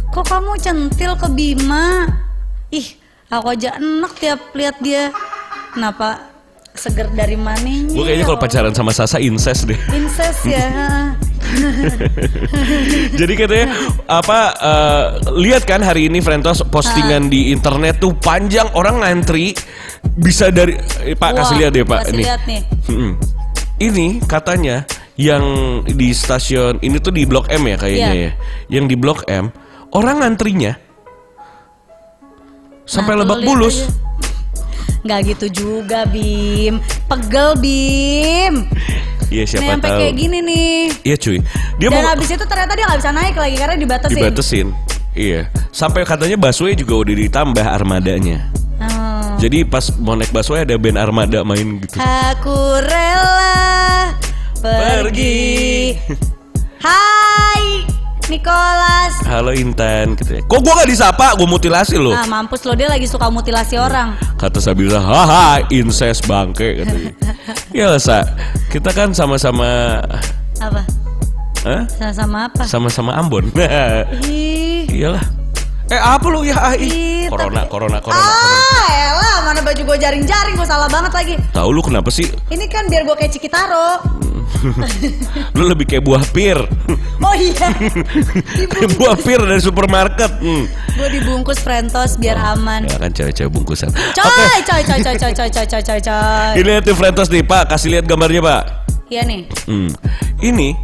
kok 0.10 0.26
kamu 0.26 0.58
centil 0.58 1.14
ke 1.16 1.28
Bima 1.30 2.10
ih 2.70 2.88
aku 3.28 3.48
aja 3.50 3.76
enak 3.76 4.14
tiap 4.16 4.40
lihat 4.52 4.78
dia 4.80 5.14
kenapa 5.72 6.30
seger 6.72 7.12
dari 7.12 7.36
mananya 7.36 7.92
Gue 7.92 8.04
kayaknya 8.04 8.24
ya 8.24 8.26
kalau 8.26 8.40
pacaran 8.40 8.72
sama 8.72 8.90
Sasa 8.90 9.20
incest 9.20 9.68
deh. 9.68 9.76
incest 9.92 10.42
ya 10.46 10.64
Jadi 13.12 13.34
katanya 13.36 13.68
apa? 14.08 14.40
eh, 14.56 15.06
lihat 15.36 15.66
kan 15.66 15.82
hari 15.82 16.08
ini 16.08 16.20
Frentos 16.20 16.62
postingan 16.64 17.28
di 17.28 17.50
internet 17.50 18.00
tuh 18.00 18.14
panjang 18.16 18.70
orang 18.72 19.02
ngantri 19.02 19.52
bisa 20.16 20.50
dari 20.50 20.78
eh, 21.04 21.14
Pak 21.14 21.32
kasih 21.36 21.52
Wah, 21.52 21.60
lihat 21.60 21.72
deh 21.74 21.84
Pak 21.84 22.00
kasih 22.00 22.14
nih. 22.14 22.24
lihat 22.24 22.42
nih 22.46 22.62
Mm-mm. 22.88 23.12
Ini 23.80 24.08
katanya 24.24 24.84
yang 25.16 25.44
di 25.86 26.12
stasiun 26.12 26.80
ini 26.80 26.96
tuh 26.98 27.12
di 27.12 27.24
Blok 27.24 27.48
M 27.50 27.64
ya 27.66 27.76
kayaknya 27.76 28.08
Iya. 28.10 28.24
ya. 28.24 28.32
Yang 28.72 28.86
di 28.88 28.96
Blok 28.96 29.20
M 29.28 29.52
orang 29.92 30.16
ngantrinya 30.20 30.74
sampai 32.84 33.14
Nah, 33.14 33.22
Lebak 33.22 33.40
Bulus. 33.44 33.78
aja. 33.80 33.88
nggak 35.00 35.20
gitu 35.28 35.48
juga 35.56 36.04
Bim 36.06 36.78
pegel 37.06 37.56
Bim 37.56 38.54
Iya 39.30 39.44
siapa 39.46 39.78
sampai 39.78 39.90
tahu. 39.90 40.00
kayak 40.02 40.14
gini 40.16 40.38
nih 40.42 40.80
Iya 41.06 41.16
cuy. 41.16 41.38
Dia 41.78 41.88
Dan 41.88 41.96
mau 41.96 42.10
habis 42.10 42.28
itu 42.28 42.42
ternyata 42.42 42.74
dia 42.74 42.84
nggak 42.84 43.00
bisa 43.00 43.12
naik 43.12 43.36
lagi 43.36 43.56
karena 43.56 43.76
dibatasin. 43.76 44.18
dibatesin. 44.18 44.68
Iya. 45.12 45.42
Sampai 45.70 46.02
katanya 46.02 46.34
busway 46.36 46.74
juga 46.74 46.98
udah 46.98 47.14
ditambah 47.16 47.62
armadanya. 47.64 48.50
Oh. 48.82 49.38
Jadi 49.38 49.64
pas 49.64 49.86
mau 49.96 50.14
naik 50.14 50.30
busway 50.30 50.64
ada 50.64 50.74
band 50.76 50.98
armada 50.98 51.40
main 51.44 51.78
gitu. 51.78 51.94
Aku 51.96 52.58
rela 52.82 54.18
pergi. 54.58 55.94
Hai, 56.80 57.19
Nicholas. 58.30 59.14
Halo 59.26 59.52
Intan 59.58 60.14
gitu 60.14 60.38
ya. 60.38 60.42
Kok 60.46 60.60
gua 60.62 60.86
gak 60.86 60.90
disapa? 60.94 61.34
Gua 61.34 61.50
mutilasi 61.50 61.98
lo. 61.98 62.14
Nah, 62.14 62.30
mampus 62.30 62.62
lo 62.64 62.78
dia 62.78 62.86
lagi 62.86 63.10
suka 63.10 63.28
mutilasi 63.34 63.76
orang. 63.82 64.14
Kata 64.38 64.62
Sabila, 64.62 65.02
haha, 65.02 65.66
incest 65.74 66.30
bangke 66.30 66.86
katanya. 66.86 67.12
Ya 67.74 67.98
Sa. 67.98 68.22
Kita 68.70 68.94
kan 68.94 69.18
sama-sama 69.18 70.00
Apa? 70.62 70.86
Hah? 71.66 71.84
Sama-sama 71.90 72.38
apa? 72.48 72.64
Sama-sama 72.70 73.12
Ambon. 73.18 73.50
Iyalah. 74.94 75.26
Eh 75.90 75.98
apa 75.98 76.26
lu 76.30 76.46
ya? 76.46 76.54
Ah, 76.54 76.76
ih. 76.78 77.26
Corona, 77.26 77.66
tapi- 77.66 77.72
corona, 77.74 77.98
corona, 77.98 78.22
corona. 78.22 78.22
Ah, 78.22 78.88
elah, 79.10 79.38
mana 79.42 79.60
baju 79.66 79.82
gue 79.82 79.98
jaring-jaring, 79.98 80.54
gue 80.54 80.68
salah 80.70 80.86
banget 80.86 81.14
lagi. 81.18 81.34
Tahu 81.50 81.70
lu 81.74 81.82
kenapa 81.82 82.14
sih? 82.14 82.30
Ini 82.54 82.66
kan 82.70 82.86
biar 82.86 83.10
gue 83.10 83.16
kayak 83.18 83.34
Cikitaro. 83.34 83.98
Lu 85.58 85.70
lebih 85.70 85.86
kayak 85.88 86.04
buah 86.04 86.26
pir. 86.34 86.58
Oh 87.22 87.36
iya. 87.38 87.70
kayak 88.74 88.92
buah 88.98 89.16
pir 89.16 89.40
dari 89.40 89.62
supermarket. 89.62 90.30
Hmm. 90.42 90.66
gue 91.00 91.08
dibungkus 91.16 91.62
Frentos 91.64 92.20
biar 92.20 92.36
aman. 92.36 92.84
Ya 92.84 92.98
kan 93.00 93.14
cewek-cewek 93.14 93.50
bungkusan. 93.50 93.88
Coy, 93.94 94.60
coy, 94.66 94.82
coy, 94.84 95.00
coy, 95.00 95.16
coy, 95.16 95.32
coy, 95.32 95.50
coy, 95.50 95.66
coy, 95.70 95.82
coy, 95.86 96.00
coy. 96.02 96.52
Ini 96.60 96.66
lihat 96.66 96.86
Frentos 96.92 97.30
nih, 97.32 97.46
Pak. 97.46 97.72
Kasih 97.72 97.90
lihat 97.98 98.06
gambarnya, 98.10 98.42
Pak. 98.44 98.64
Iya 99.08 99.22
nih. 99.26 99.42
Hmm. 99.66 99.90
Ini 100.44 100.76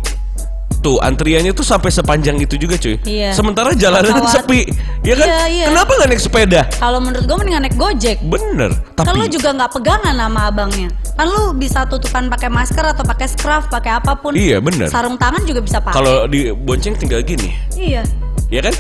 tuh 0.86 1.02
antriannya 1.02 1.50
tuh 1.50 1.66
sampai 1.66 1.90
sepanjang 1.90 2.38
itu 2.38 2.62
juga 2.62 2.78
cuy. 2.78 3.02
Iya. 3.02 3.34
Sementara 3.34 3.74
jalanan 3.74 4.22
Kawat. 4.22 4.38
sepi, 4.38 4.70
ya 5.02 5.18
kan? 5.18 5.26
Iya, 5.26 5.42
iya. 5.50 5.66
Kenapa 5.66 5.90
nggak 5.98 6.10
naik 6.14 6.22
sepeda? 6.22 6.62
Kalau 6.78 7.02
menurut 7.02 7.26
gue 7.26 7.38
mendingan 7.42 7.66
naik 7.66 7.74
gojek. 7.74 8.22
Bener, 8.22 8.70
Kan 8.94 9.18
lu 9.18 9.26
tapi 9.26 9.34
juga 9.34 9.50
nggak 9.52 9.72
pegangan 9.74 10.14
sama 10.14 10.42
abangnya. 10.46 10.94
Kan 11.18 11.26
lu 11.26 11.58
bisa 11.58 11.90
tutupan 11.90 12.30
pakai 12.30 12.54
masker 12.54 12.86
atau 12.86 13.02
pakai 13.02 13.26
scarf, 13.26 13.66
pakai 13.66 13.98
apa 13.98 14.14
pun. 14.14 14.38
Iya, 14.38 14.62
bener. 14.62 14.86
Sarung 14.94 15.18
tangan 15.18 15.42
juga 15.42 15.66
bisa 15.66 15.82
pakai. 15.82 15.98
kalau 15.98 16.30
di 16.30 16.54
bonceng 16.54 16.94
tinggal 16.94 17.26
gini, 17.26 17.50
Iya. 17.74 18.06
ya 18.48 18.62
kan? 18.62 18.74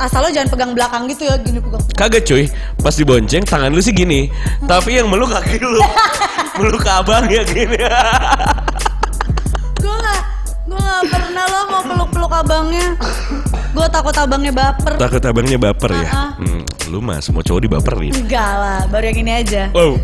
Asal 0.00 0.24
lo 0.24 0.32
jangan 0.32 0.48
pegang 0.48 0.72
belakang 0.72 1.04
gitu 1.08 1.28
ya, 1.28 1.36
gini 1.36 1.60
pegang. 1.60 1.82
Kagak 1.92 2.24
cuy, 2.24 2.48
pas 2.80 2.94
di 2.94 3.04
bonceng 3.04 3.44
tangan 3.44 3.68
lu 3.68 3.84
sih 3.84 3.92
gini, 3.92 4.32
tapi 4.64 4.96
yang 4.96 5.12
meluk 5.12 5.28
kaki 5.28 5.60
lu, 5.60 5.76
meluk 6.58 6.80
abang 6.86 7.28
ya 7.28 7.44
gini. 7.44 7.76
Nggak, 10.90 11.06
nggak 11.06 11.22
pernah 11.22 11.44
lo 11.46 11.60
mau 11.70 11.82
peluk-peluk 11.86 12.32
abangnya. 12.34 12.88
Gue 13.70 13.86
takut 13.86 14.14
abangnya 14.18 14.52
baper. 14.52 14.92
Takut 14.98 15.22
abangnya 15.22 15.58
baper 15.62 15.90
ya? 15.94 16.02
Ah, 16.02 16.10
ah. 16.10 16.30
Hmm, 16.42 16.62
lu 16.90 16.98
mah 16.98 17.22
semua 17.22 17.46
cowok 17.46 17.60
dibaperin. 17.62 18.10
Enggak 18.10 18.50
lah, 18.58 18.80
baru 18.90 19.14
yang 19.14 19.18
ini 19.22 19.32
aja. 19.38 19.62
Wow. 19.70 19.94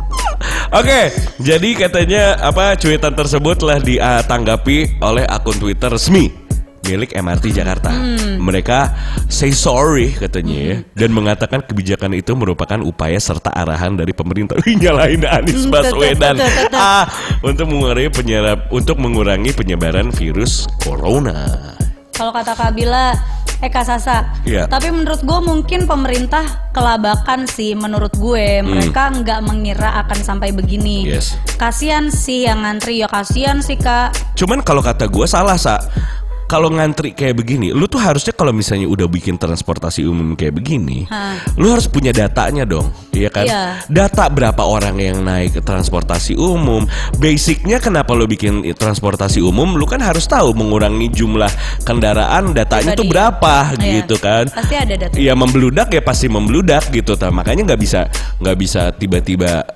Oke, 0.84 1.00
jadi 1.40 1.70
katanya 1.80 2.36
apa 2.44 2.76
cuitan 2.76 3.16
tersebut 3.16 3.56
telah 3.56 3.80
ditanggapi 3.80 5.00
oleh 5.00 5.24
akun 5.24 5.56
Twitter 5.56 5.88
resmi 5.88 6.47
milik 6.88 7.12
MRT 7.12 7.52
Jakarta. 7.52 7.92
Hmm. 7.92 8.40
Mereka 8.40 8.96
say 9.28 9.52
sorry 9.52 10.16
katanya 10.16 10.56
ya 10.56 10.76
dan 10.96 11.12
mengatakan 11.12 11.60
kebijakan 11.60 12.16
itu 12.16 12.32
merupakan 12.32 12.80
upaya 12.80 13.20
serta 13.20 13.52
arahan 13.52 14.00
dari 14.00 14.16
pemerintah. 14.16 14.56
Nyalain 14.82 15.20
Anies 15.28 15.68
Hmm, 15.68 15.74
Baswedan 15.74 16.36
ah 16.72 17.04
untuk 17.44 17.68
mengurangi 17.68 18.08
penyerap 18.08 18.72
untuk 18.72 18.96
mengurangi 18.96 19.52
penyebaran 19.52 20.08
virus 20.14 20.64
corona. 20.80 21.76
Kalau 22.16 22.34
kata 22.34 22.58
Kabila, 22.58 23.14
eh 23.62 23.70
Kak 23.70 23.86
Sasa. 23.86 24.26
Iya. 24.42 24.66
Tapi 24.66 24.90
menurut 24.90 25.22
gue 25.22 25.38
mungkin 25.38 25.86
pemerintah 25.86 26.70
kelabakan 26.74 27.46
sih 27.46 27.78
menurut 27.78 28.10
gue. 28.18 28.62
Mereka 28.62 29.22
nggak 29.22 29.40
mengira 29.46 29.98
akan 30.02 30.18
sampai 30.22 30.50
begini. 30.50 31.06
Hmm. 31.06 31.14
Yes. 31.14 31.38
Kasian 31.58 32.10
sih 32.10 32.46
yang 32.46 32.62
ngantri 32.66 33.02
ya 33.02 33.06
kasian 33.10 33.62
sih 33.62 33.78
kak. 33.78 34.14
Cuman 34.34 34.62
kalau 34.62 34.82
kata 34.82 35.06
gue 35.06 35.26
salah 35.26 35.58
sa. 35.58 35.78
Kalau 36.48 36.72
ngantri 36.72 37.12
kayak 37.12 37.44
begini, 37.44 37.76
lu 37.76 37.84
tuh 37.84 38.00
harusnya 38.00 38.32
kalau 38.32 38.56
misalnya 38.56 38.88
udah 38.88 39.04
bikin 39.04 39.36
transportasi 39.36 40.08
umum 40.08 40.32
kayak 40.32 40.56
begini, 40.56 41.04
Hah. 41.04 41.36
lu 41.60 41.68
harus 41.68 41.84
punya 41.84 42.08
datanya 42.08 42.64
dong, 42.64 42.88
iya 43.12 43.28
kan? 43.28 43.44
Iya. 43.44 43.84
Data 43.84 44.32
berapa 44.32 44.64
orang 44.64 44.96
yang 44.96 45.20
naik 45.20 45.60
transportasi 45.60 46.40
umum, 46.40 46.88
basicnya 47.20 47.76
kenapa 47.76 48.16
lu 48.16 48.24
bikin 48.24 48.64
transportasi 48.72 49.44
umum, 49.44 49.76
lu 49.76 49.84
kan 49.84 50.00
harus 50.00 50.24
tahu 50.24 50.56
mengurangi 50.56 51.12
jumlah 51.12 51.52
kendaraan, 51.84 52.56
datanya 52.56 52.96
tuh 52.96 53.04
berapa 53.04 53.76
Iya. 53.76 54.00
gitu 54.00 54.16
kan? 54.16 54.48
Pasti 54.48 54.74
ada 54.80 54.94
data. 54.96 55.14
Ya 55.20 55.36
membludak 55.36 55.92
ya 55.92 56.00
pasti 56.00 56.32
membludak 56.32 56.88
gitu, 56.88 57.12
ta. 57.20 57.28
makanya 57.28 57.76
nggak 57.76 57.80
bisa 57.84 58.08
nggak 58.40 58.56
bisa 58.56 58.88
tiba-tiba 58.96 59.68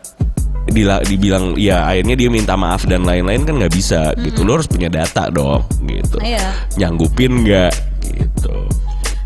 dila- 0.64 1.03
dibilang 1.03 1.55
ya 1.55 1.85
akhirnya 1.85 2.14
dia 2.14 2.29
minta 2.29 2.55
maaf 2.55 2.85
dan 2.85 3.03
lain-lain 3.03 3.42
kan 3.42 3.55
nggak 3.57 3.70
bisa 3.70 4.14
gitu 4.16 4.42
lo 4.42 4.55
harus 4.55 4.66
punya 4.66 4.87
data 4.87 5.27
dong 5.29 5.66
gitu 5.83 6.16
Iya. 6.18 6.55
nyanggupin 6.77 7.42
nggak 7.42 7.72
gitu 8.09 8.55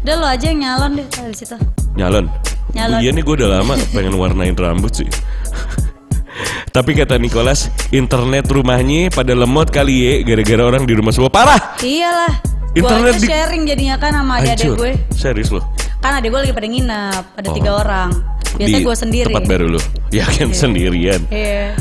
Udah 0.01 0.15
lo 0.15 0.27
aja 0.29 0.47
yang 0.47 0.61
nyalon 0.61 0.91
deh 0.95 1.07
dari 1.09 1.35
situ. 1.35 1.57
nyalon 1.93 2.31
Nyalon. 2.73 2.99
iya 3.01 3.11
nih 3.11 3.23
gue 3.23 3.35
udah 3.35 3.51
lama 3.53 3.73
pengen 3.91 4.15
warnain 4.15 4.53
rambut 4.53 4.93
sih 4.95 5.09
tapi 6.71 6.93
kata 6.93 7.17
Nicholas 7.17 7.69
internet 7.89 8.47
rumahnya 8.47 9.09
pada 9.09 9.33
lemot 9.33 9.67
kali 9.67 9.95
ya 9.97 10.13
gara-gara 10.23 10.63
orang 10.67 10.85
di 10.85 10.93
rumah 10.93 11.11
semua 11.11 11.29
parah 11.29 11.59
Iyalah. 11.81 12.33
Internet 12.73 13.13
aja 13.15 13.19
di- 13.19 13.27
sharing 13.27 13.63
jadinya 13.65 13.97
kan 13.97 14.13
sama 14.15 14.33
adik-adik 14.39 14.69
gue. 14.75 14.93
serius 15.11 15.49
lo 15.49 15.65
Kan 15.97 16.13
adik 16.15 16.29
gue 16.29 16.39
lagi 16.39 16.53
pada 16.53 16.69
nginep, 16.69 17.23
ada 17.35 17.49
Oh. 17.49 17.55
tiga 17.57 17.71
orang. 17.75 18.11
Biasanya 18.57 18.73
Di 18.75 18.85
gue 18.85 18.97
sendiri. 18.97 19.27
tempat 19.29 19.45
baru 19.47 19.67
lo 19.69 19.81
ya 20.17 20.25
kan 20.25 20.49
sendirian 20.51 21.21
Iya. 21.29 21.77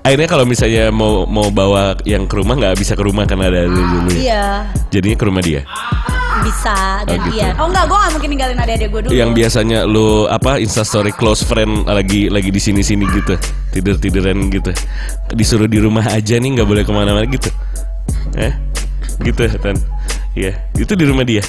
akhirnya 0.00 0.28
kalau 0.28 0.44
misalnya 0.44 0.88
mau 0.88 1.24
mau 1.24 1.48
bawa 1.48 1.96
yang 2.04 2.24
ke 2.24 2.34
rumah 2.34 2.54
nggak 2.54 2.76
bisa 2.76 2.92
ke 2.92 3.00
rumah 3.00 3.24
karena 3.24 3.48
ada 3.48 3.64
lu 3.64 3.80
dulu 3.80 4.10
ya? 4.10 4.16
Iya. 4.16 4.44
jadinya 4.90 5.16
ke 5.16 5.24
rumah 5.24 5.40
dia 5.40 5.62
Bisa 6.40 6.72
Oh, 6.72 7.04
gantian. 7.06 7.52
gitu. 7.52 7.60
Oh, 7.60 7.68
enggak, 7.68 7.84
gue 7.84 7.98
gak 7.98 8.12
mungkin 8.12 8.28
ninggalin 8.30 8.56
adik-adik 8.58 8.88
gue 8.88 9.00
dulu. 9.02 9.12
yang 9.12 9.30
biasanya 9.30 9.84
lu 9.84 10.24
apa 10.24 10.56
instastory 10.56 11.12
close 11.12 11.42
friend 11.42 11.84
lagi 11.84 12.28
lagi 12.28 12.48
di 12.48 12.56
sini 12.56 12.80
sini 12.80 13.04
gitu 13.06 13.36
tidur 13.70 13.96
tiduran 13.96 14.48
gitu 14.48 14.72
disuruh 15.30 15.68
di 15.68 15.76
rumah 15.76 16.00
aja 16.06 16.36
nih 16.36 16.56
nggak 16.56 16.64
boleh 16.64 16.80
ke 16.80 16.90
mana-mana 16.90 17.24
gitu 17.24 17.52
eh 18.36 18.56
gitu 19.20 19.36
kan 19.58 19.76
iya 20.32 20.56
itu 20.74 20.92
di 20.92 21.04
rumah 21.04 21.22
dia 21.22 21.44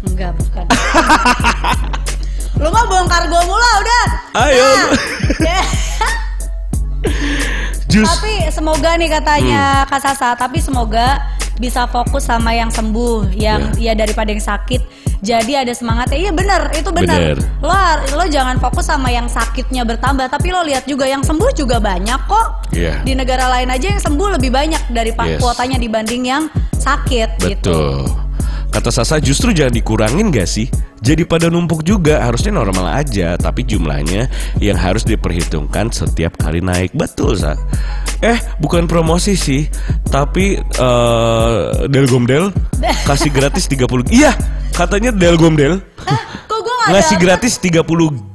Enggak, 0.00 0.30
bukan. 0.32 0.64
Lu 2.58 2.68
mah 2.68 2.84
bongkar 2.84 3.26
gue 3.26 3.42
mulu 3.42 3.70
udah. 3.78 4.04
Ayo. 4.36 4.66
Nah, 4.66 4.90
ya. 5.48 5.60
jus 7.88 8.04
tapi 8.04 8.32
semoga 8.50 8.98
nih 8.98 9.08
katanya 9.10 9.62
Hmm. 9.82 9.88
Kak 9.88 10.00
Sasa, 10.02 10.34
tapi 10.34 10.60
semoga 10.60 11.22
bisa 11.58 11.86
fokus 11.86 12.22
sama 12.22 12.52
yang 12.52 12.70
sembuh, 12.70 13.34
yang 13.34 13.74
ya 13.74 13.94
daripada 13.94 14.30
yang 14.30 14.42
sakit. 14.42 14.78
Jadi 15.18 15.58
ada 15.58 15.74
semangatnya. 15.74 16.18
Iya 16.20 16.30
bener, 16.30 16.62
itu 16.72 16.90
bener. 16.94 17.34
Bener. 17.34 17.38
Lo 17.58 17.74
lo 18.14 18.24
jangan 18.28 18.58
fokus 18.58 18.86
sama 18.86 19.10
yang 19.10 19.26
sakitnya 19.26 19.82
bertambah, 19.82 20.30
tapi 20.30 20.54
lo 20.54 20.62
lihat 20.62 20.86
juga 20.86 21.10
yang 21.10 21.26
sembuh 21.26 21.50
juga 21.54 21.82
banyak 21.82 22.20
kok. 22.26 22.48
Iya. 22.70 23.02
Di 23.02 23.18
negara 23.18 23.50
lain 23.50 23.66
aja 23.66 23.86
yang 23.90 23.98
sembuh 23.98 24.38
lebih 24.38 24.54
banyak 24.54 24.94
dari 24.94 25.10
Yes. 25.10 25.42
kuotanya 25.42 25.78
dibanding 25.78 26.22
yang 26.22 26.42
sakit 26.78 27.42
gitu. 27.42 28.06
Kata 28.78 28.94
Sasa 28.94 29.18
justru 29.18 29.50
jangan 29.50 29.74
dikurangin 29.74 30.30
gak 30.30 30.46
sih 30.46 30.70
jadi 31.02 31.26
pada 31.26 31.50
numpuk 31.50 31.82
juga 31.82 32.22
harusnya 32.22 32.54
normal 32.54 33.02
aja 33.02 33.34
tapi 33.34 33.66
jumlahnya 33.66 34.30
yang 34.62 34.78
harus 34.78 35.02
diperhitungkan 35.02 35.90
setiap 35.90 36.38
kali 36.38 36.62
naik 36.62 36.94
betul 36.94 37.34
sa 37.34 37.58
eh 38.22 38.38
bukan 38.62 38.86
promosi 38.86 39.34
sih 39.34 39.66
tapi 40.14 40.62
eh 40.62 41.58
Delgomdel 41.90 42.54
kasih 43.02 43.34
gratis 43.34 43.66
30 43.74 44.14
iya 44.14 44.30
katanya? 44.78 45.10
Kok 46.46 46.58
gue 46.62 46.74
gak 46.78 46.88
ngasih 46.94 47.16
dapet? 47.18 47.26
gratis 47.26 47.54
30 47.58 47.82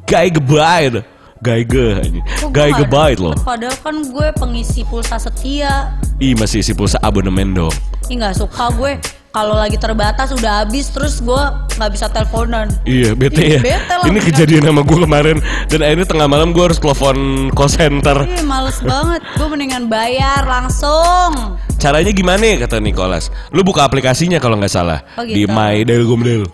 gigabyte 0.04 1.00
Giga 1.44 1.88
Kok 2.04 2.52
gua 2.52 2.52
nggak 2.52 2.68
Gigabyte 2.68 3.20
loh? 3.24 3.36
Padahal 3.40 3.76
kan 3.80 3.96
gue 4.00 4.28
pengisi 4.36 4.84
pulsa 4.88 5.16
setia. 5.20 5.96
Ih 6.20 6.36
masih 6.36 6.64
isi 6.64 6.76
pulsa 6.76 7.00
abonemen 7.04 7.52
dong 7.56 7.76
Ih 8.12 8.20
nggak 8.20 8.36
suka 8.44 8.72
gue. 8.76 9.00
Kalau 9.34 9.58
lagi 9.58 9.82
terbatas 9.82 10.30
udah 10.30 10.62
habis 10.62 10.94
terus 10.94 11.18
gue 11.18 11.42
nggak 11.74 11.90
bisa 11.90 12.06
teleponan. 12.06 12.70
Iya 12.86 13.18
bete 13.18 13.42
ya 13.42 13.58
bete 13.60 13.90
lah, 13.90 14.06
Ini 14.06 14.22
kejadian 14.22 14.62
sama 14.64 14.86
gue 14.86 15.00
kemarin 15.00 15.38
Dan 15.66 15.82
akhirnya 15.82 16.06
tengah 16.06 16.30
malam 16.30 16.54
gue 16.54 16.62
harus 16.62 16.78
telepon 16.78 17.18
call 17.50 17.66
center 17.66 18.30
Ih 18.30 18.46
males 18.46 18.78
banget. 18.80 19.26
Gue 19.34 19.48
mendingan 19.50 19.90
bayar 19.90 20.46
langsung. 20.46 21.58
Caranya 21.76 22.14
gimana 22.14 22.46
ya 22.46 22.62
kata 22.62 22.78
Nicholas 22.78 23.34
Lu 23.50 23.66
buka 23.66 23.82
aplikasinya 23.82 24.38
kalau 24.38 24.54
nggak 24.56 24.70
salah 24.70 25.02
Oh, 25.18 25.26
Di 25.26 25.34
gitu. 25.40 25.50
My 25.50 25.82
Delgomdel 25.82 26.46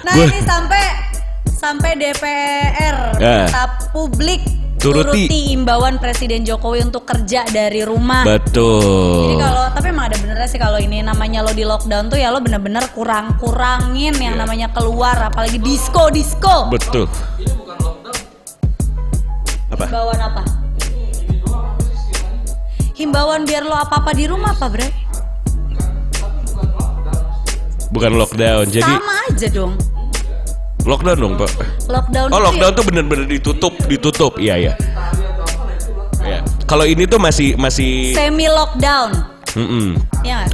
Nah 0.00 0.14
Gua- 0.14 0.30
ini 0.30 0.40
sampai 0.40 0.84
sampai 1.50 1.90
DPR 1.92 3.18
minta 3.18 3.64
publik 3.90 4.40
Turuti. 4.80 5.28
imbauan 5.52 6.00
Presiden 6.00 6.40
Jokowi 6.40 6.80
untuk 6.82 7.04
kerja 7.04 7.44
dari 7.44 7.84
rumah. 7.84 8.24
Jadi 8.24 8.32
Betul 8.40 9.36
kalau 9.36 9.68
tapi 9.68 9.89
benernya 10.40 10.56
sih 10.56 10.64
kalau 10.64 10.80
ini 10.80 11.04
namanya 11.04 11.44
lo 11.44 11.52
di 11.52 11.68
lockdown 11.68 12.08
tuh 12.08 12.16
ya 12.16 12.32
lo 12.32 12.40
bener-bener 12.40 12.80
kurang-kurangin 12.96 14.16
yang 14.16 14.32
Iya. 14.32 14.40
namanya 14.40 14.72
keluar 14.72 15.12
apalagi 15.20 15.60
disco 15.60 16.08
disco. 16.08 16.64
Betul 16.72 17.04
Apa? 19.68 19.84
Himbauan 19.84 20.16
apa? 20.16 20.42
Himbauan 22.96 23.44
biar 23.44 23.68
lo 23.68 23.76
apa-apa 23.76 24.16
di 24.16 24.24
rumah 24.24 24.56
apa 24.56 24.72
bre? 24.72 24.88
Bukan 27.92 28.16
lockdown 28.16 28.64
Jadi 28.64 28.80
Sama 28.88 29.16
aja 29.28 29.48
dong. 29.52 29.76
lockdown 30.88 31.18
dong 31.20 31.34
pak 31.36 31.52
Lockdown 31.84 32.32
Oh 32.32 32.40
lockdown 32.40 32.72
ya- 32.72 32.78
tuh 32.80 32.84
bener-bener 32.88 33.28
ditutup 33.28 33.76
Ditutup 33.84 34.40
Iya 34.40 34.56
iya 34.56 34.74
Iya. 36.18 36.40
Kalau 36.64 36.88
ini 36.88 37.04
tuh 37.04 37.20
masih 37.20 37.60
masih 37.60 38.16
semi 38.16 38.48
lockdown. 38.48 39.12
Mm-mm. 39.52 39.98
Ya 40.20 40.44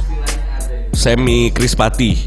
semi 0.97 1.53
krispati, 1.53 2.17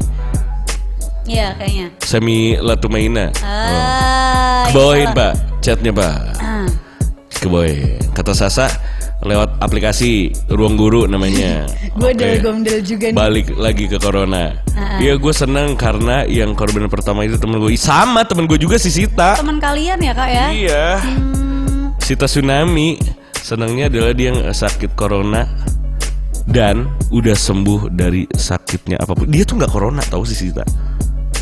Iya 1.27 1.51
kayaknya. 1.59 1.87
semi 1.99 2.55
latumaina. 2.55 3.35
Ah, 3.43 4.63
Kebawain 4.71 5.11
iya. 5.11 5.17
pak, 5.17 5.33
chatnya 5.59 5.91
pak. 5.91 6.15
Ah. 6.39 6.67
Kebawain. 7.35 7.99
Kata 8.15 8.31
Sasa 8.31 8.71
lewat 9.21 9.59
aplikasi 9.59 10.31
Ruang 10.47 10.79
Guru 10.79 11.03
namanya. 11.03 11.67
Gue 11.99 12.15
Oke. 12.15 12.23
dari 12.23 12.37
gomdel 12.39 12.79
juga 12.79 13.11
nih. 13.11 13.17
Balik 13.19 13.47
lagi 13.59 13.85
ke 13.91 13.99
corona. 13.99 14.55
Ah, 14.71 14.79
ah. 14.79 14.99
Iya 15.03 15.19
gue 15.19 15.33
seneng 15.35 15.75
karena 15.75 16.23
yang 16.23 16.55
korban 16.55 16.87
pertama 16.87 17.27
itu 17.27 17.35
temen 17.35 17.59
gue. 17.59 17.75
Sama 17.75 18.23
temen 18.23 18.47
gue 18.47 18.55
juga 18.55 18.79
si 18.79 18.87
Sita. 18.87 19.35
Teman 19.35 19.59
kalian 19.59 19.99
ya 19.99 20.15
kak 20.15 20.29
ya? 20.31 20.47
Iya. 20.47 20.85
Hmm, 21.03 21.91
Sita 21.99 22.23
Tsunami. 22.23 22.95
Senangnya 23.41 23.91
adalah 23.91 24.15
dia 24.15 24.31
yang 24.31 24.39
sakit 24.47 24.95
corona. 24.95 25.43
Dan 26.47 26.89
udah 27.09 27.35
sembuh 27.35 27.91
dari 27.91 28.25
sakitnya 28.29 28.97
apa 28.97 29.13
pun. 29.13 29.29
Dia 29.29 29.43
tuh 29.45 29.59
nggak 29.61 29.71
corona 29.71 30.01
tahu 30.05 30.23
sih 30.25 30.49
Sita. 30.49 30.65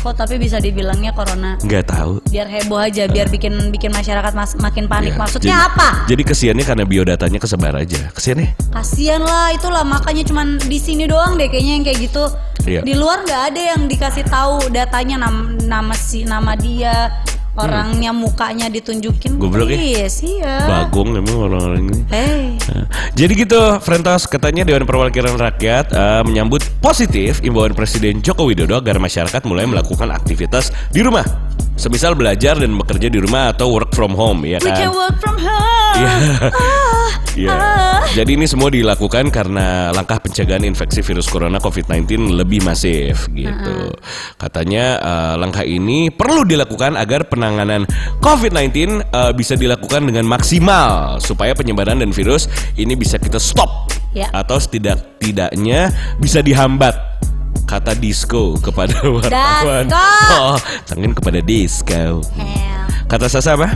Kok 0.00 0.16
tapi 0.16 0.40
bisa 0.40 0.56
dibilangnya 0.56 1.12
corona? 1.12 1.60
Nggak 1.60 1.92
tahu. 1.92 2.24
Biar 2.32 2.48
heboh 2.48 2.80
aja, 2.80 3.04
biar 3.04 3.28
bikin 3.28 3.68
bikin 3.68 3.92
masyarakat 3.92 4.32
mas- 4.32 4.56
makin 4.56 4.88
panik. 4.88 5.12
Iya. 5.12 5.20
Maksudnya 5.20 5.52
Jadi- 5.52 5.66
apa? 5.76 5.88
Jadi 6.08 6.22
kesiannya 6.24 6.64
karena 6.64 6.84
biodatanya 6.88 7.36
kesebar 7.36 7.76
aja. 7.76 8.08
Kesiannya? 8.16 8.72
Kasian 8.72 9.20
lah, 9.20 9.52
itulah 9.52 9.84
makanya 9.84 10.24
cuman 10.24 10.56
di 10.56 10.80
sini 10.80 11.04
doang 11.04 11.36
deh 11.36 11.52
kayaknya 11.52 11.72
yang 11.76 11.84
kayak 11.84 12.00
gitu. 12.00 12.24
Iya. 12.64 12.80
Di 12.80 12.96
luar 12.96 13.28
nggak 13.28 13.42
ada 13.52 13.60
yang 13.76 13.80
dikasih 13.92 14.24
tahu 14.24 14.72
datanya 14.72 15.28
nama, 15.28 15.40
nama 15.68 15.92
si 15.92 16.24
nama 16.24 16.56
dia, 16.56 17.12
orangnya 17.58 18.10
mukanya 18.14 18.66
ditunjukin. 18.70 19.36
Hmm. 19.36 19.42
Goblok 19.42 19.74
ya? 19.74 19.78
Iya 19.78 20.06
sih 20.06 20.38
ya. 20.38 20.66
Bagong 20.66 21.18
emang 21.18 21.50
orang-orang 21.50 21.82
ini. 21.90 22.00
Hey. 22.10 22.46
Nah, 22.70 22.86
Jadi 23.18 23.32
gitu, 23.46 23.60
Frentos 23.82 24.26
katanya 24.30 24.62
Dewan 24.62 24.86
Perwakilan 24.86 25.34
Rakyat 25.34 25.92
eh, 25.92 26.22
menyambut 26.26 26.62
positif 26.78 27.42
imbauan 27.42 27.74
Presiden 27.74 28.22
Joko 28.22 28.46
Widodo 28.46 28.78
agar 28.78 29.02
masyarakat 29.02 29.42
mulai 29.46 29.66
melakukan 29.66 30.10
aktivitas 30.14 30.70
di 30.94 31.02
rumah. 31.02 31.49
Semisal 31.80 32.12
belajar 32.12 32.60
dan 32.60 32.76
bekerja 32.76 33.08
di 33.08 33.16
rumah 33.16 33.56
atau 33.56 33.72
work 33.72 33.96
from 33.96 34.12
home, 34.12 34.44
ya 34.44 34.60
We 34.60 34.68
can 34.68 34.92
kan? 34.92 34.92
work 34.92 35.16
from 35.16 35.40
home. 35.40 35.96
Iya. 35.96 36.12
Ah, 36.52 37.08
Iya. 37.32 37.50
ah. 37.56 37.98
Jadi 38.10 38.36
ini 38.36 38.44
semua 38.44 38.68
dilakukan 38.68 39.32
karena 39.32 39.88
langkah 39.96 40.20
pencegahan 40.20 40.60
infeksi 40.66 41.00
virus 41.00 41.24
corona 41.24 41.56
COVID-19 41.56 42.36
lebih 42.36 42.60
masif 42.60 43.32
gitu. 43.32 43.96
Katanya 44.36 45.00
eh, 45.00 45.34
langkah 45.40 45.64
ini 45.64 46.12
perlu 46.12 46.44
dilakukan 46.44 47.00
agar 47.00 47.24
penanganan 47.32 47.88
COVID-19 48.20 48.68
eh, 49.00 49.32
bisa 49.32 49.56
dilakukan 49.56 50.04
dengan 50.04 50.28
maksimal 50.28 51.16
supaya 51.16 51.56
penyebaran 51.56 52.04
dan 52.04 52.12
virus 52.12 52.44
ini 52.76 52.92
bisa 52.92 53.16
kita 53.16 53.40
stop 53.40 53.88
Ya. 54.10 54.26
atau 54.34 54.58
setidak-tidaknya 54.58 55.94
bisa 56.18 56.42
dihambat. 56.42 57.09
Kata 57.70 57.94
Disco 57.94 58.58
kepada 58.58 58.98
wartawan. 59.14 59.86
Dasko. 59.86 60.34
Oh, 60.42 60.58
tangan 60.90 61.14
kepada 61.14 61.38
Disco. 61.38 62.18
Hell. 62.34 62.82
Kata 63.06 63.30
Sasa 63.30 63.54
apa? 63.54 63.70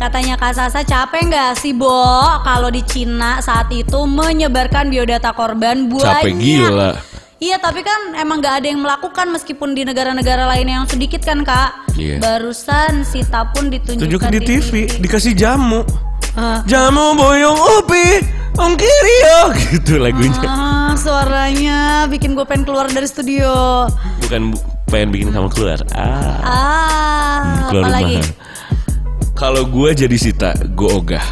Katanya 0.00 0.40
Kak 0.40 0.56
Sasa 0.56 0.80
capek 0.80 1.28
nggak 1.28 1.52
sih 1.60 1.76
Bo 1.76 2.24
kalau 2.40 2.72
di 2.72 2.80
Cina 2.88 3.44
saat 3.44 3.68
itu 3.68 4.08
menyebarkan 4.08 4.88
biodata 4.88 5.36
korban 5.36 5.84
banyak. 5.84 6.24
Capek 6.24 6.32
gila. 6.40 6.96
Iya 7.36 7.60
tapi 7.60 7.84
kan 7.84 8.16
emang 8.16 8.40
nggak 8.40 8.64
ada 8.64 8.66
yang 8.72 8.80
melakukan 8.80 9.28
meskipun 9.28 9.76
di 9.76 9.84
negara-negara 9.84 10.48
lain 10.56 10.72
yang 10.72 10.84
sedikit 10.88 11.20
kan 11.20 11.44
kak. 11.44 11.92
Iya. 11.92 12.16
Barusan 12.16 13.04
Sita 13.04 13.52
pun 13.52 13.68
ditunjukkan 13.68 14.00
Tunjukin 14.00 14.32
di 14.32 14.40
TV, 14.40 14.70
dikasih 14.96 15.36
jamu. 15.36 15.84
Ah. 16.36 16.60
Jamu 16.64 17.16
boyong 17.16 17.56
upi, 17.80 18.20
ongkiri 18.54 19.16
yo 19.22 19.40
gitu 19.72 19.96
lagunya. 19.96 20.44
Ah, 20.44 20.92
suaranya 20.92 21.78
bikin 22.06 22.32
gue 22.32 22.44
pengen 22.44 22.62
keluar 22.62 22.86
dari 22.86 23.04
studio. 23.04 23.88
Bukan 24.20 24.52
bu- 24.52 24.60
pengen 24.86 25.08
bikin 25.10 25.28
kamu 25.30 25.48
keluar. 25.48 25.80
Ah, 25.90 26.38
Ah, 26.38 27.40
keluar 27.66 27.88
apalagi? 27.88 28.20
rumah. 28.20 28.32
Kalau 29.32 29.64
gue 29.64 29.90
jadi 29.96 30.16
Sita, 30.16 30.52
gue 30.52 30.88
ogah. 30.88 31.24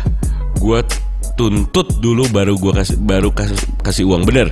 Gue 0.57 0.81
tuntut 1.35 1.99
dulu 1.99 2.25
baru 2.29 2.55
gue 2.55 2.73
kasih 2.75 2.97
baru 2.97 3.29
kasih 3.29 3.57
kasih 3.81 4.05
uang 4.05 4.25
bener. 4.25 4.49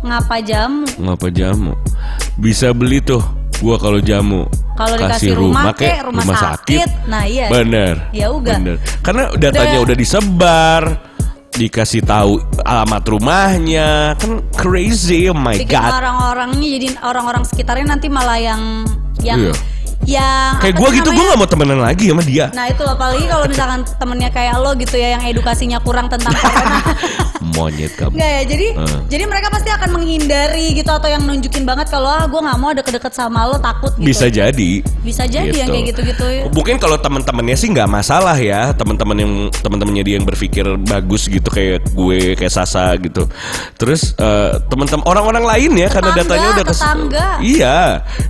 Ngapa 0.00 0.36
jamu? 0.40 0.84
Ngapa 0.98 1.28
jamu? 1.30 1.72
Bisa 2.36 2.70
beli 2.70 2.98
tuh. 2.98 3.22
Gua 3.56 3.78
kalau 3.78 3.96
jamu 3.96 4.44
Kalau 4.74 4.96
kasih 4.98 5.06
dikasih 5.06 5.32
rumah 5.38 5.64
kek, 5.70 5.86
kek, 5.86 5.98
rumah 6.02 6.24
sakit. 6.26 6.88
Nah, 7.06 7.22
iya. 7.30 7.46
Bener. 7.46 7.94
Ya 8.10 8.26
udah. 8.34 8.58
Bener. 8.58 8.76
Karena 9.06 9.22
datanya 9.38 9.78
Udah. 9.78 9.86
udah 9.86 9.96
disebar, 9.96 10.82
dikasih 11.54 12.02
tahu 12.02 12.42
alamat 12.66 13.02
rumahnya, 13.06 14.18
kan 14.18 14.42
crazy. 14.58 15.30
Oh 15.30 15.38
my 15.38 15.54
Bikin 15.54 15.78
god. 15.78 15.94
orang-orangnya 16.02 16.68
jadi 16.74 16.88
orang-orang 17.06 17.42
sekitarnya 17.46 17.86
nanti 17.94 18.10
malah 18.10 18.38
yang 18.42 18.82
yang 19.22 19.38
Iya. 19.50 19.54
Yang 20.06 20.56
Kayak 20.58 20.74
sih 20.76 20.96
gitu, 20.96 21.10
gua 21.10 21.24
gak 21.26 21.38
mau 21.38 21.48
temenan 21.48 21.80
lagi 21.80 22.04
sama 22.06 22.22
dia. 22.22 22.46
Nah 22.50 22.66
itu 22.66 22.82
apalagi 22.82 23.24
kalau 23.24 23.44
misalkan 23.44 23.80
temennya 23.94 24.28
kayak 24.28 24.54
lo 24.56 24.72
gitu 24.74 24.94
ya 24.94 25.14
yang 25.14 25.22
edukasinya 25.24 25.78
kurang 25.78 26.06
tentang 26.06 26.32
corona. 26.40 26.80
Monyet 27.44 27.92
kamu. 27.94 28.12
Enggak 28.12 28.30
ya, 28.30 28.42
jadi 28.46 28.66
Eh. 28.74 28.98
jadi 29.08 29.24
mereka 29.24 29.46
pasti 29.48 29.70
akan 29.70 29.90
menghindari 29.94 30.74
gitu 30.74 30.88
atau 30.88 31.06
yang 31.06 31.22
nunjukin 31.22 31.62
banget 31.62 31.86
kalau 31.86 32.08
ah 32.08 32.24
gue 32.24 32.36
nggak 32.36 32.58
mau 32.58 32.72
deket-deket 32.72 33.12
sama 33.12 33.46
lo 33.46 33.56
takut 33.58 33.94
gitu. 33.94 34.06
Bisa 34.06 34.26
jadi. 34.26 34.82
Bisa 35.00 35.24
jadi 35.24 35.54
yang 35.54 35.70
kayak 35.70 35.94
gitu-gitu. 35.94 36.50
Mungkin 36.50 36.76
kalau 36.76 36.96
teman-temannya 36.96 37.54
sih 37.54 37.70
nggak 37.70 37.86
masalah 37.86 38.34
ya, 38.34 38.72
teman-teman 38.72 39.16
yang 39.16 39.32
teman-temannya 39.54 40.02
dia 40.02 40.14
yang 40.16 40.26
berpikir 40.26 40.66
bagus 40.82 41.26
gitu 41.26 41.46
kayak 41.46 41.84
gue, 41.86 42.34
kayak 42.34 42.50
Sasa 42.50 42.90
gitu. 42.96 43.28
Terus 43.76 44.14
eh, 44.14 44.50
teman-teman 44.66 45.04
orang-orang 45.04 45.44
lain 45.46 45.70
ya 45.76 45.88
karena 45.88 46.10
Tetangga, 46.10 46.26
datanya 46.26 46.48
udah 46.50 46.64
kes- 46.64 46.80
tetangga. 46.80 47.26
Iya, 47.38 47.76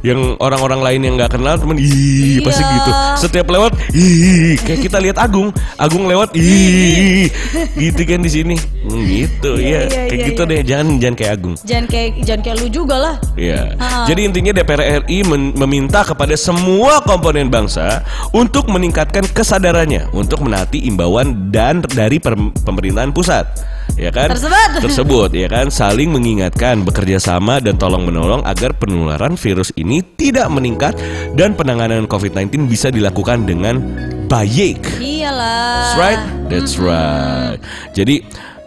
yang 0.02 0.20
orang-orang 0.36 0.80
lain 0.82 1.00
yang 1.02 1.14
nggak 1.16 1.32
kenal 1.32 1.54
temen 1.64 1.80
ih 1.80 1.90
Iya. 2.38 2.44
pasti 2.44 2.62
gitu. 2.62 2.90
Setiap 3.24 3.46
lewat 3.48 3.72
ih 3.96 4.54
kayak 4.60 4.80
kita 4.84 4.98
lihat 5.00 5.16
Agung, 5.16 5.48
Agung 5.80 6.04
lewat 6.04 6.36
ih 6.36 7.32
gitu 7.80 8.00
kan 8.04 8.20
di 8.20 8.30
sini. 8.30 8.56
Hmm, 8.84 9.00
gitu 9.08 9.56
Iya, 9.56 9.88
ya. 9.88 9.88
iya, 9.88 10.00
kayak 10.12 10.20
iya, 10.20 10.28
gitu 10.28 10.42
iya. 10.44 10.50
deh, 10.52 10.60
jangan 10.68 10.86
jangan 11.00 11.16
kayak 11.16 11.32
Agung. 11.32 11.54
Jangan 11.64 11.86
kayak 11.88 12.08
jangan 12.22 12.40
kayak 12.44 12.56
lu 12.60 12.68
juga 12.68 12.96
lah. 13.00 13.16
Iya. 13.34 13.60
Ah. 13.80 14.04
Jadi 14.04 14.20
intinya 14.28 14.52
DPR 14.52 14.82
RI 15.08 15.18
meminta 15.56 16.04
kepada 16.04 16.36
semua 16.36 17.00
komponen 17.00 17.48
bangsa 17.48 18.04
untuk 18.36 18.68
meningkatkan 18.68 19.24
kesadarannya 19.32 20.12
untuk 20.12 20.44
menaati 20.44 20.84
imbauan 20.84 21.48
dan 21.48 21.80
dari 21.80 22.20
pemerintahan 22.20 23.10
pusat. 23.10 23.48
Ya 23.94 24.10
kan? 24.10 24.32
Tersebut. 24.34 24.80
Tersebut, 24.84 25.30
ya 25.36 25.46
kan? 25.46 25.70
Saling 25.70 26.10
mengingatkan, 26.10 26.82
bekerja 26.82 27.22
sama 27.22 27.62
dan 27.62 27.78
tolong 27.78 28.02
menolong 28.04 28.42
agar 28.42 28.74
penularan 28.74 29.38
virus 29.38 29.70
ini 29.78 30.02
tidak 30.18 30.50
meningkat 30.50 30.98
dan 31.38 31.54
penanganan 31.54 32.10
COVID-19 32.10 32.66
bisa 32.66 32.90
dilakukan 32.90 33.46
dengan 33.46 33.78
baik. 34.26 34.98
Iyalah. 34.98 35.62
That's 35.78 35.94
right. 35.96 36.22
That's 36.50 36.74
right. 36.80 37.58
Jadi 37.94 38.24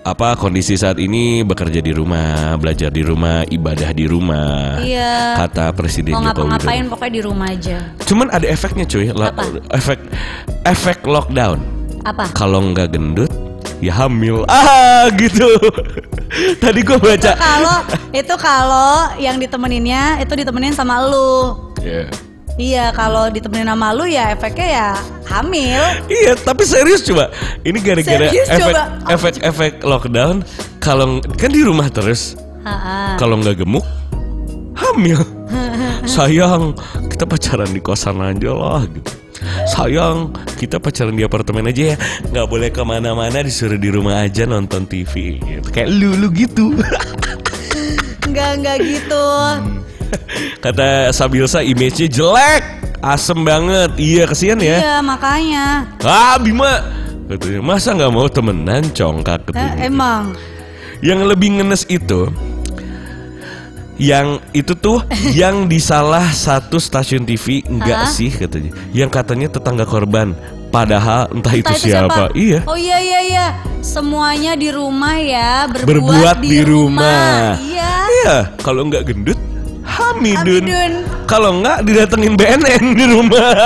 apa 0.08 0.39
kondisi 0.39 0.80
saat 0.80 0.95
ini 1.03 1.43
bekerja 1.43 1.84
di 1.84 1.91
rumah, 1.91 2.56
belajar 2.56 2.88
di 2.88 3.03
rumah, 3.03 3.43
ibadah 3.43 3.91
di 3.91 4.08
rumah. 4.08 4.80
Iya. 4.80 5.36
Kata 5.36 5.75
Presiden 5.75 6.15
Mau 6.15 6.23
Joko 6.23 6.47
ngapa-ngapain 6.47 6.88
Widodo. 6.88 6.91
pokoknya 6.95 7.12
di 7.12 7.21
rumah 7.27 7.47
aja. 7.51 7.77
Cuman 8.08 8.27
ada 8.32 8.47
efeknya 8.47 8.88
cuy, 8.88 9.12
Apa? 9.12 9.43
efek 9.75 9.99
efek 10.63 11.03
lockdown. 11.03 11.60
Apa? 12.08 12.32
Kalau 12.32 12.63
nggak 12.71 12.95
gendut, 12.95 13.27
ya 13.83 13.93
hamil. 14.05 14.43
Ah 14.49 15.09
gitu. 15.15 15.47
Tadi 16.63 16.79
gue 16.83 16.97
baca. 16.99 17.31
Kalau 17.35 17.77
itu 18.19 18.35
kalau 18.39 19.13
yang 19.21 19.37
ditemeninnya 19.37 20.21
itu 20.21 20.33
ditemenin 20.33 20.73
sama 20.73 21.01
lu. 21.05 21.55
Iya. 21.81 22.09
Iya, 22.57 22.85
kalau 22.89 23.29
ditemenin 23.29 23.69
sama 23.69 23.93
lu 23.93 24.09
ya 24.09 24.33
efeknya 24.33 24.67
ya 24.67 24.89
hamil. 25.29 25.81
Iya, 26.09 26.33
tapi 26.41 26.65
serius 26.65 27.05
coba. 27.05 27.29
Ini 27.61 27.77
gara-gara 27.85 28.33
efek 28.33 28.73
coba. 28.73 28.81
efek 29.13 29.33
efek 29.45 29.73
lockdown. 29.85 30.41
Kalau 30.81 31.21
kan 31.37 31.53
di 31.53 31.61
rumah 31.61 31.85
terus, 31.93 32.33
kalau 33.21 33.37
nggak 33.37 33.61
gemuk 33.61 33.85
hamil 34.77 35.19
sayang 36.15 36.77
kita 37.09 37.25
pacaran 37.25 37.69
di 37.73 37.81
kosan 37.81 38.21
aja 38.21 38.53
lah 38.53 38.85
gitu 38.85 39.11
sayang 39.69 40.31
kita 40.57 40.79
pacaran 40.81 41.15
di 41.15 41.23
apartemen 41.23 41.69
aja 41.69 41.93
ya. 41.93 41.95
Nggak 42.33 42.47
boleh 42.47 42.69
ke 42.71 42.81
mana-mana 42.81 43.43
disuruh 43.43 43.77
di 43.79 43.89
rumah 43.91 44.23
aja 44.25 44.45
nonton 44.47 44.88
TV 44.88 45.38
gitu. 45.41 45.67
kayak 45.69 45.89
lu 45.91 46.15
lu 46.17 46.27
gitu. 46.33 46.73
Enggak 48.27 48.49
enggak 48.62 48.77
gitu. 48.83 49.25
kata 50.63 51.12
Sabilsa 51.12 51.60
image-nya 51.63 52.07
jelek. 52.07 52.63
Asem 52.97 53.45
banget. 53.45 53.93
Iya 54.01 54.25
kesian 54.25 54.57
ya. 54.57 54.77
Iya, 54.81 54.97
makanya. 55.05 55.86
ah 56.01 56.36
Bima. 56.41 56.81
Katanya 57.27 57.60
masa 57.60 57.91
nggak 57.91 58.13
mau 58.15 58.27
temenan 58.31 58.88
congkak? 58.95 59.43
Eh, 59.43 59.45
katanya 59.51 59.75
emang? 59.83 60.23
Yang 61.03 61.19
lebih 61.29 61.60
ngenes 61.60 61.83
itu 61.91 62.31
yang 63.97 64.41
itu 64.53 64.73
tuh 64.77 65.01
yang 65.41 65.65
di 65.65 65.81
salah 65.81 66.29
satu 66.29 66.77
stasiun 66.77 67.25
TV 67.25 67.65
enggak 67.65 68.07
Hah? 68.07 68.13
sih 68.13 68.29
katanya. 68.29 68.71
Yang 68.93 69.10
katanya 69.13 69.47
tetangga 69.51 69.86
korban. 69.86 70.33
Padahal 70.67 71.31
entah 71.31 71.55
itu, 71.55 71.63
Entah 71.63 71.79
siapa. 71.79 72.23
Iya. 72.36 72.60
Oh 72.67 72.75
iya 72.75 72.99
iya 72.99 73.19
iya. 73.23 73.47
Semuanya 73.79 74.53
di 74.60 74.67
rumah 74.67 75.15
ya, 75.15 75.63
berbuat, 75.71 75.88
Berbuat 75.88 76.38
di 76.43 76.60
rumah. 76.60 77.55
Iya. 77.55 77.93
Iya, 78.07 78.38
kalau 78.60 78.83
enggak 78.83 79.07
gendut 79.07 79.39
Hamidun. 79.88 80.67
Hamidun. 80.67 80.93
Kalau 81.23 81.49
enggak 81.60 81.88
didatengin 81.88 82.36
BNN 82.36 82.83
di 82.99 83.05
rumah. 83.07 83.51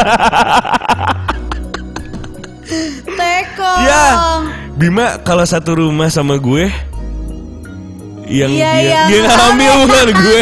Tekong. 3.19 3.81
ya. 3.83 4.05
Bima 4.77 5.19
kalau 5.21 5.43
satu 5.43 5.77
rumah 5.77 6.07
sama 6.07 6.39
gue 6.39 6.71
yang 8.23 8.51
Iya, 8.51 8.71
dia 8.73 8.81
iya. 8.81 9.01
dia 9.07 9.21
hamil 9.27 9.73
bukan 9.81 10.07
gue. 10.13 10.39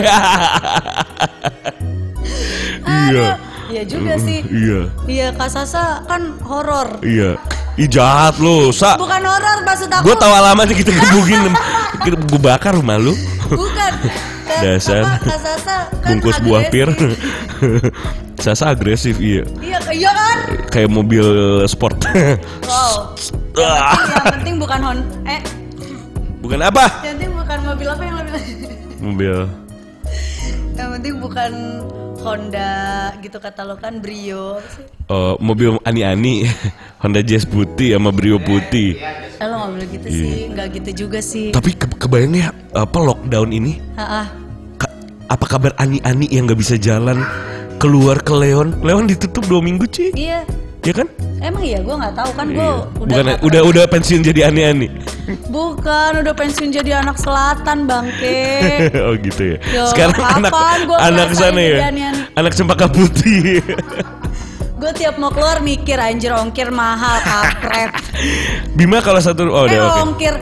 iya. 3.10 3.28
Iya 3.70 3.84
juga 3.86 4.14
sih. 4.18 4.42
Iya. 4.44 4.82
Iya, 5.06 5.28
Kak 5.32 5.46
Sasa 5.48 6.02
kan 6.04 6.42
horor. 6.42 6.98
Iya. 7.00 7.38
Ih 7.76 7.86
jahat 7.86 8.36
lu, 8.38 8.74
sa. 8.74 8.98
Bukan 8.98 9.22
horor 9.22 9.62
maksud 9.62 9.88
aku. 9.88 10.04
Gue 10.04 10.16
tahu 10.18 10.34
alamatnya 10.34 10.74
kita 10.74 10.90
gebugin, 10.90 11.54
gue 12.02 12.42
bakar 12.42 12.74
rumah 12.74 12.98
lu. 12.98 13.14
Bukan. 13.48 13.92
Ke- 14.44 14.66
Dasar. 14.66 15.06
apa, 15.06 15.22
Kak 15.22 15.40
Sasa 15.40 15.76
kan 15.96 16.10
Bungkus 16.12 16.38
buah 16.42 16.66
pir. 16.68 16.90
agresif. 16.90 17.22
Sasa 18.36 18.64
agresif 18.70 19.16
iya, 19.20 19.46
Iya, 19.60 19.78
iya 19.92 20.10
kan? 20.10 20.38
kayak 20.70 20.90
mobil 20.90 21.22
sport. 21.66 22.02
Wow. 22.64 23.14
Ah, 23.54 23.94
Yang 24.18 24.34
penting 24.34 24.56
bukan 24.58 24.80
Hon 24.82 24.98
eh 25.24 25.44
Bukan 26.50 26.66
apa? 26.66 26.86
yang 27.00 27.14
penting 27.14 27.30
bukan 27.32 27.58
mobil 27.64 27.88
apa 27.88 28.02
yang 28.02 28.16
lebih 28.18 28.42
Mobil. 29.00 29.38
Yang 30.74 30.90
penting 30.92 31.16
bukan 31.20 31.52
Honda 32.20 32.74
gitu 33.22 33.38
kata 33.38 33.62
lo 33.64 33.78
kan 33.78 34.02
Brio 34.02 34.58
eh, 35.08 35.34
mobil 35.40 35.78
ani-ani 35.84 36.50
Honda 37.02 37.22
Jazz 37.22 37.46
putih 37.46 37.94
sama 37.94 38.10
Brio 38.10 38.42
putih. 38.42 38.98
Eh, 38.98 39.46
lo 39.46 39.56
nggak 39.56 39.72
boleh 39.72 39.88
gitu 39.90 40.06
Iya. 40.06 40.18
sih, 40.26 40.42
nggak 40.50 40.68
gitu 40.74 40.90
juga 40.98 41.20
sih. 41.22 41.46
Tapi 41.50 41.70
ke 41.72 41.86
kebayangnya 41.96 42.50
apa 42.74 42.98
lockdown 42.98 43.50
ini? 43.52 43.78
Ka- 44.76 44.96
apa 45.30 45.46
kabar 45.48 45.78
ani-ani 45.78 46.28
yang 46.28 46.44
nggak 46.44 46.58
bisa 46.58 46.76
jalan 46.76 47.22
keluar 47.78 48.20
ke 48.20 48.34
Leon? 48.34 48.74
Leon 48.82 49.06
ditutup 49.06 49.46
dua 49.46 49.62
minggu 49.62 49.86
cuy, 49.86 50.10
Iya, 50.12 50.44
ya 50.82 50.94
kan? 50.96 51.08
emang 51.40 51.60
iya 51.62 51.80
gue 51.80 51.92
nggak 51.92 52.14
tahu 52.14 52.32
kan 52.34 52.48
gue 52.48 52.60
Iya. 52.60 52.76
udah 52.98 53.16
Bukan 53.16 53.26
udah 53.42 53.62
udah 53.64 53.84
pensiun 53.86 54.22
jadi 54.22 54.42
ani-ani. 54.48 54.88
bukan 55.48 56.12
udah 56.20 56.34
pensiun 56.34 56.70
jadi 56.70 57.00
anak 57.00 57.16
selatan 57.16 57.86
bangke. 57.86 58.44
oh 59.08 59.14
gitu 59.16 59.42
ya. 59.46 59.58
Yo, 59.70 59.84
Sekarang 59.88 60.20
anak 60.20 60.52
anak 61.00 61.30
sana 61.32 61.60
ya. 61.60 61.80
Anak 62.34 62.54
cempaka 62.54 62.88
putih. 62.88 63.64
gue 64.80 64.92
tiap 64.96 65.16
mau 65.16 65.28
keluar 65.28 65.60
mikir 65.60 65.96
anjir 65.96 66.32
ongkir 66.32 66.72
mahal 66.72 67.20
kampret. 67.20 67.92
Bima 68.80 69.00
kalau 69.00 69.20
satu 69.20 69.48
oh 69.48 69.64
eh 69.64 69.76
oke. 69.76 70.00
ongkir 70.06 70.36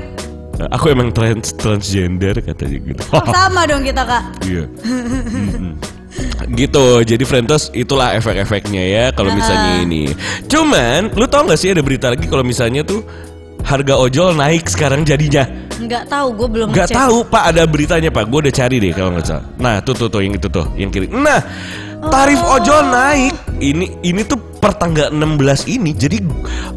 Aku 0.72 0.90
emang 0.90 1.10
trans 1.12 1.54
transgender 1.54 2.34
katanya 2.40 2.78
gitu. 2.84 3.02
oh, 3.12 3.22
sama 3.28 3.66
dong 3.70 3.82
kita 3.82 4.02
kak. 4.02 4.24
Iya. 4.42 4.66
Mm-mm. 4.84 5.78
Gitu 6.56 7.04
jadi 7.04 7.24
Frentos 7.28 7.70
itulah 7.76 8.16
efek-efeknya 8.16 8.84
ya 8.84 9.06
kalau 9.12 9.34
misalnya 9.34 9.84
ini. 9.84 10.12
Cuman 10.48 11.12
lu 11.14 11.26
tau 11.28 11.46
gak 11.46 11.60
sih 11.60 11.74
ada 11.74 11.84
berita 11.84 12.14
lagi 12.14 12.26
kalau 12.30 12.46
misalnya 12.46 12.82
tuh 12.86 13.04
harga 13.68 14.00
ojol 14.00 14.32
naik 14.38 14.70
sekarang 14.72 15.04
jadinya? 15.04 15.44
Nggak 15.78 16.10
tahu 16.10 16.28
gue 16.34 16.48
belum 16.50 16.68
nggak 16.74 16.90
tahu 16.90 17.18
pak 17.28 17.44
ada 17.54 17.64
beritanya 17.68 18.10
pak. 18.10 18.26
Gue 18.32 18.48
udah 18.48 18.54
cari 18.54 18.82
deh 18.82 18.92
kalau 18.96 19.14
nggak 19.14 19.28
salah. 19.28 19.46
Nah 19.60 19.76
tuh 19.84 19.94
tuh 19.94 20.08
tuh 20.10 20.22
yang 20.24 20.34
itu 20.34 20.48
tuh 20.50 20.66
yang 20.80 20.90
kiri. 20.90 21.12
Nah 21.12 21.44
tarif 22.10 22.40
ojol 22.42 22.88
naik. 22.90 23.34
Ini 23.58 24.06
ini 24.06 24.22
tuh 24.22 24.38
per 24.62 24.78
tanggal 24.78 25.10
16 25.10 25.66
ini 25.66 25.98
jadi 25.98 26.22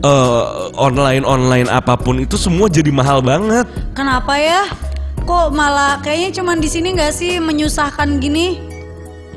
eh, 0.00 0.44
online 0.81 1.24
online 1.29 1.68
apa 1.68 1.96
pun 1.96 2.20
itu 2.20 2.40
semua 2.40 2.68
jadi 2.68 2.88
mahal 2.88 3.20
banget. 3.20 3.68
Kenapa 3.92 4.37
ya? 4.37 4.64
Kok 5.24 5.53
malah 5.53 6.00
kayaknya 6.00 6.40
cuman 6.40 6.59
di 6.59 6.68
sini 6.72 6.96
nggak 6.96 7.12
sih 7.12 7.37
menyusahkan 7.37 8.16
gini? 8.18 8.69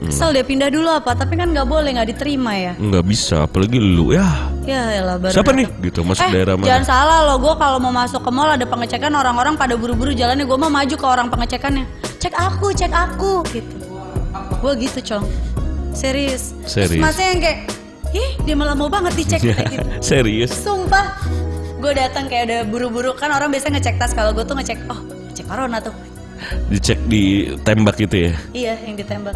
Kesel 0.03 0.29
deh 0.31 0.43
pindah 0.43 0.67
dulu 0.67 0.89
apa? 0.89 1.11
Tapi 1.13 1.33
kan 1.33 1.49
nggak 1.49 1.63
boleh 1.63 1.95
nggak 1.95 2.09
diterima 2.09 2.51
ya. 2.53 2.73
nggak 2.75 3.03
bisa 3.03 3.43
apalagi 3.43 3.77
lu 3.77 4.11
ya 4.11 4.27
Ya 4.63 4.95
elah 4.95 5.19
baru 5.19 5.35
siapa 5.35 5.51
nih 5.51 5.67
gitu 5.83 6.03
masuk 6.03 6.23
Eh, 6.23 6.31
daerah 6.31 6.55
mana 6.55 6.67
jangan 6.67 6.83
salah 6.85 7.19
loh, 7.27 7.37
gue 7.37 7.53
kalau 7.55 7.77
mau 7.77 7.91
masuk 7.91 8.23
ke 8.23 8.31
mall 8.31 8.47
ada 8.47 8.63
pengecekan 8.63 9.11
orang-orang 9.11 9.55
pada 9.55 9.75
buru-buru 9.75 10.11
jalannya, 10.11 10.43
gue 10.43 10.55
mau 10.55 10.71
maju 10.71 10.95
ke 10.95 11.03
orang 11.03 11.27
pengecekannya. 11.27 11.83
Cek 12.17 12.31
aku, 12.31 12.71
cek 12.71 12.87
aku, 12.89 13.43
gitu. 13.51 13.75
Gue 14.59 14.71
gitu, 14.79 14.99
cong. 15.03 15.27
Serius. 15.91 16.55
Serius. 16.63 17.03
masnya 17.03 17.27
yang 17.29 17.41
kayak, 17.43 17.59
ih 18.11 18.29
dia 18.41 18.55
malah 18.55 18.71
mau 18.73 18.87
banget 18.87 19.13
dicek 19.13 19.41
kayak 19.51 19.67
gitu. 19.69 19.87
serius 19.99 20.49
Sumpah, 20.55 21.11
gue 21.77 21.91
datang 21.91 22.25
kayak 22.25 22.43
udah 22.47 22.59
buru-buru 22.65 23.11
kan 23.13 23.29
orang 23.29 23.51
biasa 23.51 23.67
ngecek 23.67 23.99
tas 23.99 24.15
kalau 24.15 24.31
gue 24.31 24.41
tuh 24.41 24.55
ngecek, 24.55 24.79
oh 24.87 24.99
ngecek 25.27 25.43
corona 25.43 25.77
tuh. 25.77 25.91
Dicek 26.67 26.99
di 27.05 27.23
tembak 27.61 27.95
gitu 27.97 28.29
ya 28.29 28.33
Iya 28.51 28.73
yang 28.81 28.95
ditembak. 28.95 29.35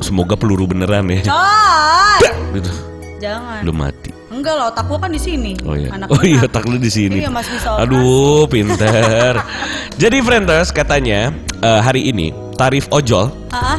semoga 0.00 0.34
peluru 0.34 0.66
beneran 0.66 1.06
ya 1.06 1.20
Coy, 1.24 2.22
gitu 2.54 2.72
jangan. 3.18 3.60
lu 3.62 3.72
mati 3.72 4.10
Enggak 4.26 4.58
loh, 4.58 4.66
otak 4.66 4.90
gue 4.90 4.98
kan 4.98 5.10
di 5.14 5.22
sini. 5.22 5.54
oh 5.62 5.78
iya 5.78 5.94
Anak 5.94 6.10
oh 6.10 6.18
iya 6.20 6.42
otak 6.42 6.66
lu 6.66 6.74
di 6.74 6.90
sini 6.90 7.22
Iya, 7.22 7.30
Mas 7.30 7.46
bisa 7.46 7.78
aduh 7.78 8.50
pinter 8.50 9.38
jadi 10.02 10.16
frienders 10.20 10.74
katanya 10.74 11.30
eh, 11.56 11.80
hari 11.80 12.10
ini 12.10 12.34
tarif 12.54 12.90
ojol 12.90 13.30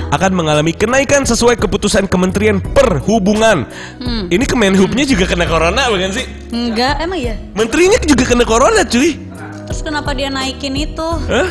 akan 0.10 0.32
mengalami 0.32 0.72
kenaikan 0.72 1.24
sesuai 1.24 1.56
keputusan 1.56 2.08
Kementerian 2.08 2.60
Perhubungan. 2.60 3.64
Hmm. 4.00 4.28
Ini 4.28 4.44
Kemenhubnya 4.44 5.04
juga 5.04 5.24
kena 5.26 5.44
corona 5.44 5.88
bukan 5.88 6.12
sih? 6.12 6.28
Enggak, 6.52 7.00
emang 7.00 7.16
iya. 7.16 7.36
Menterinya 7.56 7.96
juga 8.02 8.24
kena 8.26 8.44
corona 8.44 8.84
cuy. 8.84 9.16
Terus 9.66 9.80
kenapa 9.80 10.12
dia 10.12 10.28
naikin 10.28 10.76
itu? 10.76 11.08
Hah? 11.24 11.48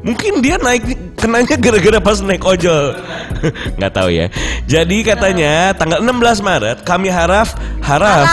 Mungkin 0.00 0.40
dia 0.40 0.56
naik 0.56 1.14
kenanya 1.16 1.56
gara-gara 1.60 1.98
pas 2.00 2.18
naik 2.24 2.42
ojol. 2.44 2.96
Nggak 3.76 3.92
tahu 3.92 4.08
ya. 4.12 4.26
Jadi 4.64 4.96
katanya 5.04 5.76
tanggal 5.76 6.00
16 6.00 6.40
Maret 6.46 6.78
kami 6.84 7.08
harap 7.12 7.48
harap 7.84 8.26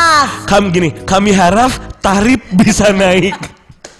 kami 0.47 0.67
gini, 0.71 0.89
kami 1.03 1.31
harap 1.35 1.71
tarif 1.99 2.39
bisa 2.55 2.91
naik. 2.95 3.35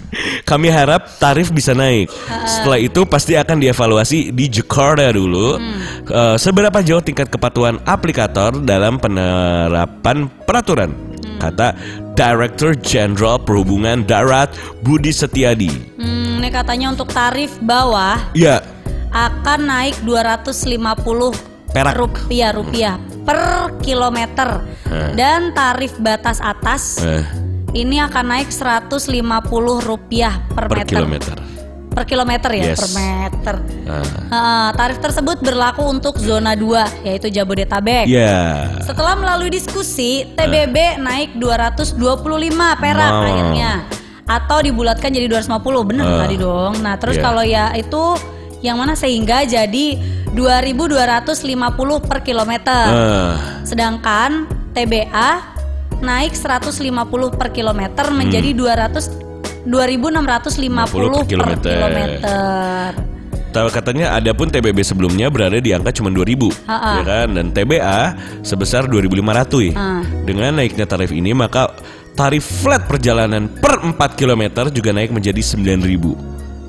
Kami 0.48 0.72
harap 0.72 1.20
tarif 1.20 1.52
bisa 1.52 1.76
naik. 1.76 2.08
Setelah 2.48 2.80
itu 2.80 3.04
pasti 3.04 3.36
akan 3.36 3.60
dievaluasi 3.60 4.32
di 4.32 4.48
Jakarta 4.48 5.12
dulu. 5.12 5.60
Eh, 6.08 6.36
seberapa 6.40 6.80
jauh 6.80 7.04
tingkat 7.04 7.28
kepatuhan 7.28 7.84
aplikator 7.84 8.56
dalam 8.64 9.04
penerapan 9.04 10.32
peraturan? 10.48 10.96
Kata 11.38 11.76
Director 12.18 12.74
Jenderal 12.74 13.38
Perhubungan 13.38 14.02
Darat 14.02 14.50
Budi 14.82 15.14
Setiadi. 15.14 15.70
Hmm, 16.02 16.42
ini 16.42 16.50
katanya 16.50 16.90
untuk 16.90 17.14
tarif 17.14 17.62
bawah 17.62 18.18
Ya, 18.34 18.66
akan 19.14 19.70
naik 19.70 20.02
250 20.02 21.38
Perak. 21.70 21.94
rupiah 21.94 22.50
rupiah 22.50 22.96
per 23.22 23.38
kilometer 23.80 24.66
Eh. 24.90 25.14
dan 25.14 25.54
tarif 25.54 25.94
batas 26.00 26.42
atas 26.42 27.04
eh, 27.06 27.22
ini 27.76 28.00
akan 28.00 28.26
naik 28.34 28.50
150 28.50 29.14
rupiah 29.78 30.42
per, 30.50 30.66
per 30.66 30.78
meter 30.82 30.98
kilometer. 30.98 31.38
Per 31.98 32.06
kilometer 32.06 32.54
ya 32.54 32.64
Yes. 32.72 32.78
per 32.78 32.90
meter. 32.94 33.56
Ah. 33.90 34.06
Eh, 34.30 34.70
tarif 34.78 35.02
tersebut 35.02 35.42
berlaku 35.42 35.82
untuk 35.82 36.22
zona 36.22 36.54
2 36.54 36.86
yaitu 37.02 37.34
Jabodetabek. 37.34 38.06
Ya. 38.06 38.70
Setelah 38.86 39.18
melalui 39.18 39.50
diskusi, 39.50 40.30
TBB 40.38 41.02
naik 41.02 41.42
225 41.42 42.78
perak 42.78 43.12
Wow. 43.12 43.26
akhirnya 43.26 43.72
atau 44.30 44.62
dibulatkan 44.62 45.10
jadi 45.10 45.26
250. 45.26 45.82
Bener 45.82 46.06
Ah. 46.06 46.22
tadi 46.22 46.38
dong. 46.38 46.86
Nah, 46.86 47.02
terus 47.02 47.18
Iya. 47.18 47.24
kalau 47.26 47.42
ya 47.42 47.74
itu 47.74 48.14
yang 48.62 48.78
mana 48.78 48.94
sehingga 48.94 49.42
jadi 49.42 49.98
2250 50.38 51.98
per 51.98 52.22
kilometer. 52.22 52.86
Ah. 52.94 53.34
Sedangkan 53.66 54.46
TBA 54.78 55.58
naik 55.98 56.38
150 56.38 57.34
per 57.34 57.50
kilometer 57.50 58.14
menjadi 58.14 58.54
200 58.54 59.10
2650 59.68 60.88
per 60.88 61.04
per 61.14 61.26
kilometer. 61.28 61.76
kilometer. 61.76 62.90
Katanya 63.58 64.14
ada 64.14 64.38
pun 64.38 64.48
TBB 64.48 64.86
sebelumnya 64.86 65.28
berada 65.28 65.58
di 65.58 65.74
angka 65.74 65.90
cuma 65.92 66.14
2000 66.14 66.70
Ha-ha. 66.70 66.92
ya 66.94 67.04
kan 67.04 67.28
dan 67.34 67.50
TBA 67.50 68.02
sebesar 68.42 68.86
2500 68.86 69.74
Ah. 69.74 70.06
Dengan 70.22 70.54
naiknya 70.56 70.86
tarif 70.86 71.10
ini 71.10 71.34
maka 71.34 71.74
tarif 72.14 72.46
flat 72.62 72.86
perjalanan 72.86 73.50
per 73.50 73.82
4 73.82 73.98
km 74.14 74.44
juga 74.70 74.94
naik 74.94 75.10
menjadi 75.10 75.42
9000 75.42 76.14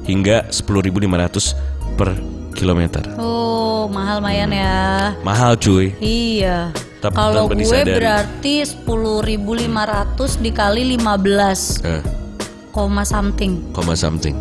hingga 0.08 0.48
10500 0.48 1.52
per 1.92 2.16
kilometer. 2.56 3.04
Oh, 3.16 3.84
mahal 3.86 4.18
mayan 4.18 4.48
ya. 4.48 5.12
Mahal 5.20 5.60
cuy. 5.60 5.92
Iya. 6.00 6.72
Kalau 7.04 7.46
gue 7.46 7.62
disadari. 7.62 8.00
berarti 8.00 8.54
10.500 8.64 9.36
dikali 10.40 10.96
15 10.96 11.84
Eh, 11.84 12.00
koma 12.70 13.02
something. 13.02 13.60
koma 13.70 13.94
something. 13.94 14.36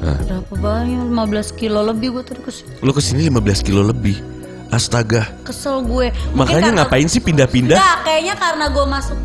Nah, 0.00 0.16
Berapa 0.18 0.54
banyak? 0.54 1.02
15 1.06 1.52
kilo 1.52 1.80
lebih 1.82 2.08
gue 2.12 2.24
tadi 2.24 2.40
ke 2.40 2.50
sini. 2.50 2.72
lu 2.78 2.90
ke 2.90 3.00
sini 3.00 3.20
15 3.26 3.60
kilo 3.60 3.82
lebih. 3.82 4.16
Astaga. 4.70 5.26
Kesel 5.42 5.82
gue. 5.82 6.08
Mungkin 6.08 6.36
Makanya 6.36 6.62
karena- 6.64 6.78
ngapain 6.80 7.04
sih 7.04 7.18
pindah-pindah 7.18 7.74
Enggak, 7.74 7.96
kayaknya 8.02 8.34
karena 8.34 8.64
gue 8.66 8.84
masuk 8.86 9.18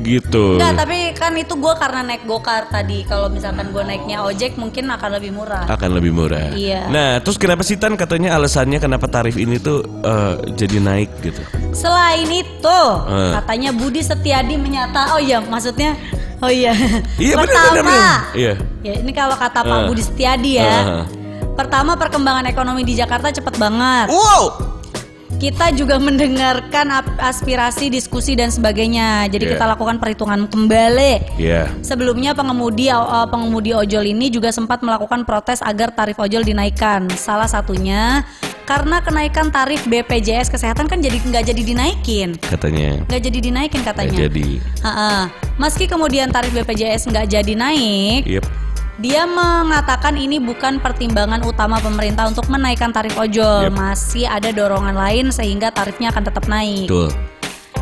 gitu? 0.00 0.56
Enggak, 0.56 0.84
tapi 0.84 0.98
kan 1.12 1.32
itu 1.34 1.54
gue 1.54 1.74
karena 1.76 2.00
naik 2.02 2.24
gokar 2.24 2.66
tadi. 2.68 3.04
Kalau 3.04 3.28
misalkan 3.28 3.70
gue 3.70 3.82
naiknya 3.82 4.22
ojek 4.22 4.56
mungkin 4.56 4.88
akan 4.88 5.10
lebih 5.20 5.32
murah. 5.32 5.64
akan 5.68 5.90
lebih 5.96 6.12
murah. 6.12 6.50
Iya. 6.52 6.88
Nah, 6.88 7.20
terus 7.20 7.36
kenapa 7.36 7.62
sih 7.62 7.76
Tan 7.76 7.94
katanya 7.94 8.34
alasannya 8.34 8.76
kenapa 8.76 9.06
tarif 9.06 9.34
ini 9.34 9.56
tuh 9.56 9.84
eh, 10.02 10.34
jadi 10.54 10.76
naik 10.78 11.10
gitu? 11.20 11.40
Selain 11.70 12.26
itu, 12.26 12.80
Eh. 13.06 13.32
katanya 13.36 13.70
Budi 13.70 14.00
Setiadi 14.00 14.58
menyata. 14.58 15.14
Oh 15.14 15.20
iya, 15.20 15.38
maksudnya 15.40 15.94
Oh 16.40 16.48
iya. 16.48 16.72
Iya 17.20 17.36
benar. 17.36 17.68
Iya. 18.32 18.54
Ya, 18.80 18.92
ini 18.96 19.12
kalau 19.12 19.36
kata 19.36 19.60
Pak 19.60 19.78
Eh. 19.78 19.86
Budi 19.86 20.00
Setiadi 20.00 20.56
ya. 20.56 20.64
Eh. 20.64 21.04
Pertama 21.52 21.92
perkembangan 21.92 22.48
ekonomi 22.48 22.80
di 22.80 22.96
Jakarta 22.96 23.28
cepet 23.28 23.60
banget. 23.60 24.08
Wow. 24.08 24.79
Kita 25.40 25.72
juga 25.72 25.96
mendengarkan 25.96 26.92
aspirasi, 27.16 27.88
diskusi 27.88 28.36
dan 28.36 28.52
sebagainya. 28.52 29.24
Jadi 29.26 29.48
Iya. 29.48 29.52
kita 29.56 29.64
lakukan 29.66 29.96
perhitungan 29.96 30.44
kembali. 30.46 31.40
Iya. 31.40 31.72
Sebelumnya 31.80 32.36
pengemudi 32.36 32.92
pengemudi 33.26 33.72
ojol 33.72 34.04
ini 34.04 34.28
juga 34.28 34.52
sempat 34.52 34.84
melakukan 34.84 35.24
protes 35.24 35.64
agar 35.64 35.96
tarif 35.96 36.20
ojol 36.20 36.44
dinaikkan. 36.44 37.08
Salah 37.16 37.48
satunya 37.48 38.22
karena 38.68 39.00
kenaikan 39.02 39.50
tarif 39.50 39.82
BPJS 39.88 40.46
kesehatan 40.46 40.86
kan 40.86 41.02
jadi 41.02 41.18
nggak 41.18 41.42
jadi 41.42 41.62
dinaikin, 41.64 42.38
Katanya. 42.38 43.02
nggak 43.08 43.22
jadi 43.24 43.38
dinaikin 43.42 43.82
katanya. 43.82 44.14
jadi. 44.28 44.48
Ha-ha. 44.84 45.26
Meski 45.58 45.90
kemudian 45.90 46.30
tarif 46.30 46.54
BPJS 46.54 47.10
nggak 47.10 47.26
jadi 47.26 47.52
naik, 47.58 48.22
Yep. 48.28 48.44
Dia 49.00 49.24
mengatakan 49.24 50.12
ini 50.20 50.36
bukan 50.36 50.76
pertimbangan 50.76 51.40
utama 51.48 51.80
pemerintah 51.80 52.28
untuk 52.28 52.46
menaikkan 52.52 52.92
tarif 52.92 53.16
ojol. 53.16 53.72
Yep. 53.72 53.72
Masih 53.72 54.28
ada 54.28 54.52
dorongan 54.52 54.92
lain 54.92 55.32
sehingga 55.32 55.72
tarifnya 55.72 56.12
akan 56.12 56.22
tetap 56.28 56.44
naik. 56.46 56.86
Betul. 56.86 57.08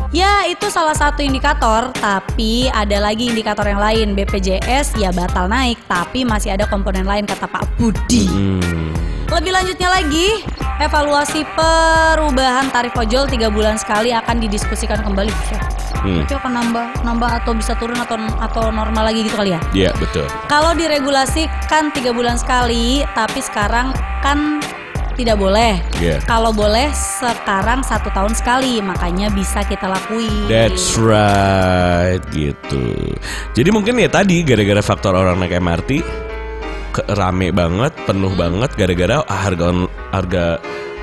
Ya 0.09 0.41
itu 0.49 0.73
salah 0.73 0.97
satu 0.97 1.21
indikator, 1.21 1.93
tapi 2.01 2.65
ada 2.73 2.97
lagi 2.97 3.29
indikator 3.29 3.61
yang 3.69 3.77
lain. 3.77 4.17
BPJS 4.17 4.97
ya 4.97 5.13
batal 5.13 5.45
naik, 5.45 5.77
tapi 5.85 6.25
masih 6.25 6.57
ada 6.57 6.65
komponen 6.65 7.05
lain 7.05 7.29
kata 7.29 7.45
Pak 7.45 7.77
Budi. 7.77 8.25
Hmm. 8.25 8.89
Lebih 9.29 9.53
lanjutnya 9.53 9.85
lagi, 9.93 10.41
evaluasi 10.81 11.45
perubahan 11.53 12.73
tarif 12.73 12.97
ojol 12.97 13.29
tiga 13.29 13.53
bulan 13.53 13.77
sekali 13.77 14.09
akan 14.09 14.41
didiskusikan 14.41 15.05
kembali. 15.05 15.29
Hmm. 15.99 16.23
Itu 16.23 16.39
akan 16.39 16.51
nambah, 16.55 16.85
nambah 17.03 17.29
atau 17.43 17.51
bisa 17.51 17.75
turun 17.75 17.99
atau 17.99 18.15
atau 18.39 18.71
normal 18.71 19.11
lagi 19.11 19.27
gitu 19.27 19.35
kali 19.35 19.51
ya? 19.51 19.61
Iya 19.75 19.91
betul. 19.99 20.25
Kalau 20.47 20.71
diregulasi 20.71 21.47
kan 21.67 21.91
tiga 21.91 22.15
bulan 22.15 22.39
sekali, 22.39 23.03
tapi 23.11 23.39
sekarang 23.43 23.91
kan 24.23 24.63
tidak 25.19 25.35
boleh. 25.35 25.83
Iya. 25.99 26.23
Kalau 26.23 26.55
boleh 26.55 26.87
sekarang 26.95 27.83
satu 27.83 28.07
tahun 28.15 28.31
sekali, 28.31 28.79
makanya 28.79 29.27
bisa 29.27 29.67
kita 29.67 29.91
lakuin. 29.91 30.47
That's 30.47 30.95
right 30.95 32.23
gitu. 32.31 32.95
Jadi 33.51 33.69
mungkin 33.75 33.99
ya 33.99 34.07
tadi 34.07 34.39
gara-gara 34.47 34.79
faktor 34.79 35.19
orang 35.19 35.43
naik 35.43 35.59
MRT 35.59 35.91
ke- 36.95 37.07
rame 37.19 37.51
banget, 37.51 37.91
penuh 38.07 38.31
banget 38.39 38.71
gara-gara 38.79 39.19
harga 39.27 39.67
harga 40.15 40.45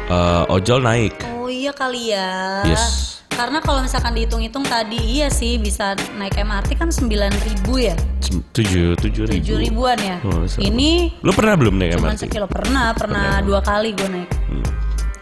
uh, 0.08 0.48
ojol 0.48 0.80
naik. 0.80 1.20
Oh 1.36 1.52
iya 1.52 1.76
kali 1.76 2.16
ya. 2.16 2.64
Yes. 2.64 3.15
Karena 3.36 3.60
kalau 3.60 3.84
misalkan 3.84 4.16
dihitung-hitung 4.16 4.64
tadi 4.64 4.96
iya 4.96 5.28
sih 5.28 5.60
bisa 5.60 5.92
naik 6.16 6.34
MRT 6.34 6.72
kan 6.74 6.88
9.000 6.88 7.68
ya. 7.76 7.92
Sem- 8.24 8.40
Tujuh 8.48 8.96
tujuh 8.96 9.28
ribu. 9.28 9.44
7 9.52 9.60
ribuan 9.60 9.98
ya. 10.00 10.16
Oh, 10.24 10.48
sama. 10.48 10.64
Ini 10.64 11.20
Lu 11.20 11.30
pernah 11.30 11.52
belum 11.52 11.76
naik 11.76 12.00
cuma 12.00 12.08
MRT? 12.10 12.20
sekilo 12.24 12.48
pernah, 12.48 12.96
pernah 12.96 13.44
dua 13.44 13.60
kali 13.60 13.92
gue 13.92 14.08
naik. 14.08 14.30
Hmm. 14.48 14.64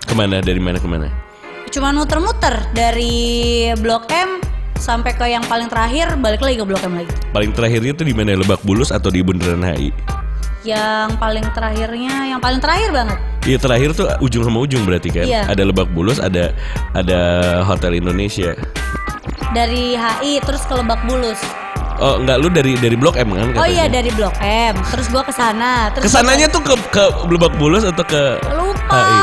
Ke 0.01 0.15
mana 0.15 0.39
dari 0.39 0.63
mana 0.63 0.79
ke 0.79 0.87
mana? 0.87 1.11
Cuma 1.69 1.91
muter-muter 1.91 2.55
dari 2.71 3.11
Blok 3.83 4.07
M 4.09 4.39
sampai 4.77 5.11
ke 5.11 5.27
yang 5.27 5.43
paling 5.45 5.67
terakhir 5.67 6.15
balik 6.15 6.39
lagi 6.39 6.55
ke 6.55 6.65
Blok 6.65 6.87
M 6.87 6.95
lagi. 6.95 7.11
Paling 7.35 7.51
terakhirnya 7.51 7.93
tuh 7.93 8.07
di 8.07 8.15
mana? 8.15 8.39
Lebak 8.39 8.63
Bulus 8.63 8.95
atau 8.95 9.11
di 9.11 9.27
Bundaran 9.27 9.67
HI? 9.67 9.91
Yang 10.65 11.21
paling 11.21 11.45
terakhirnya, 11.53 12.15
yang 12.25 12.41
paling 12.41 12.57
terakhir 12.57 12.89
banget. 12.89 13.19
Iya 13.45 13.61
terakhir 13.61 13.93
tuh 13.93 14.09
ujung 14.25 14.49
sama 14.49 14.65
ujung 14.65 14.89
berarti 14.89 15.13
kan? 15.13 15.29
Iya. 15.29 15.45
Ada 15.45 15.69
Lebak 15.69 15.93
Bulus, 15.93 16.17
ada 16.17 16.57
ada 16.97 17.21
Hotel 17.69 18.01
Indonesia. 18.01 18.57
Dari 19.53 19.93
HI 19.93 20.41
terus 20.41 20.65
ke 20.65 20.73
Lebak 20.73 21.05
Bulus. 21.05 21.37
Oh 22.01 22.17
enggak 22.19 22.41
lu 22.41 22.49
dari 22.49 22.75
dari 22.81 22.97
Blok 22.97 23.21
M 23.21 23.37
kan? 23.37 23.55
Oh 23.61 23.69
iya 23.69 23.87
katanya? 23.87 24.01
dari 24.01 24.11
Blok 24.17 24.37
M. 24.41 24.75
Terus 24.89 25.07
gua 25.13 25.23
ke 25.23 25.33
sana. 25.37 25.93
Terus 25.93 26.09
Ke 26.09 26.17
sananya 26.17 26.49
tuh 26.49 26.65
ke 26.65 26.75
ke 26.89 27.05
Lebak 27.29 27.53
Bulus 27.61 27.85
atau 27.85 28.03
ke 28.03 28.41
Lupa. 28.49 28.99
HI? 28.99 29.21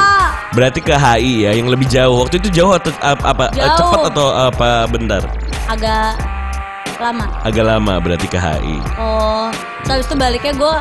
Berarti 0.54 0.80
ke 0.80 0.94
HI 0.94 1.34
ya, 1.50 1.52
yang 1.58 1.68
lebih 1.74 1.90
jauh. 1.90 2.22
Waktu 2.22 2.38
itu 2.38 2.54
jauh 2.54 2.72
atau 2.72 2.94
apa, 3.02 3.24
apa 3.26 3.46
Jauh. 3.58 3.76
cepat 3.82 4.00
atau 4.14 4.28
apa 4.30 4.86
bentar? 4.86 5.26
agak 5.72 6.20
lama. 7.02 7.26
Agak 7.42 7.66
lama 7.66 7.94
berarti 7.98 8.26
ke 8.26 8.38
HI. 8.38 8.78
Oh, 8.96 9.50
terus 9.82 10.02
habis 10.02 10.08
itu 10.08 10.16
baliknya 10.16 10.54
gue, 10.54 10.74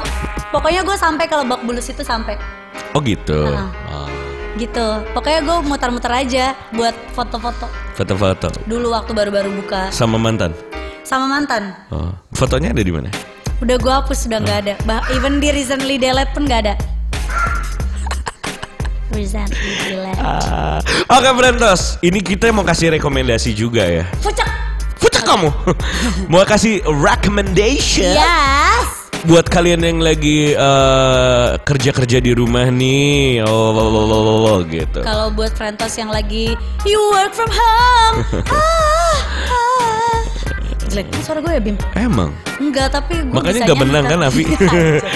pokoknya 0.49 0.81
gue 0.85 0.97
sampai 0.97 1.25
ke 1.25 1.35
Lebak 1.35 1.61
Bulus 1.65 1.89
itu 1.89 2.05
sampai 2.05 2.37
Oh 2.93 3.01
gitu. 3.01 3.49
Heeh. 3.49 3.69
Oh, 3.89 4.09
gitu. 4.55 4.87
Pokoknya 5.11 5.41
gue 5.41 5.57
muter-muter 5.65 6.11
aja 6.11 6.45
buat 6.71 6.93
foto-foto 7.13 7.67
Foto-foto 7.95 8.49
dulu 8.65 8.91
waktu 8.91 9.13
baru-baru 9.13 9.51
buka 9.57 9.89
sama 9.91 10.17
mantan. 10.17 10.53
sama 11.03 11.27
mantan. 11.27 11.75
Oh. 11.91 12.13
Fotonya 12.31 12.71
ada 12.71 12.83
di 12.83 12.93
mana? 12.93 13.11
Udah 13.59 13.77
gue 13.77 13.93
hapus 13.93 14.25
sudah 14.25 14.41
nggak 14.41 14.59
ada. 14.65 14.75
Bah, 14.85 15.03
even 15.11 15.37
di 15.39 15.51
recently 15.51 15.99
delete 15.99 16.31
pun 16.33 16.47
nggak 16.47 16.61
ada. 16.65 16.75
Ah, 20.21 20.79
Oke 21.11 21.31
Brentos, 21.35 21.99
ini 22.01 22.23
kita 22.23 22.55
mau 22.55 22.63
kasih 22.63 22.95
rekomendasi 22.95 23.51
juga 23.53 23.83
ya. 23.83 24.05
Pucak. 24.23 24.47
Kamu. 25.31 25.49
mau 26.33 26.43
kasih 26.43 26.83
recommendation 26.85 28.11
Yes. 28.11 28.99
buat 29.23 29.47
kalian 29.47 29.79
yang 29.81 30.01
lagi 30.01 30.53
eh, 30.53 31.49
kerja-kerja 31.61 32.19
di 32.19 32.33
rumah 32.33 32.67
nih. 32.67 33.45
Oh, 33.45 33.69
lo, 33.69 33.85
lo, 33.85 34.03
lo, 34.03 34.19
lo, 34.19 34.35
lo, 34.41 34.55
gitu. 34.65 35.01
Kalau 35.01 35.29
buat 35.31 35.53
Frentos 35.53 35.93
yang 35.95 36.09
lagi 36.09 36.57
you 36.83 36.99
work 37.13 37.31
from 37.31 37.49
home. 37.49 38.17
ah, 38.49 39.17
ah. 39.47 40.19
Jelek 40.89 41.07
kan 41.07 41.21
suara 41.23 41.39
gue 41.39 41.53
ya 41.53 41.63
Bim? 41.63 41.77
Emang. 41.95 42.35
Enggak, 42.57 42.91
tapi 42.91 43.21
gue 43.21 43.31
Makanya 43.31 43.63
nggak 43.63 43.79
nyanyi, 43.79 43.87
menang 43.87 44.05
kan, 44.05 44.19
Avi? 44.25 44.45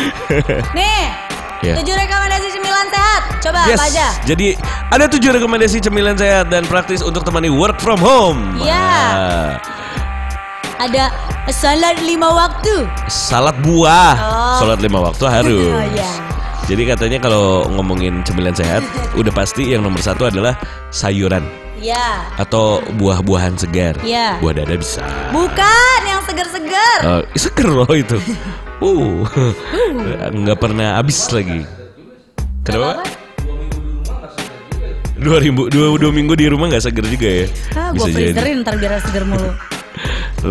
Nih, 0.79 1.05
Ya. 1.65 1.81
tujuh 1.81 1.97
rekomendasi 1.97 2.49
cemilan 2.53 2.87
sehat. 2.93 3.23
Coba 3.41 3.59
Yes. 3.65 3.81
apa 3.81 3.85
aja? 3.89 4.07
Jadi 4.29 4.47
ada 4.93 5.09
tujuh 5.09 5.31
rekomendasi 5.33 5.81
cemilan 5.81 6.13
sehat 6.13 6.53
dan 6.53 6.69
praktis 6.69 7.01
untuk 7.01 7.25
temani 7.25 7.49
work 7.49 7.81
from 7.81 7.97
home. 7.97 8.61
Iya. 8.61 8.85
Nah, 8.85 9.49
Ada 10.75 11.11
salad 11.51 11.97
lima 12.03 12.29
waktu. 12.31 12.85
salad 13.07 13.55
buah. 13.63 14.15
Oh. 14.19 14.57
Salat 14.65 14.81
lima 14.83 14.99
waktu 15.01 15.25
harus. 15.41 15.71
Oh, 15.71 15.87
iya. 15.95 16.11
Jadi 16.65 16.83
katanya 16.89 17.19
kalau 17.21 17.69
ngomongin 17.69 18.25
cemilan 18.25 18.57
sehat, 18.57 18.81
udah 19.21 19.31
pasti 19.31 19.77
yang 19.77 19.85
nomor 19.85 20.01
satu 20.01 20.27
adalah 20.33 20.57
sayuran 20.89 21.45
Ya. 21.77 22.25
atau 22.41 22.81
buah-buahan 22.97 23.61
segar. 23.61 24.01
Iya. 24.01 24.41
Buah 24.41 24.65
dada 24.65 24.73
bisa. 24.73 25.05
Bukan 25.31 25.99
yang 26.09 26.25
segar-segar. 26.25 26.99
Eh, 27.05 27.23
seger 27.45 27.69
loh 27.69 27.93
itu. 27.93 28.17
Uh, 28.81 29.23
nggak 30.33 30.59
pernah 30.59 30.97
habis 30.99 31.29
lagi. 31.31 31.69
Kenapa? 32.65 33.05
Apa? 33.05 33.05
Dua, 35.15 35.39
ribu, 35.41 35.69
dua, 35.73 35.95
dua 35.97 36.13
minggu 36.13 36.35
di 36.37 36.49
rumah 36.51 36.69
nggak 36.69 36.85
seger 36.85 37.05
juga 37.07 37.29
ya? 37.29 37.47
Ah, 37.77 37.89
gue 37.93 38.09
freezerin 38.09 38.61
ntar 38.61 38.77
biar 38.77 38.99
segar 39.01 39.25
mulu. 39.25 39.53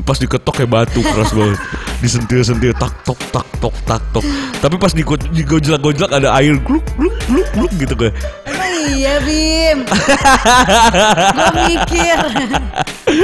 Pas 0.01 0.17
diketok 0.17 0.53
kayak 0.57 0.71
batu 0.71 0.99
keras 1.01 1.31
banget. 1.31 1.59
Disentil-sentil 1.99 2.73
tak 2.75 2.93
tok 3.03 3.19
tak 3.29 3.47
tok 3.59 3.75
tak 3.85 4.01
tok. 4.11 4.25
Tapi 4.59 4.75
pas 4.75 4.91
digo- 4.91 5.29
digojlak-gojlak 5.31 6.11
ada 6.11 6.33
air 6.35 6.57
gluk 6.59 6.83
gluk 6.97 7.15
gluk 7.27 7.47
gluk 7.53 7.71
gitu 7.77 7.93
kayak. 7.95 8.15
Emang 8.43 8.71
iya 8.89 9.15
Bim. 9.21 9.77
gue 9.87 11.49
mikir. 11.69 12.17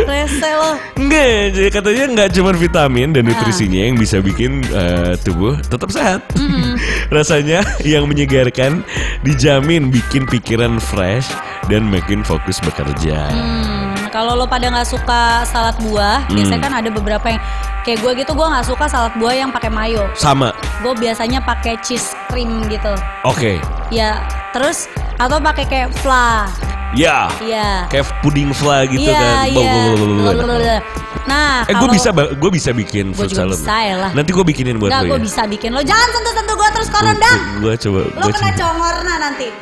Rese 0.05 0.51
lo. 0.53 0.71
Enggak, 0.99 1.55
jadi 1.55 1.69
katanya 1.71 2.03
nggak 2.13 2.29
cuma 2.37 2.51
vitamin 2.53 3.09
dan 3.09 3.25
nutrisinya 3.25 3.89
yang 3.89 3.97
bisa 3.97 4.21
bikin 4.21 4.61
eh, 4.69 5.17
tubuh 5.25 5.57
tetap 5.65 5.89
sehat. 5.89 6.21
Rasanya 7.15 7.65
yang 7.81 8.05
menyegarkan, 8.05 8.85
dijamin 9.25 9.89
bikin 9.89 10.29
pikiran 10.29 10.77
fresh 10.77 11.25
dan 11.67 11.89
makin 11.89 12.21
fokus 12.21 12.61
bekerja. 12.61 13.17
Hmm, 13.29 13.88
kalau 14.19 14.35
lo 14.35 14.43
pada 14.45 14.67
nggak 14.67 14.83
suka 14.85 15.21
salad 15.43 15.79
buah, 15.79 16.27
Hmm. 16.27 16.35
biasanya 16.35 16.59
kan 16.59 16.73
ada 16.75 16.89
beberapa 16.91 17.23
yang 17.25 17.39
kayak 17.81 18.03
gue 18.03 18.11
gitu, 18.19 18.35
gue 18.35 18.43
nggak 18.45 18.67
suka 18.67 18.85
salad 18.85 19.15
buah 19.15 19.31
yang 19.33 19.47
pakai 19.47 19.71
mayo. 19.71 20.11
Sama, 20.13 20.51
Gue 20.79 20.91
biasanya 20.93 21.39
pakai 21.39 21.79
cheese 21.79 22.11
cream 22.27 22.67
gitu. 22.67 22.91
oke, 23.23 23.63
Ya, 23.89 24.19
terus 24.51 24.91
atau 25.15 25.39
pakai 25.39 25.63
kayak 25.63 25.95
fla. 25.95 26.51
ya, 26.91 27.31
Iya. 27.39 27.87
kayak 27.87 28.11
puding 28.19 28.51
fla 28.51 28.83
gitu 28.83 29.07
Iya, 29.07 29.15
kan. 29.15 29.47
iya. 29.47 30.77
Nah, 31.21 31.63
Eh 31.63 31.73
gue 31.73 31.89
bisa, 31.89 32.09
gue 32.11 32.51
bisa 32.51 32.73
bikin 32.73 33.13
fruit 33.13 33.29
juga 33.29 33.45
salad. 33.45 33.55
bisa 33.55 33.75
ya 33.79 33.95
lah. 33.99 34.11
Nanti 34.11 34.29
gue 34.29 34.43
bikinin 34.43 34.75
buat 34.75 34.89
Nggak, 34.89 35.01
lo 35.01 35.09
gue 35.09 35.19
ya. 35.21 35.23
bisa 35.23 35.41
bikin 35.45 35.69
lo. 35.71 35.79
Jangan 35.79 36.07
sentuh-sentuh 36.11 36.55
gue 36.57 36.69
terus 36.73 36.89
koron 36.89 37.15
dah. 37.17 37.37
Gue 37.57 37.73
coba, 37.77 37.99
Lo 38.11 38.25
kena 38.27 38.49
coba. 38.51 38.59
congorna 38.59 39.13
nanti. 39.17 39.47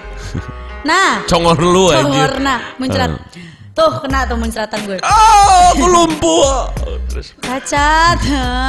Nah, 0.88 1.20
Congor 1.28 1.60
lu 1.60 1.92
anjir. 1.92 2.00
congorna 2.00 2.56
muncrat. 2.80 3.12
Ah. 3.12 3.20
Tuh 3.78 3.94
kena 4.02 4.26
tuh 4.26 4.42
muncratan 4.42 4.90
gue. 4.90 4.98
Oh, 5.06 5.78
aku 5.78 5.86
lumpuh. 5.86 6.66
Terus, 7.14 7.38
Cacat. 7.46 8.18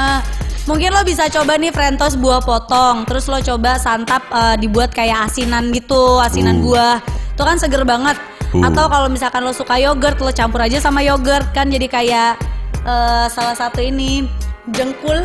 Mungkin 0.68 0.92
lo 0.92 1.00
bisa 1.00 1.32
coba 1.32 1.56
nih 1.56 1.72
Frentos 1.72 2.12
buah 2.20 2.44
potong, 2.44 3.08
terus 3.08 3.24
lo 3.24 3.40
coba 3.40 3.80
santap 3.80 4.20
eh, 4.28 4.60
dibuat 4.60 4.92
kayak 4.92 5.32
asinan 5.32 5.72
gitu, 5.72 6.20
asinan 6.20 6.60
Uh. 6.60 6.64
buah. 6.68 6.96
Itu 7.32 7.40
kan 7.40 7.56
seger 7.56 7.88
banget. 7.88 8.20
Uh. 8.52 8.60
Atau 8.68 8.84
kalau 8.92 9.08
misalkan 9.08 9.48
lo 9.48 9.56
suka 9.56 9.80
yogurt, 9.80 10.20
lo 10.20 10.28
campur 10.28 10.60
aja 10.60 10.76
sama 10.76 11.00
yogurt 11.00 11.56
kan 11.56 11.72
jadi 11.72 11.88
kayak 11.88 12.36
eh, 12.84 13.26
salah 13.32 13.56
satu 13.56 13.80
ini 13.80 14.28
jengkul. 14.76 15.16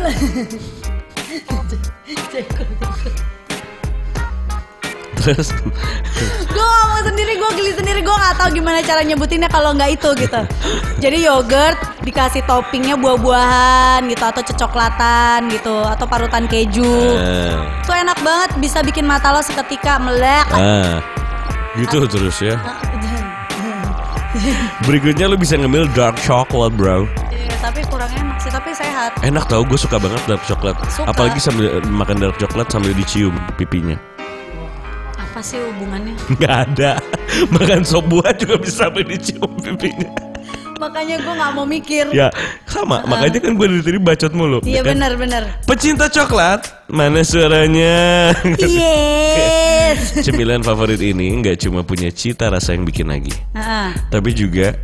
terus 5.14 5.48
Gue 5.54 6.24
ngomong 6.24 6.43
sendiri 7.04 7.36
gue 7.36 7.50
geli 7.54 7.72
sendiri, 7.76 8.00
gue 8.00 8.10
nggak 8.10 8.34
tahu 8.34 8.48
gimana 8.52 8.80
cara 8.80 9.04
nyebutinnya 9.04 9.46
kalau 9.46 9.76
nggak 9.76 9.94
itu 9.94 10.08
gitu. 10.16 10.40
Jadi 10.98 11.18
yogurt 11.22 11.76
dikasih 12.02 12.40
toppingnya 12.44 12.96
buah-buahan 12.96 14.08
gitu 14.08 14.24
atau 14.24 14.42
cecoklatan 14.42 15.52
gitu 15.52 15.84
atau 15.84 16.04
parutan 16.08 16.48
keju. 16.48 16.96
Eh, 17.20 17.54
Itu 17.84 17.92
enak 17.92 18.18
banget, 18.24 18.50
bisa 18.58 18.80
bikin 18.80 19.04
mata 19.04 19.30
lo 19.30 19.44
seketika 19.44 20.00
melek. 20.00 20.48
ah, 20.50 21.04
gitu 21.76 22.08
terus 22.08 22.40
ya. 22.40 22.56
Berikutnya 24.82 25.30
lu 25.30 25.38
bisa 25.38 25.54
ngemil 25.54 25.86
dark 25.94 26.18
chocolate 26.18 26.74
bro. 26.74 27.06
Iya, 27.30 27.54
tapi 27.62 27.86
kurang 27.86 28.10
enak 28.10 28.38
sih, 28.42 28.50
tapi 28.50 28.74
sehat. 28.74 29.14
Enak 29.22 29.46
tau 29.46 29.62
gue 29.62 29.78
suka 29.78 30.02
banget 30.02 30.18
dark 30.26 30.42
chocolate. 30.42 30.74
Suka. 30.90 31.06
Apalagi 31.14 31.38
sambil 31.38 31.78
makan 31.86 32.18
dark 32.18 32.36
chocolate 32.42 32.66
sambil 32.72 32.90
dicium 32.98 33.36
pipinya. 33.54 33.94
Sih 35.44 35.60
hubungannya? 35.60 36.16
Nggak 36.40 36.54
ada. 36.72 36.92
Makan 37.52 37.84
sop 37.84 38.08
buah 38.08 38.32
juga 38.32 38.56
bisa 38.64 38.88
sambil 38.88 39.04
dicium 39.04 39.52
pipinya. 39.60 40.08
Makanya 40.74 41.16
gue 41.22 41.32
nggak 41.38 41.52
mau 41.54 41.64
mikir. 41.68 42.04
Ya 42.10 42.28
sama. 42.66 43.04
Makanya 43.06 43.38
kan 43.44 43.52
gue 43.54 43.66
dari 43.68 43.82
tadi 43.84 43.98
bacot 44.00 44.32
mulu. 44.34 44.58
Iya 44.64 44.80
ya 44.80 44.82
kan? 44.82 44.96
benar-benar. 44.96 45.42
Pecinta 45.68 46.10
coklat, 46.10 46.66
mana 46.88 47.20
suaranya? 47.22 48.32
Yes. 48.64 50.26
Cemilan 50.26 50.64
favorit 50.66 50.98
ini 50.98 51.30
nggak 51.38 51.62
cuma 51.62 51.86
punya 51.86 52.10
cita 52.10 52.50
rasa 52.50 52.74
yang 52.74 52.82
bikin 52.82 53.06
lagi, 53.06 53.30
Heeh. 53.54 53.88
tapi 54.10 54.34
juga 54.34 54.74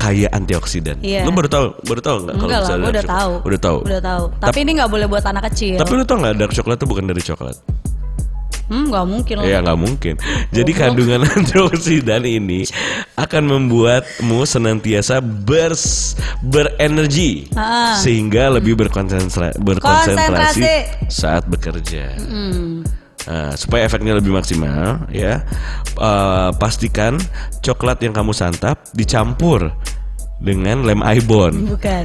kaya 0.00 0.26
antioksidan. 0.32 0.98
Iya. 1.04 1.22
Lu 1.22 1.30
baru 1.30 1.46
tahu, 1.46 1.66
baru 1.86 2.00
tahu 2.02 2.16
nggak? 2.26 2.34
Enggak 2.34 2.48
lah, 2.48 2.60
misalnya 2.66 2.82
gue 2.82 2.90
udah 2.90 3.04
tahu. 3.06 3.30
chocolate? 3.30 3.46
Udah 3.46 3.60
tahu. 3.60 3.78
Udah 3.86 4.00
tahu. 4.02 4.22
Tapi 4.42 4.58
ini 4.64 4.70
nggak 4.80 4.90
boleh 4.90 5.06
buat 5.06 5.24
anak 5.28 5.42
kecil. 5.52 5.76
Tapi 5.78 5.92
lu 5.94 6.02
tau 6.02 6.16
nggak 6.18 6.34
dark 6.40 6.52
coklat 6.56 6.76
itu 6.80 6.86
bukan 6.88 7.04
dari 7.06 7.22
coklat? 7.22 7.56
Hmm, 8.70 8.86
nggak 8.86 9.02
mungkin 9.04 9.34
loh. 9.36 9.44
Ya 9.44 9.58
nggak 9.58 9.78
mungkin. 9.78 10.14
Jadi 10.56 10.70
kandungan 10.70 11.26
antioksidan 11.36 12.22
ini 12.22 12.62
akan 13.18 13.42
membuatmu 13.50 14.46
senantiasa 14.46 15.18
bers 15.20 16.14
berenergi 16.40 17.50
Ah. 17.52 17.98
sehingga 17.98 18.46
lebih 18.48 18.78
berkonsentra 18.78 19.50
berkonsentrasi 19.58 20.62
Konsentrasi. 20.62 21.10
saat 21.10 21.44
bekerja. 21.44 22.14
Hmm. 22.16 22.86
Nah, 23.20 23.52
supaya 23.52 23.84
efeknya 23.84 24.16
lebih 24.16 24.32
maksimal, 24.32 25.04
ya 25.12 25.44
eh, 25.92 26.50
pastikan 26.56 27.20
coklat 27.60 28.00
yang 28.00 28.16
kamu 28.16 28.32
santap 28.32 28.80
dicampur 28.90 29.74
dengan 30.40 30.82
lem 30.88 31.00
ibon. 31.20 31.52
Bukan. 31.76 32.02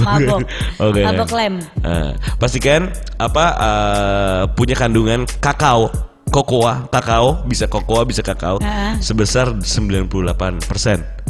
Mabok. 0.00 0.40
Oke. 0.78 1.02
Mabok 1.02 1.30
lem. 1.34 1.54
Eh, 1.82 2.10
pastikan 2.38 2.88
apa 3.18 3.44
eh, 3.58 4.42
punya 4.54 4.78
kandungan 4.78 5.26
kakao, 5.42 5.90
kokoa, 6.30 6.88
kakao 6.88 7.44
bisa 7.44 7.68
kokoa 7.68 8.08
bisa 8.08 8.24
kakao 8.24 8.56
Heeh. 8.62 9.02
sebesar 9.02 9.52
98% 9.60 11.21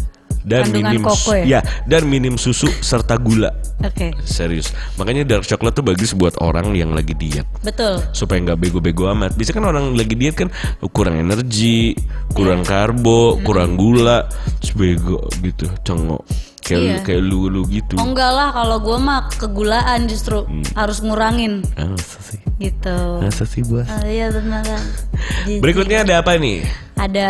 dan 0.42 0.68
Kandungan 0.68 0.90
minim 0.94 1.02
koko 1.02 1.32
ya? 1.38 1.44
ya 1.46 1.60
dan 1.86 2.02
minim 2.06 2.34
susu 2.34 2.66
serta 2.82 3.18
gula. 3.18 3.50
Oke. 3.82 4.14
Serius. 4.22 4.70
Makanya 4.98 5.26
dark 5.26 5.46
coklat 5.46 5.74
tuh 5.74 5.82
bagus 5.82 6.14
buat 6.14 6.34
orang 6.38 6.74
yang 6.74 6.94
lagi 6.94 7.14
diet 7.14 7.46
Betul. 7.62 7.98
supaya 8.14 8.38
nggak 8.42 8.58
bego-bego 8.58 9.10
amat. 9.10 9.34
Biasanya 9.34 9.56
kan 9.58 9.66
orang 9.66 9.84
lagi 9.94 10.14
diet 10.14 10.34
kan 10.38 10.48
kurang 10.90 11.18
energi, 11.18 11.94
kurang 12.34 12.62
Iya. 12.62 12.68
karbo, 12.68 13.38
kurang 13.42 13.74
gula, 13.74 14.26
terus 14.62 14.74
bego 14.74 15.18
gitu, 15.42 15.66
cengok. 15.82 16.22
Kayak 16.62 16.78
Iya. 16.78 16.92
lu, 16.92 16.98
kayak 17.02 17.22
lu 17.22 17.40
lu 17.48 17.62
gitu. 17.66 17.94
Oh 17.96 18.06
enggak 18.06 18.30
lah 18.30 18.48
kalau 18.50 18.78
gue 18.78 18.94
mah 18.96 19.26
kegulaan 19.32 20.06
justru 20.06 20.42
Hmm. 20.42 20.62
harus 20.72 20.98
ngurangin 20.98 21.66
Ah, 21.74 21.90
masa 21.90 22.18
sih? 22.22 22.38
gitu. 22.56 22.98
Masa 23.18 23.42
sih, 23.42 23.62
Bos? 23.62 23.82
Oh, 23.84 24.06
iya 24.06 24.30
benar. 24.30 24.62
Jijik. 25.44 25.58
Berikutnya 25.58 26.02
ada 26.02 26.22
apa 26.22 26.34
nih? 26.36 26.62
ada 26.94 27.28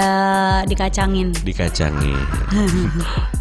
dikacangin. 0.64 1.32
Dikacangin. 1.38 2.18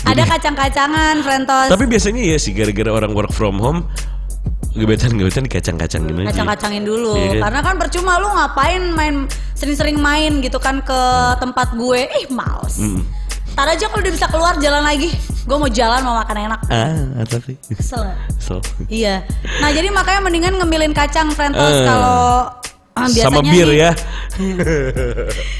Ada 0.00 0.24
kacang-kacangan, 0.24 1.20
Frentos. 1.20 1.68
Tapi 1.68 1.84
biasanya 1.84 2.24
ya 2.24 2.36
sih 2.36 2.56
gara-gara 2.56 2.88
orang 2.90 3.12
work 3.12 3.28
from 3.30 3.58
home 3.58 3.84
gebetan-gebetan 4.70 5.44
dikacang-kacangin 5.44 6.14
aja. 6.18 6.30
kacang-kacangin 6.30 6.84
dulu 6.84 7.12
Iya 7.12 7.28
kan? 7.34 7.42
karena 7.44 7.60
kan 7.62 7.74
percuma 7.76 8.12
lu 8.16 8.28
ngapain 8.30 8.82
main 8.92 9.14
sering-sering 9.52 9.98
main 9.98 10.38
gitu 10.38 10.56
kan 10.56 10.80
ke 10.80 11.00
tempat 11.36 11.74
gue 11.74 12.06
ih 12.06 12.26
males 12.30 12.78
Mm. 12.78 13.02
Ntar 13.58 13.74
aja 13.74 13.90
kalau 13.90 13.98
udah 13.98 14.14
bisa 14.14 14.26
keluar 14.28 14.54
jalan 14.56 14.80
lagi 14.80 15.10
gue 15.42 15.56
mau 15.56 15.66
jalan 15.66 15.98
mau 16.00 16.14
makan 16.14 16.46
enak 16.46 16.60
Ah, 16.68 16.94
sih? 17.40 17.56
Kesel. 17.68 18.06
So. 18.38 18.62
iya 18.86 19.26
nah 19.58 19.68
jadi 19.68 19.90
makanya 19.90 20.20
mendingan 20.22 20.54
ngemilin 20.54 20.92
kacang 20.92 21.26
Frentos 21.32 21.58
Eh. 21.74 21.82
kalau 21.82 22.46
ah, 22.94 23.06
Sama 23.08 23.40
biasanya 23.40 23.50
bir 23.50 23.66
nih- 23.66 23.80
ya. 23.80 23.90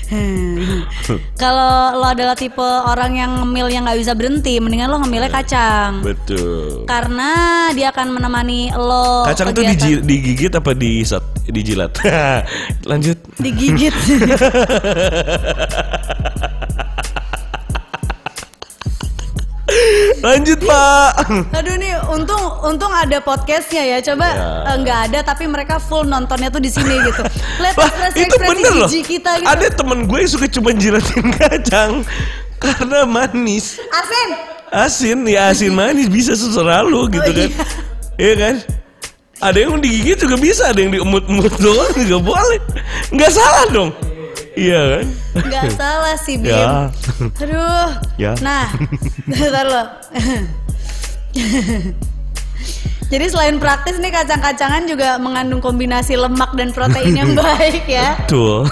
kalau 1.34 1.72
lo 1.96 2.06
adalah 2.06 2.34
tipe 2.34 2.62
orang 2.62 3.16
yang 3.16 3.32
ngemil 3.36 3.66
yang 3.66 3.82
nggak 3.82 3.98
bisa 3.98 4.12
berhenti 4.12 4.58
mendingan 4.58 4.86
lo 4.88 5.00
ngemilnya 5.00 5.30
kacang 5.32 5.98
Betul. 6.00 6.84
karena 6.84 7.30
dia 7.72 7.90
akan 7.90 8.12
menemani 8.12 8.70
lo 8.70 9.26
Kacang 9.26 9.50
tuh 9.50 9.64
diji- 9.64 9.98
digigit 10.00 10.52
apa 10.52 10.70
disat, 10.72 11.22
dijilat? 11.44 11.90
Lanjut. 12.90 13.18
digigit 13.36 13.90
Lanjut, 20.18 20.58
Pak. 20.60 21.10
Aduh 21.52 21.74
nih, 21.74 21.94
untung 22.08 22.38
untung 22.62 22.90
ada 22.90 23.18
podcastnya 23.18 23.82
ya. 23.86 23.98
Coba 24.02 24.26
Ya. 24.28 24.46
eh, 24.66 24.76
nggak 24.78 24.98
ada, 25.06 25.18
tapi 25.24 25.44
mereka 25.44 25.78
full 25.78 26.02
nontonnya 26.02 26.48
tuh 26.48 26.58
di 26.58 26.68
sini 26.68 26.94
gitu. 27.00 27.22
Lihat 27.62 27.74
Wah, 27.74 27.86
ekspresi 27.86 28.18
itu 28.20 28.36
bener 28.36 28.72
loh. 28.74 28.88
kita 28.88 29.30
gitu. 29.38 29.46
Ada 29.46 29.66
temen 29.70 29.98
gue 30.04 30.18
yang 30.18 30.30
suka 30.30 30.46
cuma 30.48 30.70
jilatin 30.72 31.26
kacang 31.38 31.92
karena 32.56 33.04
manis. 33.04 33.78
Asin. 33.88 34.28
Asin, 34.68 35.18
ya 35.24 35.48
asin 35.48 35.72
manis 35.72 36.06
bisa 36.06 36.32
seserah 36.32 36.82
lu 36.82 37.08
gitu 37.08 37.24
Oh, 37.24 37.32
kan. 37.32 37.48
Iya 38.18 38.34
kan? 38.36 38.54
Ada 39.38 39.58
yang 39.62 39.78
digigit 39.78 40.18
juga 40.18 40.34
bisa, 40.34 40.68
ada 40.68 40.76
yang 40.76 40.90
diemut-emut 40.90 41.54
doang 41.56 41.94
juga 41.94 42.18
boleh. 42.26 42.58
Nggak 43.08 43.30
salah 43.30 43.64
dong. 43.70 43.90
Iya 44.58 44.80
kan? 44.90 45.04
Nggak 45.38 45.64
salah 45.72 46.16
sih 46.18 46.34
Bim. 46.34 46.50
Ya. 46.50 46.90
Aduh. 47.38 47.88
Ya. 48.18 48.32
Nah, 48.42 48.66
bentar 49.30 49.64
lo. 49.64 49.82
Jadi 53.08 53.24
selain 53.30 53.56
praktis 53.56 53.96
nih 53.96 54.10
kacang-kacangan 54.10 54.84
juga 54.84 55.16
mengandung 55.16 55.62
kombinasi 55.62 56.12
lemak 56.12 56.52
dan 56.58 56.74
protein 56.74 57.14
yang 57.14 57.32
baik 57.38 57.86
ya. 57.86 58.18
Betul. 58.20 58.66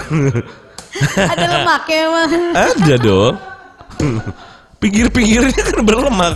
Ada 1.31 1.45
lemaknya 1.55 1.97
emang. 2.05 2.31
Ada 2.53 2.95
dong. 2.99 3.35
Pinggir-pinggirnya 4.77 5.61
kan 5.63 5.81
berlemak. 5.81 6.35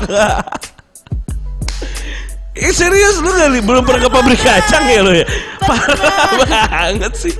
Eh 2.51 2.73
serius 2.73 3.21
lu 3.21 3.29
gak 3.31 3.49
li- 3.49 3.63
belum 3.63 3.83
pernah 3.85 4.01
ke 4.05 4.11
pabrik 4.11 4.41
kacang 4.41 4.85
ya 4.85 5.01
lo 5.01 5.11
ya? 5.13 5.25
Parah 5.61 6.29
banget 6.41 7.13
sih. 7.15 7.33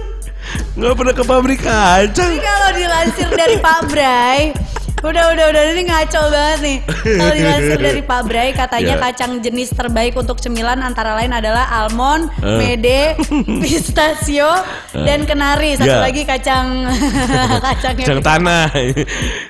Gak 0.72 0.95
pernah 0.95 1.11
ke 1.11 1.24
pabrik 1.24 1.59
kacang. 1.59 2.32
Ini 2.32 2.39
kalau 2.39 2.69
dilansir 2.72 3.28
dari 3.30 3.59
Pak 3.59 3.80
Bray, 3.86 4.55
udah 5.01 5.24
udah 5.30 5.45
udah 5.51 5.63
ini 5.67 5.84
ngaco 5.84 6.22
banget 6.28 6.59
nih. 6.61 6.78
Kalau 7.11 7.34
dilansir 7.36 7.76
dari 7.78 8.01
Pak 8.01 8.22
Bray, 8.24 8.49
katanya 8.51 8.95
Ya. 8.95 9.03
kacang 9.03 9.43
jenis 9.43 9.69
terbaik 9.69 10.15
untuk 10.15 10.39
cemilan 10.39 10.80
antara 10.80 11.11
lain 11.13 11.30
adalah 11.30 11.67
almond, 11.67 12.32
Eh. 12.39 12.55
mede, 12.55 13.19
pistachio, 13.61 14.47
dan 14.95 15.28
kenari. 15.28 15.76
Satu 15.76 15.91
Ya. 15.91 15.99
lagi 15.99 16.24
kacang 16.24 16.88
kacangnya. 17.67 18.05
Kacang 18.07 18.22
tanah. 18.24 18.65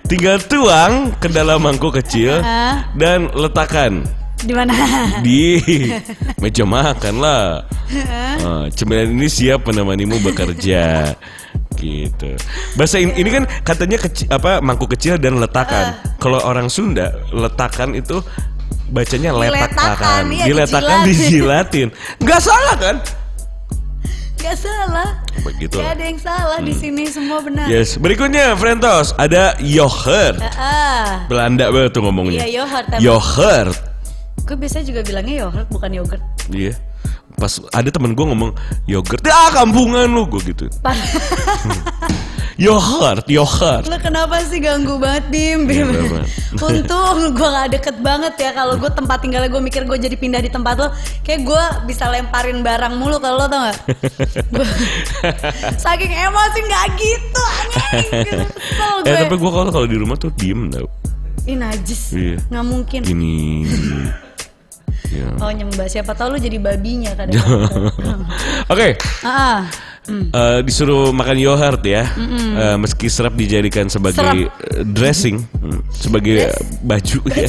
Tinggal 0.03 0.41
tuang 0.41 1.13
ke 1.15 1.29
dalam 1.29 1.61
mangkuk 1.61 2.01
kecil 2.01 2.41
Ah. 2.41 2.89
dan 2.97 3.29
letakkan 3.31 4.09
Di 4.41 4.53
mana? 4.57 4.73
di 5.25 5.61
meja 6.41 6.65
makan 6.65 7.15
lah. 7.21 7.61
Ah, 8.41 8.65
cemilan 8.73 9.13
ini 9.13 9.27
siap 9.27 9.67
menemanimu 9.67 10.17
bekerja. 10.23 11.13
Gitu. 11.77 12.29
Bahasa 12.73 12.97
in- 12.97 13.13
ini 13.15 13.29
kan 13.29 13.43
katanya 13.61 13.97
keci- 13.97 14.29
apa 14.29 14.61
mangkuk 14.61 14.93
kecil 14.93 15.17
dan 15.17 15.37
letakan. 15.37 15.93
Kalau 16.17 16.41
orang 16.41 16.69
Sunda 16.69 17.13
letakan 17.29 17.93
itu 17.93 18.21
bacanya 18.89 19.33
Diletakan, 19.33 19.69
letakan. 19.69 20.21
Diletakan 20.29 20.97
dijilat. 21.05 21.67
dijilatin. 21.69 21.87
Nggak 22.17 22.41
salah 22.41 22.75
kan? 22.77 22.97
Gak 24.41 24.57
salah. 24.57 25.21
Begitu. 25.45 25.77
Gak 25.77 26.01
ada 26.01 26.01
yang 26.01 26.17
salah 26.17 26.57
di 26.65 26.73
sini 26.73 27.05
semua 27.05 27.45
benar. 27.45 27.69
Yes. 27.69 28.01
Berikutnya 28.01 28.57
Frentos 28.57 29.13
ada 29.13 29.53
yogurt. 29.61 30.41
Ah, 30.57 31.29
Belanda 31.29 31.69
banget 31.69 31.93
tuh 31.93 32.01
ngomongnya. 32.01 32.41
Iya. 32.49 32.65
Yogurt. 32.97 33.90
Gue 34.41 34.55
biasanya 34.55 34.85
juga 34.85 35.01
bilangnya 35.01 35.35
yogurt 35.41 35.67
bukan 35.69 35.91
yogurt. 35.93 36.23
Iya. 36.47 36.73
Pas 37.33 37.53
ada 37.71 37.87
temen 37.87 38.11
gue 38.11 38.25
ngomong 38.25 38.51
yogurt, 38.85 39.23
ah 39.25 39.49
kampungan 39.51 40.05
lu 40.05 40.27
gue 40.27 40.41
gitu. 40.45 40.65
Yogurt, 42.59 43.25
yogurt. 43.25 43.89
Lo 43.89 43.97
kenapa 43.97 44.37
sih 44.45 44.61
ganggu 44.61 45.01
banget 45.01 45.33
Bim? 45.33 45.65
Bim. 45.65 45.89
Ganggu 45.89 46.13
banget. 46.13 46.29
Untung 46.67 47.33
gue 47.33 47.47
gak 47.49 47.69
deket 47.73 47.95
banget 48.03 48.37
ya 48.37 48.53
Kalau 48.53 48.77
gue 48.77 48.91
tempat 48.91 49.17
tinggalnya 49.17 49.49
gue 49.49 49.57
mikir 49.57 49.81
gue 49.81 49.97
jadi 49.97 50.13
pindah 50.13 50.37
di 50.37 50.51
tempat 50.51 50.77
lo 50.77 50.93
Kayak 51.23 51.41
gue 51.41 51.63
bisa 51.89 52.05
lemparin 52.05 52.61
barang 52.61 52.93
mulu 52.93 53.17
ke 53.17 53.29
lo 53.31 53.49
tau 53.49 53.65
gak? 53.65 53.77
Gua- 54.51 54.77
Saking 55.81 56.11
emosi 56.11 56.59
gak 56.61 56.85
gitu 56.99 57.45
Kesel 58.29 58.95
Eh 58.99 59.09
gue. 59.09 59.17
tapi 59.25 59.35
gue 59.35 59.51
kalau 59.51 59.71
kalau 59.73 59.87
di 59.89 59.97
rumah 59.97 60.13
tuh 60.13 60.29
diem 60.29 60.69
tau. 60.69 60.85
Ih 61.41 61.57
najis. 61.57 62.13
Iya. 62.13 62.37
Nggak 62.45 62.65
mungkin. 62.67 63.01
Ini. 63.01 63.35
Ya. 65.11 65.27
Oh 65.37 65.51
nyembah 65.51 65.85
siapa 65.85 66.11
tahu 66.11 66.33
lu 66.33 66.39
jadi 66.39 66.57
babinya 66.57 67.11
kadang. 67.13 67.37
Oke, 68.73 68.95
ah, 69.21 69.27
ah. 69.27 69.59
eh, 70.09 70.59
disuruh 70.63 71.11
makan 71.11 71.37
yogurt 71.37 71.83
ya. 71.83 72.07
Eh, 72.17 72.75
meski 72.75 73.07
serap 73.07 73.35
dijadikan 73.35 73.87
sebagai 73.87 74.47
Serap. 74.47 74.55
eh, 74.71 74.83
dressing, 74.87 75.37
hmm, 75.43 75.79
sebagai 75.91 76.49
baju 76.81 77.19
ya. 77.35 77.47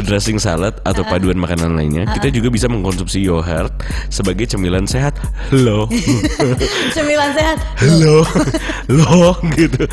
Dressing 0.00 0.38
salad 0.38 0.78
atau 0.82 1.02
paduan 1.02 1.36
makanan 1.36 1.74
lainnya, 1.74 2.06
kita 2.14 2.30
juga 2.30 2.48
bisa 2.48 2.70
mengkonsumsi 2.70 3.20
yogurt 3.20 3.72
sebagai 4.08 4.46
cemilan 4.46 4.86
sehat. 4.86 5.18
Loh. 5.50 5.90
Cemilan 6.96 7.34
sehat. 7.34 7.58
Loh. 7.98 8.24
Loh 8.86 9.34
gitu. 9.54 9.86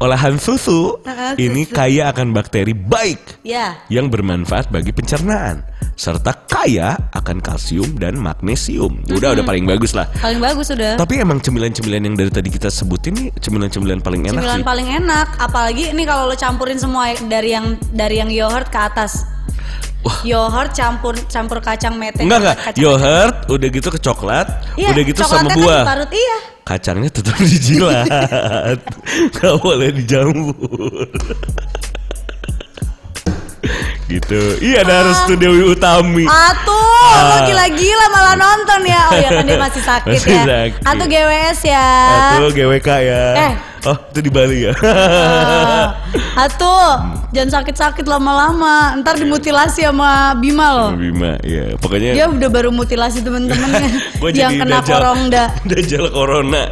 Olahan 0.00 0.34
susu 0.36 0.98
Uh-uh, 0.98 1.38
ini 1.38 1.62
kaya 1.62 2.10
akan 2.10 2.34
bakteri 2.34 2.74
baik 2.74 3.38
Ya. 3.46 3.78
yang 3.86 4.10
bermanfaat 4.10 4.68
bagi 4.68 4.90
pencernaan 4.90 5.62
serta 6.02 6.34
kaya 6.34 6.98
akan 7.14 7.38
kalsium 7.38 7.94
dan 7.94 8.18
magnesium. 8.18 8.98
Udah 9.06 9.38
udah 9.38 9.46
paling 9.46 9.62
bagus 9.62 9.94
lah. 9.94 10.10
Paling 10.18 10.42
bagus 10.42 10.74
udah. 10.74 10.98
Tapi 10.98 11.22
emang 11.22 11.38
cemilan-cemilan 11.38 12.02
yang 12.02 12.16
dari 12.18 12.26
tadi 12.26 12.50
kita 12.50 12.66
sebutin 12.66 13.14
nih 13.14 13.28
cemilan-cemilan 13.38 14.02
paling 14.02 14.26
enak 14.26 14.42
Cemilan 14.42 14.66
paling 14.66 14.88
enak, 14.90 15.38
apalagi 15.38 15.94
ini 15.94 16.02
kalau 16.02 16.26
lo 16.26 16.34
campurin 16.34 16.74
semua 16.74 17.14
dari 17.22 17.54
yang 17.54 17.78
dari 17.94 18.18
yang 18.18 18.34
yogurt 18.34 18.66
ke 18.66 18.80
atas. 18.82 19.22
Yogurt 20.26 20.74
campur 20.74 21.14
campur 21.30 21.62
kacang 21.62 21.94
mete. 21.94 22.26
Enggak 22.26 22.38
enggak, 22.42 22.56
kacang- 22.58 22.82
yogurt 22.82 23.36
udah 23.46 23.68
gitu 23.70 23.88
ke 23.88 24.00
coklat, 24.02 24.46
Iya, 24.74 24.90
udah 24.90 25.02
gitu 25.06 25.20
sama 25.22 25.54
buah. 25.54 25.54
Kan 25.54 25.86
diparut, 25.86 26.10
iya. 26.10 26.36
Kacangnya 26.62 27.10
tetap 27.10 27.38
dijilat. 27.46 28.78
Gak 29.34 29.54
boleh 29.62 29.94
dijamur. 29.94 31.06
Gitu. 34.14 34.40
Iya 34.58 34.82
ada 34.82 34.92
harus 35.00 35.18
tuh 35.24 35.34
Dewi 35.34 35.62
Utami. 35.64 36.24
Atuh, 36.24 36.76
lo 37.22 37.34
Ah. 37.34 37.42
gila-gila 37.44 38.06
malah 38.08 38.34
nonton 38.34 38.80
ya. 38.84 39.02
Oh 39.08 39.16
ya 39.16 39.28
kan 39.30 39.44
dia 39.44 39.56
masih 39.56 39.82
sakit 39.82 40.12
Masih 40.12 40.32
ya. 40.32 40.44
sakit. 40.44 40.82
Atau 40.82 41.04
GWS 41.06 41.60
ya. 41.64 41.88
Atau 42.34 42.48
GWK 42.50 42.88
ya. 43.00 43.22
Eh. 43.42 43.54
Oh, 43.82 43.98
itu 44.08 44.20
di 44.20 44.30
Bali 44.30 44.58
ya. 44.62 44.72
Ah. 44.78 45.98
Atuh, 46.38 47.02
jangan 47.30 47.60
sakit-sakit 47.60 48.06
lama-lama. 48.06 48.94
Ntar 48.96 49.18
dimutilasi 49.18 49.82
sama 49.82 50.38
Bima 50.38 50.70
loh. 50.70 50.90
Bima, 50.94 51.34
ya. 51.42 51.74
Pokoknya 51.76 52.14
Dia 52.14 52.26
udah 52.26 52.46
baru 52.46 52.70
mutilasi 52.70 53.20
temen-temennya 53.20 53.90
yang 54.38 54.54
kena 54.56 54.78
dajal. 54.78 54.86
korongda. 54.94 55.44
Dajjal 55.70 56.04
corona. 56.08 56.62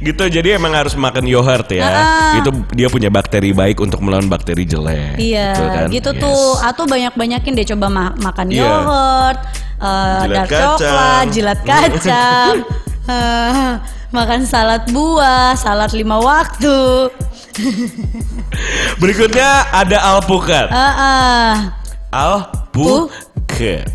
Gitu 0.00 0.24
jadi 0.26 0.56
emang 0.56 0.72
harus 0.72 0.94
makan 0.94 1.24
yogurt 1.24 1.68
ya. 1.68 1.84
Ah. 1.84 2.34
Itu 2.38 2.50
dia 2.70 2.86
punya 2.86 3.08
bakteri 3.08 3.50
baik 3.50 3.78
untuk 3.78 3.98
melawan 3.98 4.26
bakteri 4.26 4.62
jelek. 4.62 5.16
Iya, 5.16 5.54
kan? 5.54 5.86
gitu 5.88 6.10
Yes. 6.10 6.20
tuh. 6.20 6.52
Atau 6.60 6.84
banyak-banyakin 6.84 7.52
deh 7.52 7.66
coba 7.68 7.86
ma- 7.88 8.16
makan 8.16 8.46
Iya. 8.48 8.60
yogurt, 8.60 9.38
eh, 9.78 10.20
Jilat 10.20 10.28
dark 10.30 10.48
kacang. 10.48 10.76
coklat, 10.76 11.26
jilat 11.30 11.60
kacang, 11.62 12.54
eh, 13.12 13.70
makan 14.10 14.40
salad 14.44 14.82
buah, 14.88 15.54
salad 15.54 15.90
lima 15.92 16.18
waktu. 16.18 17.08
Berikutnya 18.96 19.48
ada 19.70 19.98
alpukat. 20.12 20.68
Ah, 20.70 20.92
ah. 20.92 21.54
Alpukat. 22.10 23.86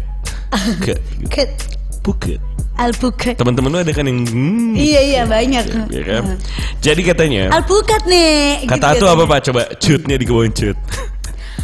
Ke, 0.80 0.96
Ket, 1.30 1.50
puket. 2.02 2.40
Alpukat. 2.80 3.36
Teman-teman 3.36 3.70
lu 3.70 3.78
ada 3.84 3.92
kan 3.92 4.08
yang 4.08 4.24
hmm, 4.24 4.74
Iya 4.80 5.02
iya 5.04 5.22
banyak. 5.28 5.66
ya 5.92 6.04
kan? 6.08 6.24
Jadi 6.80 7.02
katanya 7.04 7.44
Alpukat 7.52 8.08
nih. 8.08 8.64
kata 8.64 8.96
gitu 8.96 9.04
Atu 9.04 9.06
apa. 9.12 9.24
Pak? 9.28 9.40
Coba 9.52 9.62
cutnya 9.76 10.16
di 10.16 10.24
ke 10.24 10.32
bawah 10.32 10.48
cut. 10.50 10.78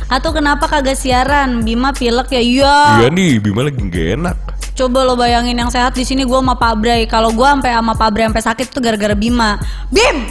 Atau 0.05 0.30
kenapa 0.36 0.70
kagak 0.70 0.99
siaran? 0.99 1.66
Bima 1.66 1.89
pilek 1.89 2.30
ya? 2.30 2.41
Iya. 2.43 2.76
Iya 3.01 3.07
nih, 3.09 3.41
Bima 3.41 3.66
lagi 3.66 3.80
gak 3.80 4.07
enak. 4.22 4.38
Coba 4.76 5.07
lo 5.07 5.16
bayangin 5.16 5.55
yang 5.55 5.72
sehat 5.72 5.95
di 5.95 6.03
sini 6.03 6.28
gua 6.28 6.43
sama 6.43 6.53
Pak 6.59 6.74
Bray. 6.78 7.01
Kalau 7.07 7.32
gua 7.32 7.55
sampai 7.55 7.72
sama 7.74 7.95
Pak 7.95 8.09
Bray 8.11 8.28
sampai 8.28 8.43
sakit 8.43 8.68
tuh 8.76 8.84
gara-gara 8.84 9.16
Bima. 9.16 9.55
Bim. 9.89 10.28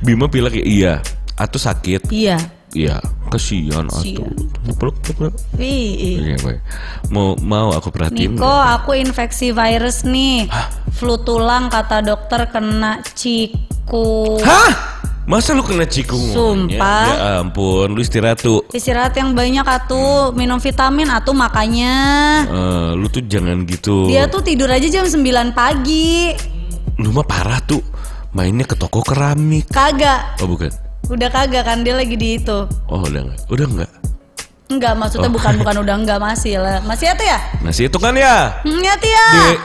Bima 0.00 0.30
pilek 0.30 0.62
ya 0.62 0.64
iya. 0.64 0.92
Atu 1.36 1.58
sakit. 1.58 2.08
Iya. 2.08 2.38
Iya, 2.76 3.00
kesian 3.32 3.88
Atu. 3.88 4.24
Kesian. 4.24 4.34
Peluk, 4.76 4.96
peluk. 5.00 5.32
Iya, 5.56 6.36
baik. 6.44 6.60
Mau 7.08 7.32
mau 7.40 7.72
aku 7.72 7.88
perhatiin. 7.88 8.36
Niko, 8.36 8.44
aku 8.48 8.92
infeksi 8.92 9.56
virus 9.56 10.04
nih. 10.04 10.52
Flu 10.92 11.16
tulang 11.24 11.72
kata 11.72 12.04
dokter 12.04 12.44
kena 12.52 13.00
ciku. 13.16 14.36
Hah? 14.44 15.00
Masa 15.28 15.52
lu 15.52 15.60
kena 15.60 15.84
cikungunya? 15.84 16.32
Sumpah. 16.32 17.04
Ya 17.04 17.44
ampun, 17.44 17.92
lu 17.92 18.00
istirahat 18.00 18.40
tuh. 18.40 18.64
Istirahat 18.72 19.12
yang 19.12 19.36
banyak 19.36 19.60
atuh, 19.60 20.32
minum 20.32 20.56
vitamin 20.56 21.04
atuh 21.12 21.36
makanya. 21.36 21.96
Eh, 22.48 22.90
lu 22.96 23.12
tuh 23.12 23.20
jangan 23.28 23.68
gitu. 23.68 24.08
Dia 24.08 24.24
tuh 24.24 24.40
tidur 24.40 24.72
aja 24.72 24.88
jam 24.88 25.04
9 25.04 25.52
pagi. 25.52 26.32
Lu 26.96 27.12
mah 27.12 27.28
parah 27.28 27.60
tuh. 27.60 27.84
Mainnya 28.32 28.64
ke 28.64 28.72
toko 28.72 29.04
keramik. 29.04 29.68
Kagak. 29.68 30.40
Oh 30.40 30.48
bukan. 30.48 30.87
Udah 31.08 31.28
kagak 31.28 31.64
kan 31.64 31.80
dia 31.80 31.96
lagi 31.96 32.14
di 32.14 32.36
itu. 32.36 32.58
Oh 32.86 33.00
udah 33.00 33.24
enggak. 33.24 33.40
Udah 33.48 33.66
enggak. 33.66 33.92
Enggak, 34.68 34.92
maksudnya 35.00 35.32
Oh. 35.32 35.34
bukan 35.34 35.52
bukan 35.56 35.76
udah 35.84 35.94
enggak 35.96 36.20
masih 36.20 36.60
lah. 36.60 36.84
Masih 36.84 37.08
tuh 37.16 37.24
ya? 37.24 37.38
Nah, 37.64 37.72
sih 37.72 37.88
itu 37.88 37.96
kan 37.96 38.12
ya. 38.12 38.60
Hmm, 38.60 38.84
ya. 38.84 38.94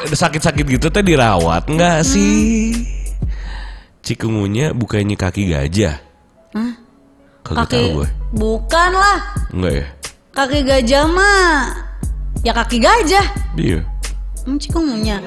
Di 0.07 0.15
sakit-sakit 0.15 0.63
gitu 0.63 0.87
teh 0.87 1.03
dirawat 1.03 1.67
enggak 1.67 2.07
sih? 2.07 2.71
Cikungunya 3.99 4.71
bukannya 4.71 5.15
kaki 5.15 5.51
gajah. 5.51 5.99
Hah? 6.55 6.73
Kagak 7.43 7.67
Kaki 7.67 7.75
tahu 7.75 7.87
gue. 7.99 8.07
bukan 8.31 8.89
lah. 8.95 9.19
Enggak 9.51 9.73
ya? 9.75 9.87
Kaki 10.33 10.59
gajah 10.63 11.03
mah 11.11 11.51
ya 12.39 12.51
kaki 12.51 12.77
gajah. 12.79 13.25
Iya. 13.59 13.79
Hmm, 14.43 14.55
cikungunya. 14.55 15.19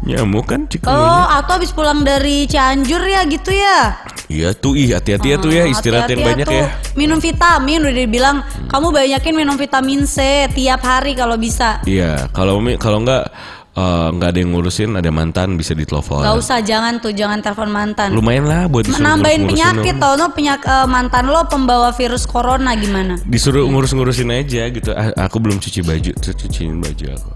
Nyamuk 0.00 0.48
kan 0.48 0.64
Oh, 0.64 0.70
cikungunya. 0.70 1.22
atau 1.36 1.52
habis 1.54 1.70
pulang 1.70 2.00
dari 2.00 2.48
Cianjur 2.48 3.00
ya 3.00 3.20
gitu 3.24 3.52
ya? 3.52 4.00
Iya 4.26 4.54
tuh, 4.54 4.72
ih 4.72 4.94
hati-hati 4.94 5.28
ya 5.28 5.36
tuh 5.36 5.50
ya 5.50 5.64
Oh, 5.64 5.68
istirahat 5.68 6.08
yang 6.08 6.24
banyak 6.24 6.46
tuh. 6.46 6.56
ya. 6.56 6.66
Minum 6.94 7.18
vitamin 7.18 7.82
udah 7.82 7.94
dibilang 7.98 8.36
kamu 8.66 8.86
banyakin 8.88 9.34
minum 9.34 9.54
vitamin 9.54 10.06
C 10.06 10.16
tiap 10.50 10.80
hari 10.80 11.12
kalau 11.12 11.36
bisa. 11.36 11.84
Iya, 11.84 12.30
kalau 12.30 12.58
mi- 12.58 12.78
kalau 12.78 13.02
enggak 13.02 13.28
eh, 13.70 14.08
enggak 14.08 14.28
ada 14.30 14.38
yang 14.38 14.50
ngurusin, 14.50 14.90
ada 14.94 15.10
mantan 15.10 15.54
bisa 15.54 15.74
ditelepon. 15.74 16.22
Gak 16.22 16.36
usah 16.38 16.58
jangan 16.60 16.96
tuh 16.96 17.12
jangan 17.12 17.38
telepon 17.38 17.68
mantan. 17.68 18.10
Lumayan 18.10 18.46
lah 18.46 18.66
buat 18.66 18.86
disuruh 18.86 19.04
Nambahin 19.04 19.46
penyakit 19.46 19.94
tau 19.98 20.14
no 20.14 20.30
penyak 20.30 20.64
eh, 20.64 20.86
mantan 20.86 21.28
lo 21.28 21.44
pembawa 21.44 21.92
virus 21.92 22.24
corona 22.24 22.72
gimana? 22.72 23.20
Disuruh 23.20 23.66
ngurus-ngurusin 23.66 24.32
aja 24.32 24.64
gitu. 24.70 24.90
Ah, 24.90 25.12
aku 25.20 25.36
belum 25.38 25.58
cuci 25.58 25.82
baju, 25.82 26.10
terus 26.16 26.36
cuciin 26.36 26.78
baju 26.78 27.06
aku. 27.12 27.30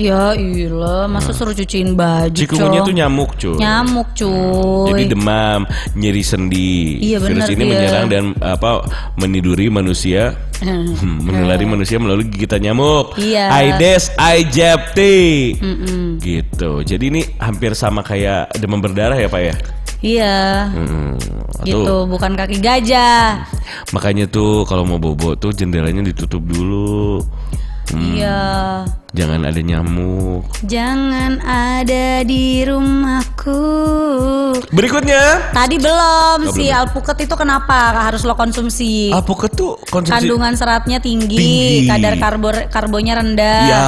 Ya 0.00 0.32
iyalah, 0.32 1.04
masa 1.12 1.36
suruh 1.36 1.52
cuciin 1.52 1.92
baju 1.92 2.32
Cikungunya 2.32 2.80
tuh 2.80 2.94
nyamuk, 2.96 3.36
cuy. 3.36 3.60
Nyamuk 3.60 4.08
cuy. 4.16 4.88
Jadi 4.88 5.02
demam, 5.12 5.68
nyeri 5.92 6.24
sendi. 6.24 6.96
Iya, 7.04 7.20
Virus 7.20 7.44
bener 7.44 7.52
ini 7.52 7.62
dia. 7.62 7.72
menyerang 7.76 8.06
dan 8.08 8.24
apa 8.40 8.80
meniduri 9.20 9.68
manusia, 9.68 10.32
hmm, 10.64 11.20
menulari 11.20 11.68
manusia 11.68 12.00
melalui 12.00 12.32
gigitan 12.32 12.64
nyamuk. 12.64 13.12
Iya. 13.20 13.52
Aedes 13.52 14.08
aegypti. 14.16 15.60
Mm-mm. 15.60 16.16
Gitu. 16.16 16.80
Jadi 16.80 17.04
ini 17.12 17.20
hampir 17.36 17.76
sama 17.76 18.00
kayak 18.00 18.56
demam 18.56 18.80
berdarah 18.80 19.20
ya, 19.20 19.28
Pak 19.28 19.42
ya? 19.44 19.54
Iya. 20.00 20.36
Hmm, 20.72 21.12
Gitu, 21.60 21.76
tuh, 21.84 22.08
bukan 22.08 22.40
kaki 22.40 22.56
gajah. 22.56 23.44
makanya 23.92 24.24
tuh 24.24 24.64
kalau 24.64 24.88
mau 24.88 24.96
bobo 24.96 25.36
tuh 25.36 25.52
jendelanya 25.52 26.00
ditutup 26.00 26.40
dulu. 26.40 27.20
Hmm, 27.90 28.14
Iya. 28.14 28.40
Jangan 29.10 29.42
ada 29.42 29.58
nyamuk. 29.58 30.46
Jangan 30.62 31.42
ada 31.42 32.22
di 32.22 32.62
rumahku. 32.62 33.58
Berikutnya, 34.70 35.50
Tadi 35.50 35.76
belum 35.76 36.38
Oh, 36.44 36.54
si 36.54 36.70
belum. 36.70 36.78
alpukat 36.78 37.18
itu 37.20 37.34
kenapa 37.34 37.74
harus 38.00 38.22
lo 38.22 38.34
konsumsi? 38.34 39.10
alpukat 39.10 39.50
tuh 39.52 39.74
konsumsi 39.88 40.14
Kandungan 40.14 40.54
seratnya 40.54 40.98
tinggi, 40.98 41.34
Tinggi. 41.34 41.88
kadar 41.88 42.14
karbo 42.16 42.48
karbonya 42.68 43.18
rendah. 43.18 43.62
Ya. 43.66 43.82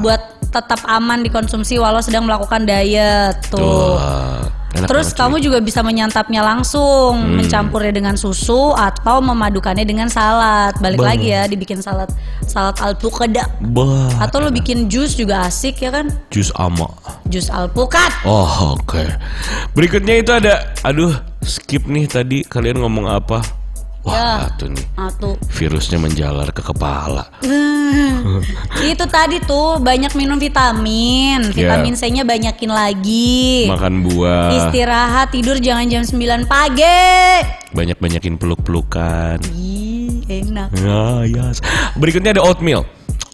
Buat 0.00 0.22
tetap 0.48 0.82
aman 0.84 1.20
dikonsumsi 1.20 1.76
walau 1.76 2.00
sedang 2.00 2.24
melakukan 2.24 2.64
diet 2.64 3.38
tuh. 3.46 3.60
Tuh. 3.60 4.55
Enak 4.74 4.88
Terus 4.90 5.14
banget, 5.14 5.20
kamu 5.22 5.36
juga 5.40 5.58
bisa 5.62 5.80
menyantapnya 5.80 6.42
langsung, 6.42 7.16
Hmm. 7.16 7.38
mencampurnya 7.38 7.94
dengan 7.94 8.18
susu 8.18 8.74
atau 8.74 9.22
memadukannya 9.22 9.86
dengan 9.86 10.10
salad. 10.10 10.74
Balik 10.82 11.00
Bah. 11.00 11.14
lagi 11.14 11.30
ya, 11.32 11.46
dibikin 11.46 11.78
salad 11.80 12.10
salad 12.44 12.76
alpukat. 12.82 13.30
Atau 14.18 14.42
lo 14.42 14.50
bikin 14.50 14.90
jus 14.90 15.14
juga 15.14 15.46
asik 15.46 15.80
ya 15.80 15.94
kan? 15.94 16.10
jus 16.28 16.50
ama. 16.58 16.90
Jus 17.30 17.48
alpukat. 17.48 18.10
Oh, 18.26 18.76
oke. 18.76 19.00
Berikutnya 19.72 20.20
itu 20.20 20.34
ada 20.34 20.74
aduh, 20.82 21.14
skip 21.40 21.86
nih 21.86 22.10
tadi 22.10 22.42
kalian 22.42 22.82
ngomong 22.82 23.06
apa? 23.08 23.40
Wah, 24.06 24.46
Ya. 24.46 24.54
tuh 24.54 24.70
nih. 24.70 24.86
Atuh. 24.94 25.34
Virusnya 25.50 25.98
menjalar 25.98 26.54
ke 26.54 26.62
kepala. 26.62 27.26
itu 28.86 29.04
tadi 29.10 29.42
tuh 29.42 29.82
banyak 29.82 30.14
minum 30.14 30.38
vitamin. 30.38 31.50
Ya. 31.50 31.74
Vitamin 31.74 31.98
C-nya 31.98 32.22
banyakin 32.22 32.70
lagi. 32.70 33.66
Makan 33.66 34.06
buah. 34.06 34.54
Istirahat 34.54 35.34
tidur 35.34 35.58
jangan 35.58 35.90
jam 35.90 36.02
9 36.06 36.46
pagi. 36.46 37.42
Banyak-banyakin 37.74 38.38
peluk-pelukan. 38.38 39.42
Ih, 39.50 40.22
enak. 40.30 40.70
Ya, 40.78 41.26
ya. 41.26 41.44
Berikutnya 41.98 42.30
ada 42.30 42.46
oatmeal. 42.46 42.86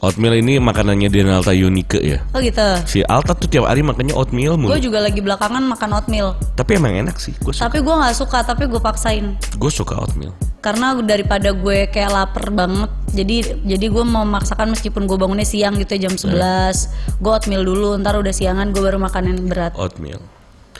Oatmeal 0.03 0.35
ini 0.35 0.59
makanannya 0.59 1.07
Denalta 1.07 1.55
Unique 1.55 2.03
ya. 2.03 2.19
Oh 2.35 2.43
gitu. 2.43 2.59
Si 2.91 3.07
Alta 3.07 3.39
tuh 3.39 3.47
tiap 3.47 3.71
hari 3.71 3.87
makannya 3.87 4.11
oatmeal 4.19 4.59
mulu. 4.59 4.75
Gue 4.75 4.83
juga 4.83 4.99
lagi 4.99 5.23
belakangan 5.23 5.63
makan 5.63 5.95
oatmeal. 5.95 6.35
Tapi 6.59 6.75
emang 6.75 7.07
enak 7.07 7.23
sih. 7.23 7.31
Suka. 7.39 7.71
Tapi 7.71 7.87
gue 7.87 7.95
nggak 7.95 8.17
suka, 8.19 8.43
tapi 8.43 8.67
gue 8.67 8.83
paksain. 8.83 9.39
Gue 9.55 9.71
suka 9.71 9.95
oatmeal. 10.03 10.35
Karena 10.59 10.99
daripada 10.99 11.55
gue 11.55 11.87
kayak 11.87 12.11
lapar 12.19 12.51
banget, 12.51 12.91
jadi 13.15 13.63
jadi 13.63 13.87
gue 13.95 14.03
mau 14.03 14.27
memaksakan 14.27 14.75
meskipun 14.75 15.07
gue 15.07 15.15
bangunnya 15.15 15.47
siang 15.47 15.79
gitu 15.79 15.95
ya, 15.95 16.11
jam 16.11 16.19
11 16.19 17.23
Gue 17.23 17.31
oatmeal 17.39 17.63
dulu, 17.63 17.95
ntar 18.03 18.19
udah 18.19 18.35
siangan 18.35 18.75
gue 18.75 18.83
baru 18.83 18.99
makan 18.99 19.23
yang 19.31 19.39
berat. 19.47 19.71
Oatmeal. 19.79 20.19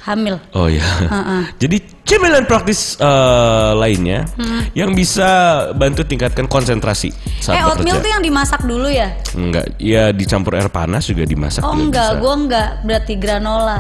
Hamil. 0.03 0.37
Oh 0.59 0.67
ya. 0.67 0.83
Heeh. 0.83 1.43
Jadi 1.63 1.77
cemilan 2.03 2.43
praktis 2.51 2.99
eh, 2.99 3.73
lainnya 3.79 4.27
yang 4.75 4.93
bisa 4.93 5.31
bantu 5.79 6.03
tingkatkan 6.03 6.51
konsentrasi 6.51 7.15
saat 7.39 7.59
eh 7.59 7.65
oatmeal 7.65 8.03
tuh 8.03 8.11
yang 8.11 8.23
dimasak 8.23 8.67
dulu 8.67 8.91
ya? 8.91 9.15
Enggak, 9.39 9.79
ya 9.79 10.11
dicampur 10.11 10.59
air 10.59 10.67
panas 10.69 11.07
juga 11.07 11.23
dimasak 11.23 11.63
Oh 11.63 11.73
juga 11.73 11.83
enggak, 11.87 12.11
bisa. 12.11 12.21
gue 12.21 12.35
enggak. 12.35 12.69
Berarti 12.83 13.13
granola. 13.15 13.79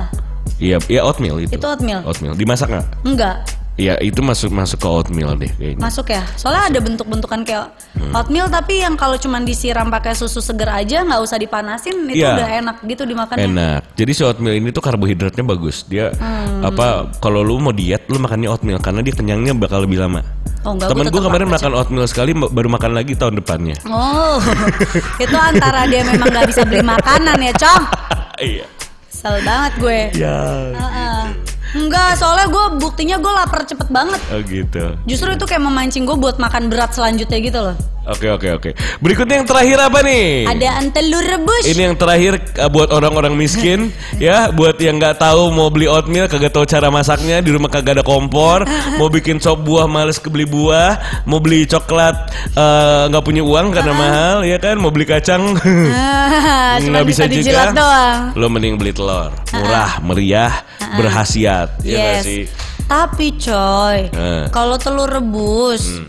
Iya, 0.62 0.78
iya 0.86 1.00
oatmeal 1.02 1.42
itu. 1.42 1.58
Itu 1.58 1.66
oatmeal? 1.66 2.06
Oatmeal. 2.06 2.38
Dimasak 2.38 2.70
nggak? 2.70 2.86
Enggak. 3.02 3.36
Iya, 3.72 3.96
itu 3.98 4.20
masuk 4.20 4.52
masuk 4.52 4.78
ke 4.78 4.86
oatmeal 4.86 5.32
deh 5.32 5.48
kayaknya. 5.50 5.80
Masuk 5.80 6.06
ya? 6.06 6.20
Soalnya 6.36 6.68
ada 6.68 6.78
bentuk-bentukan 6.78 7.40
kayak 7.40 7.72
Hmm. 7.92 8.12
oatmeal 8.12 8.44
tapi 8.46 8.78
yang 8.78 8.94
kalau 8.94 9.16
cuman 9.16 9.42
disiram 9.42 9.88
pakai 9.88 10.12
susu 10.12 10.38
seger 10.38 10.68
aja 10.68 11.00
nggak 11.00 11.16
usah 11.18 11.36
dipanasin 11.36 12.04
itu 12.06 12.20
Iya. 12.20 12.36
udah 12.36 12.48
enak 12.58 12.76
gitu 12.84 13.02
dimakannya. 13.04 13.48
Enak. 13.48 13.80
Jadi 13.94 14.10
si 14.12 14.20
oatmeal 14.22 14.54
ini 14.54 14.68
tuh 14.70 14.80
karbohidratnya 14.80 15.40
bagus. 15.42 15.84
Dia 15.84 16.12
Hmm. 16.12 16.60
apa 16.62 16.86
kalau 17.16 17.40
lu 17.40 17.56
mau 17.58 17.72
diet 17.72 18.04
lu 18.06 18.16
makannya 18.16 18.46
oatmeal 18.46 18.76
karena 18.78 19.00
dia 19.00 19.12
kenyangnya 19.12 19.56
bakal 19.56 19.82
lebih 19.82 19.98
lama. 19.98 20.20
Oh 20.62 20.76
enggak, 20.76 20.92
Temen 20.92 21.08
gue 21.08 21.22
kemarin 21.22 21.48
makan 21.48 21.56
makan 21.58 21.72
oatmeal 21.74 22.06
sekali 22.06 22.30
baru 22.32 22.68
makan 22.68 22.92
lagi 22.92 23.16
tahun 23.16 23.34
depannya. 23.34 23.74
Oh, 23.84 24.38
itu 25.24 25.34
antara 25.34 25.88
dia 25.88 26.06
memang 26.06 26.28
nggak 26.28 26.46
bisa 26.46 26.62
beli 26.62 26.84
makanan 26.84 27.40
ya, 27.40 27.52
Cong. 27.56 27.82
Iya. 28.38 28.66
Kesel 29.06 29.38
banget 29.42 29.72
gue. 29.78 30.00
Ya. 30.18 30.38
Heeh. 30.70 31.22
Enggak, 31.72 32.20
soalnya 32.20 32.52
gue 32.52 32.64
buktinya 32.76 33.16
gue 33.16 33.32
lapar 33.32 33.64
cepet 33.64 33.88
banget. 33.88 34.20
Oh 34.28 34.40
gitu. 34.44 34.84
Justru 35.08 35.32
itu 35.32 35.44
kayak 35.48 35.64
memancing 35.64 36.04
gue 36.04 36.16
buat 36.16 36.36
makan 36.36 36.68
berat 36.68 36.92
selanjutnya 36.92 37.38
gitu 37.40 37.58
loh. 37.60 37.76
Oke 38.02 38.26
oke 38.26 38.48
oke. 38.58 38.70
Berikutnya 38.98 39.38
yang 39.38 39.46
terakhir 39.46 39.78
apa 39.78 40.02
nih? 40.02 40.50
Ada 40.50 40.82
telur 40.90 41.22
rebus. 41.22 41.70
Ini 41.70 41.80
yang 41.86 41.94
terakhir 41.94 42.34
uh, 42.58 42.66
buat 42.66 42.90
orang-orang 42.90 43.38
miskin 43.38 43.94
ya, 44.18 44.50
buat 44.50 44.74
yang 44.82 44.98
nggak 44.98 45.22
tahu 45.22 45.54
mau 45.54 45.70
beli 45.70 45.86
oatmeal 45.86 46.26
kagak 46.26 46.50
tahu 46.50 46.66
cara 46.66 46.90
masaknya, 46.90 47.38
di 47.38 47.54
rumah 47.54 47.70
kagak 47.70 48.02
ada 48.02 48.04
kompor, 48.04 48.66
mau 48.98 49.06
bikin 49.06 49.38
sop 49.38 49.62
buah 49.62 49.86
males 49.86 50.18
kebeli 50.18 50.50
buah, 50.50 51.22
mau 51.30 51.38
beli 51.38 51.62
coklat 51.62 52.34
uh, 52.58 53.06
nggak 53.06 53.22
punya 53.22 53.42
uang 53.46 53.70
karena 53.70 53.92
mahal 54.02 54.36
ya 54.42 54.58
kan, 54.58 54.82
mau 54.82 54.90
beli 54.90 55.06
kacang 55.06 55.54
Ah, 55.94 56.82
nggak 56.82 57.06
bisa, 57.06 57.30
juga. 57.30 57.70
doang. 57.70 58.34
Lo 58.34 58.50
mending 58.50 58.82
beli 58.82 58.90
telur, 58.90 59.30
murah, 59.54 60.02
meriah, 60.02 60.66
berhasiat, 60.98 61.78
ya 61.86 62.18
yes. 62.18 62.26
sih? 62.26 62.42
Tapi 62.90 63.38
coy, 63.38 64.10
Eh. 64.10 64.44
kalau 64.50 64.74
telur 64.74 65.06
rebus 65.06 66.02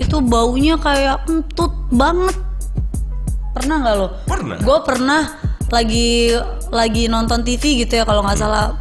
itu 0.00 0.16
baunya 0.18 0.80
kayak 0.80 1.28
kentut 1.28 1.68
banget. 1.92 2.32
Pernah 3.52 3.76
nggak 3.78 3.94
lo? 3.94 4.08
Pernah. 4.24 4.56
Gue 4.64 4.78
pernah 4.80 5.22
lagi 5.68 6.32
lagi 6.72 7.06
nonton 7.06 7.44
TV 7.44 7.84
gitu 7.84 8.00
ya 8.00 8.04
kalau 8.08 8.24
nggak 8.24 8.40
salah. 8.40 8.72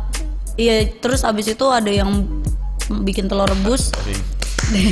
Iya, 0.55 0.87
terus 0.99 1.23
abis 1.23 1.51
itu 1.51 1.65
ada 1.67 1.87
yang 1.87 2.23
bikin 3.03 3.27
telur 3.27 3.47
rebus. 3.47 3.91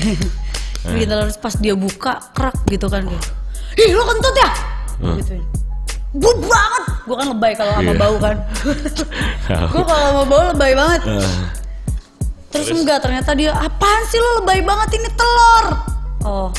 bikin 0.93 1.07
telur 1.07 1.27
rebus 1.27 1.39
pas 1.39 1.55
dia 1.55 1.73
buka 1.73 2.19
kerak 2.35 2.55
gitu 2.67 2.87
kan 2.87 3.07
kayak. 3.07 3.25
Ih, 3.77 3.93
lo 3.93 4.03
kentut 4.03 4.35
ya? 4.35 4.51
Gitu. 5.15 5.37
Bu 6.17 6.29
banget. 6.41 6.83
Gue 7.05 7.15
kan 7.15 7.27
lebay 7.29 7.53
kalau 7.53 7.71
sama 7.71 7.91
Iya. 7.93 7.99
bau 7.99 8.15
kan. 8.17 8.35
Gue 9.71 9.83
kalau 9.85 10.03
sama 10.11 10.23
bau 10.25 10.43
lebay 10.51 10.73
banget. 10.73 11.01
Eh, 11.05 11.29
Terus, 12.47 12.73
enggak 12.73 13.03
ternyata 13.03 13.35
dia 13.35 13.51
apaan 13.53 14.01
sih 14.07 14.17
lo 14.17 14.41
lebay 14.41 14.63
banget 14.63 14.97
ini 14.97 15.09
telur. 15.13 15.65
Oh, 16.21 16.49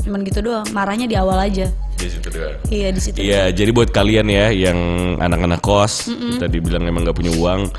cuman 0.00 0.20
gitu 0.22 0.40
doang. 0.40 0.66
Marahnya 0.70 1.04
di 1.04 1.14
awal 1.14 1.40
aja. 1.40 1.70
di 1.94 2.10
situ 2.10 2.26
doang. 2.28 2.58
Iya 2.68 2.88
di 2.90 3.00
situ. 3.00 3.16
Iya, 3.16 3.42
jadi 3.48 3.70
buat 3.70 3.88
kalian 3.88 4.26
ya 4.26 4.50
yang 4.50 4.76
anak-anak 5.16 5.58
kos, 5.58 6.10
tadi 6.36 6.58
bilang 6.58 6.84
emang 6.84 7.00
nggak 7.02 7.14
punya 7.14 7.32
uang, 7.32 7.70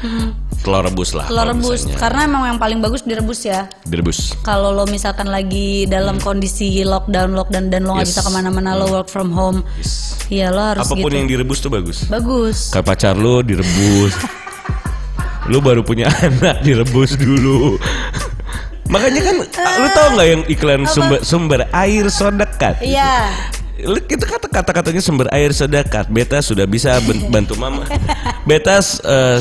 telur 0.60 0.82
rebus 0.82 1.14
lah. 1.14 1.28
Telur 1.28 1.46
rebus 1.46 1.84
misalnya. 1.84 2.00
karena 2.00 2.20
emang 2.26 2.42
yang 2.48 2.58
paling 2.58 2.80
bagus 2.80 3.04
direbus 3.04 3.44
ya. 3.44 3.68
Direbus. 3.84 4.34
Kalau 4.42 4.72
lo 4.72 4.88
misalkan 4.88 5.28
lagi 5.28 5.86
dalam 5.86 6.18
kondisi 6.18 6.82
lockdown 6.82 7.36
lockdown 7.36 7.70
dan 7.70 7.84
lo 7.84 7.94
nggak 7.94 8.08
Yes. 8.08 8.16
bisa 8.16 8.22
ke 8.24 8.32
mana-mana 8.32 8.74
lo 8.74 8.88
work 8.90 9.08
from 9.08 9.30
home, 9.30 9.62
Yes. 9.78 10.16
iya 10.28 10.50
lo 10.50 10.64
harus 10.64 10.82
Apa 10.82 10.96
pun 10.96 11.06
gitu. 11.06 11.16
yang 11.16 11.28
direbus 11.28 11.60
tuh 11.60 11.70
bagus. 11.70 12.08
Bagus. 12.08 12.72
Kayak 12.72 12.86
pacar 12.88 13.14
lu 13.14 13.44
direbus. 13.44 14.16
lu 15.52 15.62
baru 15.62 15.86
punya 15.86 16.10
anak 16.26 16.64
direbus 16.64 17.14
dulu. 17.14 17.78
Makanya 18.86 19.22
kan 19.24 19.36
lu 19.76 19.88
tau 19.92 20.08
nggak 20.14 20.28
yang 20.28 20.42
iklan 20.46 20.82
sumber 20.86 21.20
sumber 21.22 21.60
air 21.72 22.06
sodekat? 22.08 22.78
gitu? 22.80 22.94
Iya. 22.94 23.14
Lu- 23.76 24.00
itu 24.02 24.24
kata 24.24 24.48
kata 24.48 24.72
katanya 24.72 25.02
sumber 25.04 25.28
air 25.30 25.52
sedekat 25.52 26.08
beta 26.08 26.40
sudah 26.40 26.64
bisa 26.64 26.96
bantu 27.28 27.54
mama 27.56 27.84
beta 28.44 28.80
s- 28.80 29.04
eh, 29.04 29.36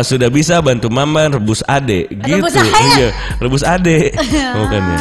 sudah 0.00 0.30
bisa 0.30 0.62
bantu 0.62 0.86
mama 0.86 1.26
rebus 1.26 1.66
ade 1.66 2.06
gitu 2.06 2.38
Rebus 2.38 2.54
air? 2.54 2.70
iya 2.88 3.08
rebus 3.36 3.64
ade 3.66 4.14
bukannya 4.56 4.98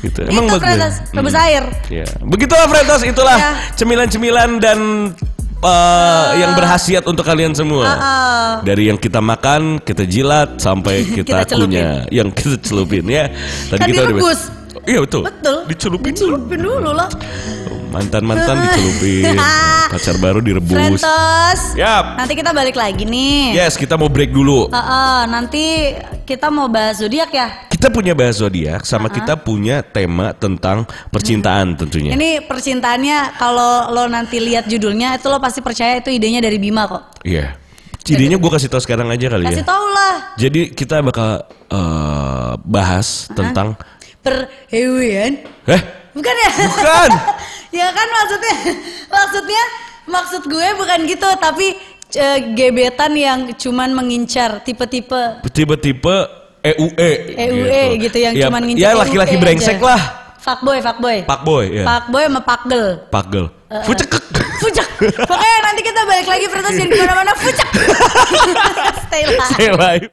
gitu 0.00 0.20
Itu 0.24 0.56
Fretas, 0.56 0.94
rebus 1.12 1.34
Hmm. 1.36 1.44
air. 1.44 1.64
ya 1.92 2.06
begitulah 2.20 2.66
Fretas 2.66 3.04
itulah 3.04 3.36
Ya. 3.36 3.52
cemilan-cemilan 3.76 4.50
dan 4.58 4.78
eh, 5.62 6.26
yang 6.38 6.52
berhasiat 6.52 7.04
untuk 7.06 7.22
kalian 7.22 7.54
semua. 7.54 7.86
Ah, 7.86 8.52
dari 8.60 8.90
yang 8.90 8.98
kita 8.98 9.22
makan 9.22 9.78
kita 9.78 10.02
jilat 10.04 10.58
sampai 10.58 11.06
kita, 11.16 11.46
Kita 11.46 11.54
kunyah. 11.56 12.06
yang 12.18 12.28
kita 12.30 12.58
celupin 12.60 13.06
ya. 13.06 13.30
Tadi 13.70 13.78
Kan 13.78 13.86
kita 13.88 14.00
udah 14.02 14.10
direbus. 14.12 14.40
iya 14.84 14.98
betul. 15.00 15.22
Betul. 15.22 15.58
dicelupin 15.70 16.10
Dicelupin 16.12 16.58
dulu 16.58 16.90
lah. 16.92 17.08
Mantan 17.92 18.24
mantan 18.24 18.56
dicelupin 18.64 19.36
pacar 19.92 20.16
baru 20.16 20.40
direbus 20.40 20.72
Frentos. 20.72 21.60
Yap. 21.76 22.16
Nanti 22.16 22.32
kita 22.32 22.56
balik 22.56 22.72
lagi 22.72 23.04
nih. 23.04 23.52
Yes, 23.52 23.76
kita 23.76 24.00
mau 24.00 24.08
break 24.08 24.32
dulu. 24.32 24.72
Ah, 24.72 24.80
ah, 24.80 25.20
nanti 25.28 25.92
kita 26.24 26.48
mau 26.48 26.64
bahas 26.66 26.96
zodiak 26.96 27.28
ya. 27.28 27.68
Kita 27.68 27.92
punya 27.92 28.16
bahas 28.16 28.40
zodiak 28.40 28.88
sama 28.88 29.12
kita 29.12 29.36
punya 29.36 29.84
tema 29.84 30.32
tentang 30.32 30.88
percintaan 31.12 31.76
tentunya. 31.76 32.16
Ini 32.16 32.48
percintaannya 32.48 33.36
kalau 33.36 33.92
lo 33.92 34.08
nanti 34.08 34.40
lihat 34.40 34.64
judulnya 34.64 35.20
itu 35.20 35.28
lo 35.28 35.36
pasti 35.36 35.60
percaya 35.60 36.00
itu 36.00 36.08
idenya 36.08 36.40
dari 36.40 36.56
Bima 36.56 36.88
kok. 36.88 37.20
Iya. 37.20 37.60
Jadinya 38.02 38.34
gue 38.34 38.50
kasih 38.50 38.66
tahu 38.66 38.82
sekarang 38.82 39.06
aja 39.14 39.30
kali 39.30 39.46
Kasih 39.46 39.62
ya. 39.62 39.68
tau 39.68 39.86
lah. 39.86 40.14
Jadi 40.34 40.74
kita 40.74 40.98
bakal 41.04 41.46
eh, 41.70 42.52
bahas 42.64 43.28
tentang 43.30 43.78
Perhewan. 44.22 45.32
eh 45.68 45.82
Bukan 46.12 46.34
ya? 46.34 46.50
bukan. 46.66 47.10
ya 47.72 47.88
kan 47.90 48.08
maksudnya 48.08 48.54
maksudnya 49.16 49.62
maksud 50.04 50.42
gue 50.44 50.66
bukan 50.76 50.98
gitu 51.08 51.28
tapi 51.36 51.66
eh, 52.12 52.38
gebetan 52.52 53.12
yang 53.16 53.40
cuman 53.56 53.90
mengincar 53.92 54.60
tipe-tipe 54.60 55.40
Tipe-tipe 55.48 56.16
EUE. 56.62 57.10
EUE 57.34 57.82
gitu, 57.98 58.18
yang 58.22 58.38
ya, 58.38 58.46
cuman 58.46 58.62
ngincar 58.62 58.82
Ya 58.86 58.90
laki-laki 58.94 59.34
brengsek 59.34 59.82
aja. 59.82 59.88
lah. 59.90 60.02
fuckboy 60.38 60.78
fuckboy. 60.78 61.18
Pakboy 61.26 61.64
ya. 61.70 61.84
Fuckboy 61.86 62.22
sama 62.26 62.40
pakgel. 62.42 62.86
Pakgel. 63.10 63.46
Fucek. 63.82 64.10
Fujak. 64.60 64.88
Pokoknya 65.26 65.58
nanti 65.64 65.80
kita 65.82 66.06
balik 66.06 66.28
lagi 66.28 66.46
Fretas 66.46 66.70
jangan 66.76 66.90
ke 66.92 67.02
mana-mana 67.02 67.32
Fujak. 67.34 67.66
Stay 69.10 69.22
lah. 69.26 69.48
Stay 69.50 69.70
live. 69.74 70.12